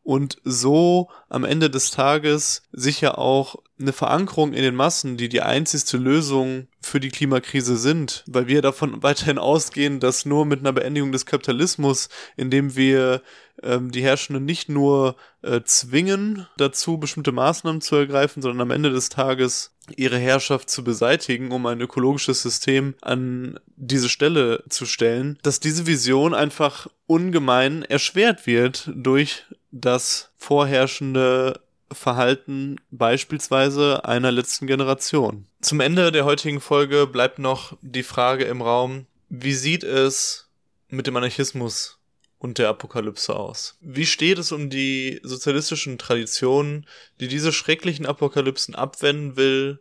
[0.05, 5.41] und so am Ende des Tages sicher auch eine Verankerung in den Massen, die die
[5.41, 10.73] einzigste Lösung für die Klimakrise sind, weil wir davon weiterhin ausgehen, dass nur mit einer
[10.73, 13.23] Beendigung des Kapitalismus, indem wir
[13.63, 18.89] ähm, die Herrschenden nicht nur äh, zwingen dazu, bestimmte Maßnahmen zu ergreifen, sondern am Ende
[18.91, 25.37] des Tages ihre Herrschaft zu beseitigen, um ein ökologisches System an diese Stelle zu stellen,
[25.43, 31.61] dass diese Vision einfach ungemein erschwert wird durch das vorherrschende
[31.91, 35.45] Verhalten beispielsweise einer letzten Generation.
[35.61, 40.49] Zum Ende der heutigen Folge bleibt noch die Frage im Raum, wie sieht es
[40.89, 41.99] mit dem Anarchismus
[42.45, 43.75] und der Apokalypse aus?
[43.81, 46.87] Wie steht es um die sozialistischen Traditionen,
[47.19, 49.79] die diese schrecklichen Apokalypsen abwenden will,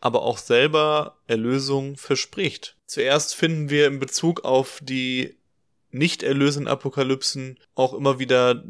[0.00, 2.76] aber auch selber Erlösung verspricht?
[2.84, 5.38] Zuerst finden wir in Bezug auf die
[5.92, 8.64] nicht erlösenden Apokalypsen auch immer wieder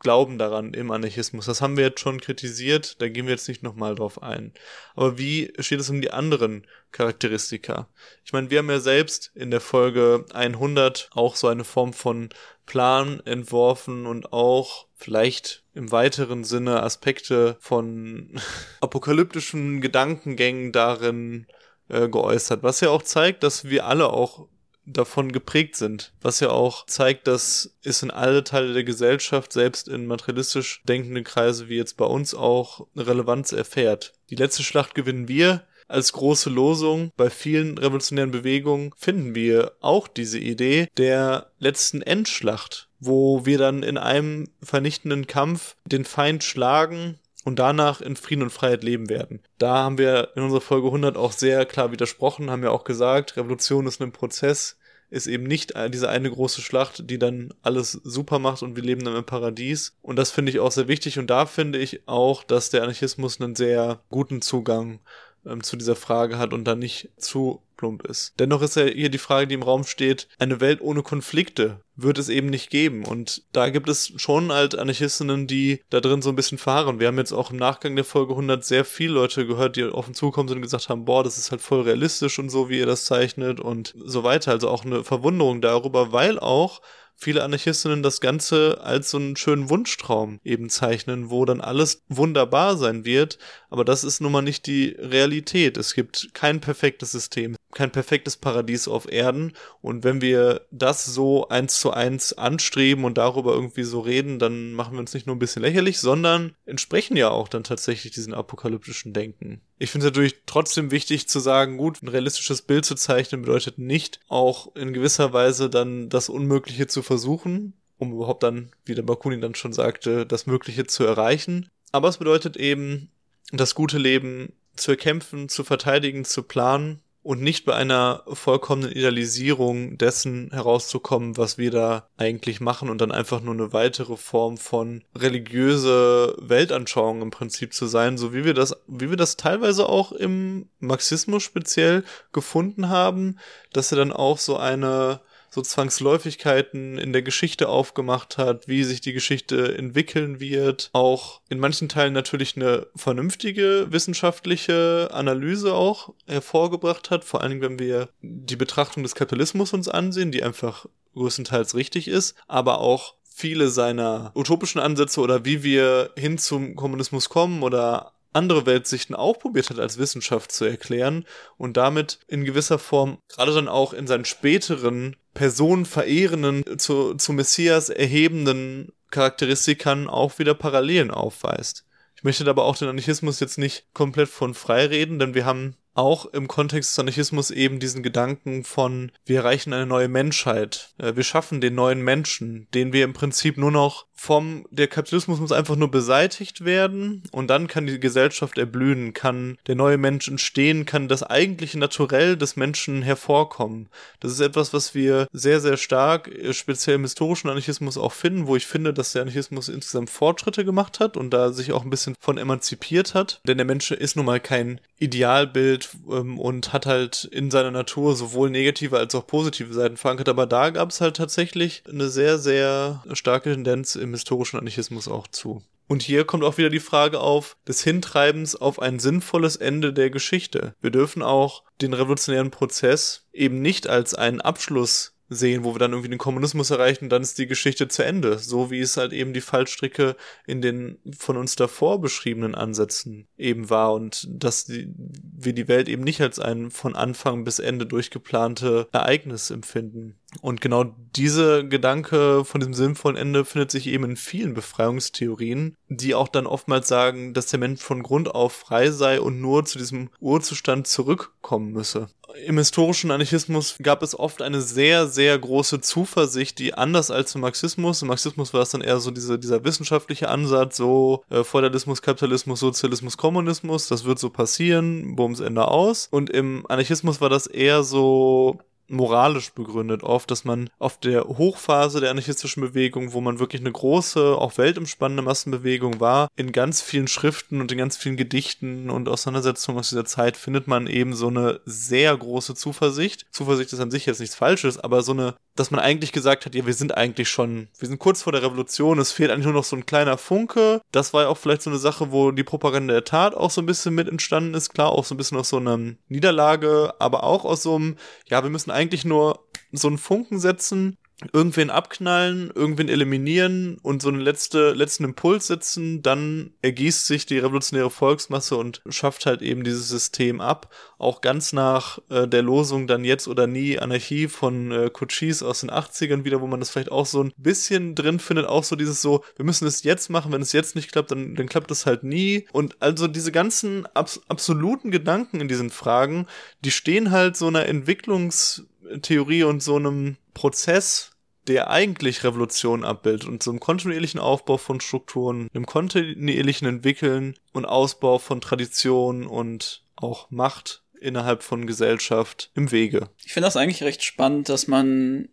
[0.00, 1.46] Glauben daran im Anarchismus.
[1.46, 4.52] Das haben wir jetzt schon kritisiert, da gehen wir jetzt nicht nochmal drauf ein.
[4.94, 7.88] Aber wie steht es um die anderen Charakteristika?
[8.24, 12.28] Ich meine, wir haben ja selbst in der Folge 100 auch so eine Form von
[12.66, 18.40] Plan entworfen und auch vielleicht im weiteren Sinne Aspekte von
[18.80, 21.46] apokalyptischen Gedankengängen darin
[21.88, 24.48] äh, geäußert, was ja auch zeigt, dass wir alle auch
[24.86, 26.12] davon geprägt sind.
[26.20, 31.24] Was ja auch zeigt, dass es in alle Teile der Gesellschaft, selbst in materialistisch denkenden
[31.24, 34.12] Kreise wie jetzt bei uns auch, eine Relevanz erfährt.
[34.30, 35.64] Die letzte Schlacht gewinnen wir.
[35.88, 42.88] Als große Losung bei vielen revolutionären Bewegungen finden wir auch diese Idee der letzten Endschlacht,
[42.98, 48.50] wo wir dann in einem vernichtenden Kampf den Feind schlagen und danach in Frieden und
[48.50, 49.40] Freiheit leben werden.
[49.58, 53.36] Da haben wir in unserer Folge 100 auch sehr klar widersprochen, haben ja auch gesagt,
[53.36, 54.78] Revolution ist ein Prozess,
[55.10, 59.04] ist eben nicht diese eine große Schlacht, die dann alles super macht und wir leben
[59.04, 59.96] dann im Paradies.
[60.02, 63.40] Und das finde ich auch sehr wichtig und da finde ich auch, dass der Anarchismus
[63.40, 64.98] einen sehr guten Zugang
[65.46, 68.34] ähm, zu dieser Frage hat und dann nicht zu plump ist.
[68.38, 72.18] Dennoch ist ja hier die Frage, die im Raum steht, eine Welt ohne Konflikte wird
[72.18, 73.04] es eben nicht geben.
[73.04, 77.00] Und da gibt es schon halt Anarchistinnen, die da drin so ein bisschen fahren.
[77.00, 80.08] Wir haben jetzt auch im Nachgang der Folge 100 sehr viele Leute gehört, die auf
[80.08, 82.78] uns zukommen sind und gesagt haben, boah, das ist halt voll realistisch und so, wie
[82.78, 84.52] ihr das zeichnet und so weiter.
[84.52, 86.80] Also auch eine Verwunderung darüber, weil auch
[87.16, 92.76] viele Anarchistinnen das Ganze als so einen schönen Wunschtraum eben zeichnen, wo dann alles wunderbar
[92.76, 93.38] sein wird.
[93.70, 95.76] Aber das ist nun mal nicht die Realität.
[95.76, 99.52] Es gibt kein perfektes System, kein perfektes Paradies auf Erden.
[99.82, 104.72] Und wenn wir das so eins zu eins anstreben und darüber irgendwie so reden, dann
[104.72, 108.32] machen wir uns nicht nur ein bisschen lächerlich, sondern entsprechen ja auch dann tatsächlich diesen
[108.32, 109.60] apokalyptischen Denken.
[109.78, 113.78] Ich finde es natürlich trotzdem wichtig zu sagen, gut, ein realistisches Bild zu zeichnen bedeutet
[113.78, 119.02] nicht auch in gewisser Weise dann das Unmögliche zu versuchen, um überhaupt dann, wie der
[119.02, 121.68] Bakunin dann schon sagte, das Mögliche zu erreichen.
[121.92, 123.10] Aber es bedeutet eben,
[123.52, 129.98] das gute Leben zu erkämpfen, zu verteidigen, zu planen und nicht bei einer vollkommenen Idealisierung
[129.98, 135.02] dessen herauszukommen, was wir da eigentlich machen und dann einfach nur eine weitere Form von
[135.12, 140.12] religiöse Weltanschauung im Prinzip zu sein, so wie wir das, wie wir das teilweise auch
[140.12, 143.40] im Marxismus speziell gefunden haben,
[143.72, 145.20] dass er dann auch so eine
[145.56, 151.58] so Zwangsläufigkeiten in der Geschichte aufgemacht hat, wie sich die Geschichte entwickeln wird, auch in
[151.58, 158.10] manchen Teilen natürlich eine vernünftige wissenschaftliche Analyse auch hervorgebracht hat, vor allen Dingen, wenn wir
[158.20, 160.84] die Betrachtung des Kapitalismus uns ansehen, die einfach
[161.14, 167.30] größtenteils richtig ist, aber auch viele seiner utopischen Ansätze oder wie wir hin zum Kommunismus
[167.30, 171.24] kommen oder andere Weltsichten auch probiert hat als Wissenschaft zu erklären
[171.56, 177.90] und damit in gewisser Form gerade dann auch in seinen späteren personenverehrenden, zu, zu Messias
[177.90, 181.84] erhebenden Charakteristikern auch wieder Parallelen aufweist.
[182.16, 185.76] Ich möchte aber auch den Anarchismus jetzt nicht komplett von frei reden, denn wir haben
[185.92, 191.16] auch im Kontext des Anarchismus eben diesen Gedanken von, wir erreichen eine neue Menschheit, äh,
[191.16, 195.52] wir schaffen den neuen Menschen, den wir im Prinzip nur noch vom, der Kapitalismus muss
[195.52, 200.86] einfach nur beseitigt werden und dann kann die Gesellschaft erblühen, kann der neue Mensch entstehen,
[200.86, 203.88] kann das eigentliche Naturell des Menschen hervorkommen.
[204.20, 208.46] Das ist etwas, was wir sehr, sehr stark, äh, speziell im historischen Anarchismus auch finden,
[208.46, 211.90] wo ich finde, dass der Anarchismus insgesamt Fortschritte gemacht hat und da sich auch ein
[211.90, 213.40] bisschen von emanzipiert hat.
[213.46, 218.16] Denn der Mensch ist nun mal kein Idealbild ähm, und hat halt in seiner Natur
[218.16, 220.30] sowohl negative als auch positive Seiten verankert.
[220.30, 225.26] Aber da gab es halt tatsächlich eine sehr, sehr starke Tendenz im historischen Anarchismus auch
[225.28, 225.62] zu.
[225.88, 230.10] Und hier kommt auch wieder die Frage auf des Hintreibens auf ein sinnvolles Ende der
[230.10, 230.74] Geschichte.
[230.80, 235.92] Wir dürfen auch den revolutionären Prozess eben nicht als einen Abschluss sehen, wo wir dann
[235.92, 238.38] irgendwie den Kommunismus erreichen, dann ist die Geschichte zu Ende.
[238.38, 240.16] So wie es halt eben die Fallstricke
[240.46, 245.88] in den von uns davor beschriebenen Ansätzen eben war und dass die, wir die Welt
[245.88, 250.16] eben nicht als ein von Anfang bis Ende durchgeplante Ereignis empfinden.
[250.40, 250.84] Und genau
[251.14, 256.46] diese Gedanke von diesem sinnvollen Ende findet sich eben in vielen Befreiungstheorien, die auch dann
[256.46, 260.86] oftmals sagen, dass der Mensch von Grund auf frei sei und nur zu diesem Urzustand
[260.86, 262.08] zurückkommen müsse.
[262.44, 267.40] Im historischen Anarchismus gab es oft eine sehr, sehr große Zuversicht, die anders als im
[267.40, 272.02] Marxismus, im Marxismus war es dann eher so diese, dieser wissenschaftliche Ansatz, so äh, Feudalismus,
[272.02, 276.08] Kapitalismus, Sozialismus, Kommunismus, das wird so passieren, bums Ende aus.
[276.10, 278.58] Und im Anarchismus war das eher so,
[278.88, 283.72] moralisch begründet oft, dass man auf der Hochphase der anarchistischen Bewegung, wo man wirklich eine
[283.72, 289.08] große, auch weltumspannende Massenbewegung war, in ganz vielen Schriften und in ganz vielen Gedichten und
[289.08, 293.26] Auseinandersetzungen aus dieser Zeit findet man eben so eine sehr große Zuversicht.
[293.30, 296.54] Zuversicht ist an sich jetzt nichts Falsches, aber so eine, dass man eigentlich gesagt hat,
[296.54, 299.54] ja, wir sind eigentlich schon, wir sind kurz vor der Revolution, es fehlt eigentlich nur
[299.54, 300.80] noch so ein kleiner Funke.
[300.92, 303.62] Das war ja auch vielleicht so eine Sache, wo die Propaganda der Tat auch so
[303.62, 304.72] ein bisschen mit entstanden ist.
[304.72, 305.78] Klar, auch so ein bisschen aus so einer
[306.08, 307.96] Niederlage, aber auch aus so einem,
[308.28, 310.96] ja, wir müssen eigentlich nur so einen Funken setzen
[311.32, 317.38] irgendwen abknallen, irgendwen eliminieren und so einen letzte, letzten Impuls setzen, dann ergießt sich die
[317.38, 320.74] revolutionäre Volksmasse und schafft halt eben dieses System ab.
[320.98, 325.60] Auch ganz nach äh, der Losung dann jetzt oder nie Anarchie von äh, Cochise aus
[325.60, 328.76] den 80ern wieder, wo man das vielleicht auch so ein bisschen drin findet, auch so
[328.76, 331.70] dieses so, wir müssen es jetzt machen, wenn es jetzt nicht klappt, dann, dann klappt
[331.70, 332.46] es halt nie.
[332.52, 336.26] Und also diese ganzen abs absoluten Gedanken in diesen Fragen,
[336.62, 341.12] die stehen halt so einer Entwicklungstheorie und so einem Prozess,
[341.48, 348.18] der eigentlich Revolution abbildet und einem kontinuierlichen Aufbau von Strukturen, einem kontinuierlichen Entwickeln und Ausbau
[348.18, 353.08] von Tradition und auch Macht innerhalb von Gesellschaft im Wege.
[353.24, 355.30] Ich finde das eigentlich recht spannend, dass man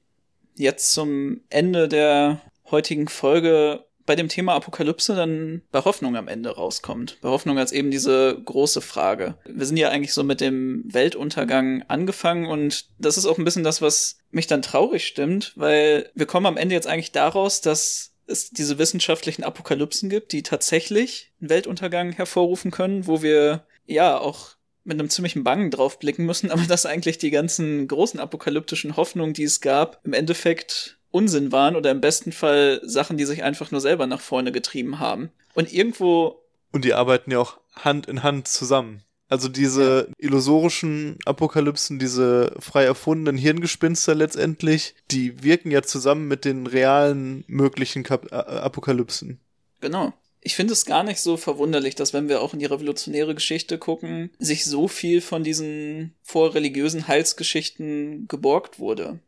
[0.56, 6.50] jetzt zum Ende der heutigen Folge bei dem Thema Apokalypse dann bei Hoffnung am Ende
[6.50, 7.18] rauskommt.
[7.22, 9.36] Bei Hoffnung als eben diese große Frage.
[9.46, 13.64] Wir sind ja eigentlich so mit dem Weltuntergang angefangen und das ist auch ein bisschen
[13.64, 18.14] das, was mich dann traurig stimmt, weil wir kommen am Ende jetzt eigentlich daraus, dass
[18.26, 24.56] es diese wissenschaftlichen Apokalypsen gibt, die tatsächlich einen Weltuntergang hervorrufen können, wo wir ja auch
[24.86, 29.34] mit einem ziemlichen Bangen drauf blicken müssen, aber dass eigentlich die ganzen großen apokalyptischen Hoffnungen,
[29.34, 33.70] die es gab, im Endeffekt Unsinn waren oder im besten Fall Sachen, die sich einfach
[33.70, 35.30] nur selber nach vorne getrieben haben.
[35.54, 36.42] Und irgendwo.
[36.72, 39.04] Und die arbeiten ja auch Hand in Hand zusammen.
[39.30, 40.14] Also diese ja.
[40.18, 48.02] illusorischen Apokalypsen, diese frei erfundenen Hirngespinster letztendlich, die wirken ja zusammen mit den realen möglichen
[48.02, 49.40] Kap Apokalypsen.
[49.82, 50.14] Genau.
[50.42, 53.78] Ich finde es gar nicht so verwunderlich, dass wenn wir auch in die revolutionäre Geschichte
[53.78, 59.20] gucken, sich so viel von diesen vorreligiösen Heilsgeschichten geborgt wurde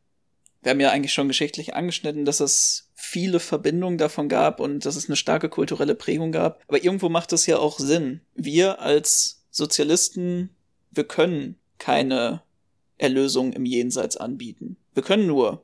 [0.66, 4.96] wir haben ja eigentlich schon geschichtlich angeschnitten, dass es viele Verbindungen davon gab und dass
[4.96, 6.64] es eine starke kulturelle Prägung gab.
[6.68, 8.22] Aber irgendwo macht es ja auch Sinn.
[8.34, 10.50] Wir als Sozialisten,
[10.90, 12.42] wir können keine
[12.98, 14.78] Erlösung im Jenseits anbieten.
[14.96, 15.64] Wir können nur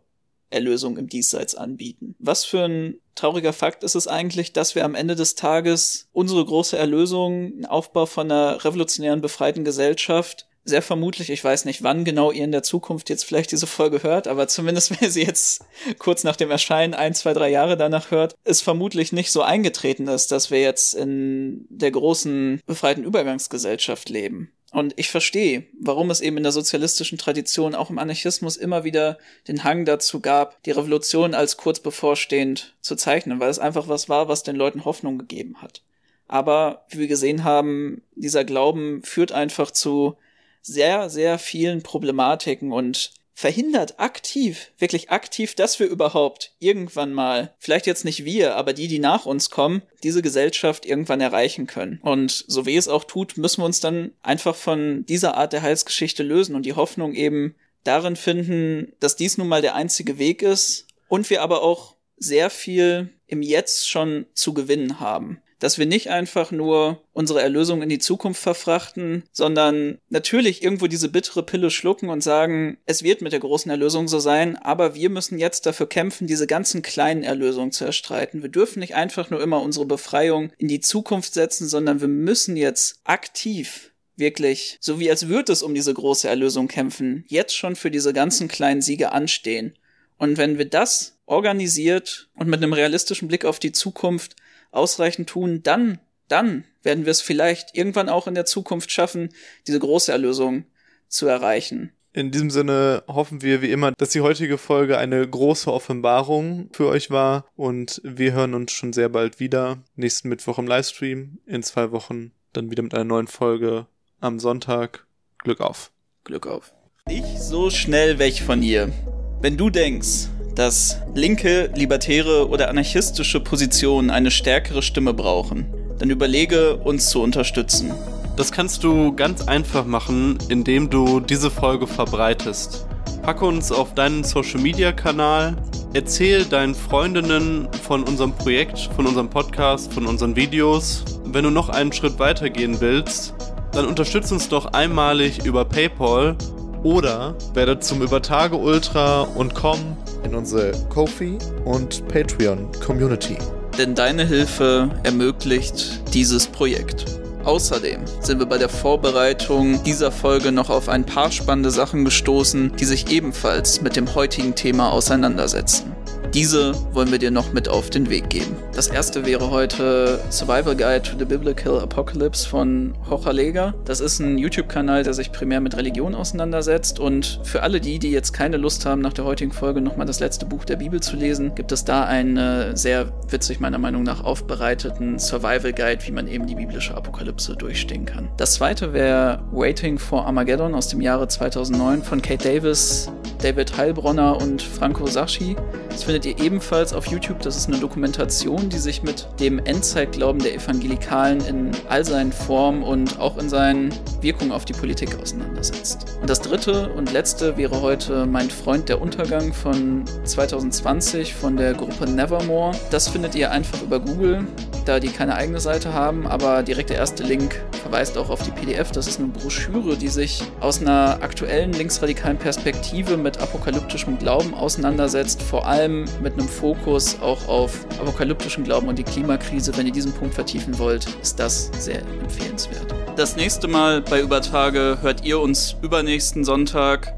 [0.51, 2.13] Erlösung im Diesseits anbieten.
[2.19, 6.45] Was für ein trauriger Fakt ist es eigentlich, dass wir am Ende des Tages unsere
[6.45, 12.05] große Erlösung, den Aufbau von einer revolutionären, befreiten Gesellschaft sehr vermutlich, ich weiß nicht, wann
[12.05, 15.23] genau ihr in der Zukunft jetzt vielleicht diese Folge hört, aber zumindest wenn ihr sie
[15.23, 15.63] jetzt
[15.97, 20.07] kurz nach dem Erscheinen ein, zwei, drei Jahre danach hört, ist vermutlich nicht so eingetreten
[20.07, 24.51] ist, dass wir jetzt in der großen befreiten Übergangsgesellschaft leben.
[24.71, 29.17] Und ich verstehe, warum es eben in der sozialistischen Tradition, auch im Anarchismus immer wieder
[29.49, 34.07] den Hang dazu gab, die Revolution als kurz bevorstehend zu zeichnen, weil es einfach was
[34.07, 35.81] war, was den Leuten Hoffnung gegeben hat.
[36.29, 40.15] Aber wie wir gesehen haben, dieser Glauben führt einfach zu
[40.61, 47.87] sehr, sehr vielen Problematiken und verhindert aktiv, wirklich aktiv, dass wir überhaupt irgendwann mal, vielleicht
[47.87, 51.99] jetzt nicht wir, aber die, die nach uns kommen, diese Gesellschaft irgendwann erreichen können.
[52.03, 55.63] Und so wie es auch tut, müssen wir uns dann einfach von dieser Art der
[55.63, 60.43] Heilsgeschichte lösen und die Hoffnung eben darin finden, dass dies nun mal der einzige Weg
[60.43, 65.85] ist und wir aber auch sehr viel im Jetzt schon zu gewinnen haben dass wir
[65.85, 71.69] nicht einfach nur unsere Erlösung in die Zukunft verfrachten, sondern natürlich irgendwo diese bittere Pille
[71.69, 75.67] schlucken und sagen, es wird mit der großen Erlösung so sein, aber wir müssen jetzt
[75.67, 78.41] dafür kämpfen, diese ganzen kleinen Erlösungen zu erstreiten.
[78.41, 82.57] Wir dürfen nicht einfach nur immer unsere Befreiung in die Zukunft setzen, sondern wir müssen
[82.57, 87.75] jetzt aktiv wirklich, so wie als würde es um diese große Erlösung kämpfen, jetzt schon
[87.75, 89.75] für diese ganzen kleinen Siege anstehen.
[90.17, 94.35] Und wenn wir das organisiert und mit einem realistischen Blick auf die Zukunft
[94.71, 99.29] ausreichend tun, dann, dann werden wir es vielleicht irgendwann auch in der Zukunft schaffen,
[99.67, 100.65] diese große Erlösung
[101.07, 101.91] zu erreichen.
[102.13, 106.87] In diesem Sinne hoffen wir wie immer, dass die heutige Folge eine große Offenbarung für
[106.87, 109.77] euch war und wir hören uns schon sehr bald wieder.
[109.95, 113.87] Nächsten Mittwoch im Livestream, in zwei Wochen dann wieder mit einer neuen Folge
[114.19, 115.05] am Sonntag.
[115.37, 115.91] Glück auf.
[116.25, 116.73] Glück auf.
[117.07, 118.91] Nicht so schnell weg von hier.
[119.39, 126.77] Wenn du denkst, dass linke, libertäre oder anarchistische Positionen eine stärkere Stimme brauchen, dann überlege,
[126.77, 127.91] uns zu unterstützen.
[128.37, 132.87] Das kannst du ganz einfach machen, indem du diese Folge verbreitest.
[133.21, 135.55] Packe uns auf deinen Social Media Kanal,
[135.93, 141.03] erzähl deinen Freundinnen von unserem Projekt, von unserem Podcast, von unseren Videos.
[141.25, 143.35] Wenn du noch einen Schritt weiter gehen willst,
[143.73, 146.35] dann unterstütze uns doch einmalig über PayPal
[146.83, 149.79] oder werde zum Übertage Ultra und komm
[150.23, 153.37] in unsere Kofi und Patreon Community.
[153.77, 157.20] Denn deine Hilfe ermöglicht dieses Projekt.
[157.43, 162.73] Außerdem sind wir bei der Vorbereitung dieser Folge noch auf ein paar spannende Sachen gestoßen,
[162.79, 165.95] die sich ebenfalls mit dem heutigen Thema auseinandersetzen.
[166.33, 168.55] Diese wollen wir dir noch mit auf den Weg geben.
[168.73, 173.73] Das erste wäre heute Survival Guide to the Biblical Apocalypse von Hocha Lega.
[173.83, 177.01] Das ist ein YouTube-Kanal, der sich primär mit Religion auseinandersetzt.
[177.01, 180.21] Und für alle die, die jetzt keine Lust haben, nach der heutigen Folge nochmal das
[180.21, 184.23] letzte Buch der Bibel zu lesen, gibt es da einen sehr witzig meiner Meinung nach
[184.23, 188.29] aufbereiteten Survival Guide, wie man eben die biblische Apokalypse durchstehen kann.
[188.37, 194.39] Das zweite wäre Waiting for Armageddon aus dem Jahre 2009 von Kate Davis, David Heilbronner
[194.39, 195.55] und Franco Sacchi.
[195.89, 197.41] Das findet ihr ebenfalls auf YouTube.
[197.41, 202.83] Das ist eine Dokumentation, die sich mit dem Endzeitglauben der Evangelikalen in all seinen Formen
[202.83, 206.17] und auch in seinen Wirkungen auf die Politik auseinandersetzt.
[206.21, 211.73] Und das dritte und letzte wäre heute Mein Freund der Untergang von 2020 von der
[211.73, 212.75] Gruppe Nevermore.
[212.91, 214.45] Das findet ihr einfach über Google,
[214.85, 218.51] da die keine eigene Seite haben, aber direkt der erste Link verweist auch auf die
[218.51, 218.91] PDF.
[218.91, 225.41] Das ist eine Broschüre, die sich aus einer aktuellen linksradikalen Perspektive mit apokalyptischem Glauben auseinandersetzt,
[225.41, 229.75] vor allem mit einem Fokus auch auf apokalyptischen Glauben und die Klimakrise.
[229.75, 232.93] Wenn ihr diesen Punkt vertiefen wollt, ist das sehr empfehlenswert.
[233.15, 237.13] Das nächste Mal bei Übertage hört ihr uns übernächsten Sonntag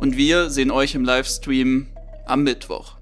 [0.00, 1.88] und wir sehen euch im Livestream
[2.26, 2.93] am Mittwoch.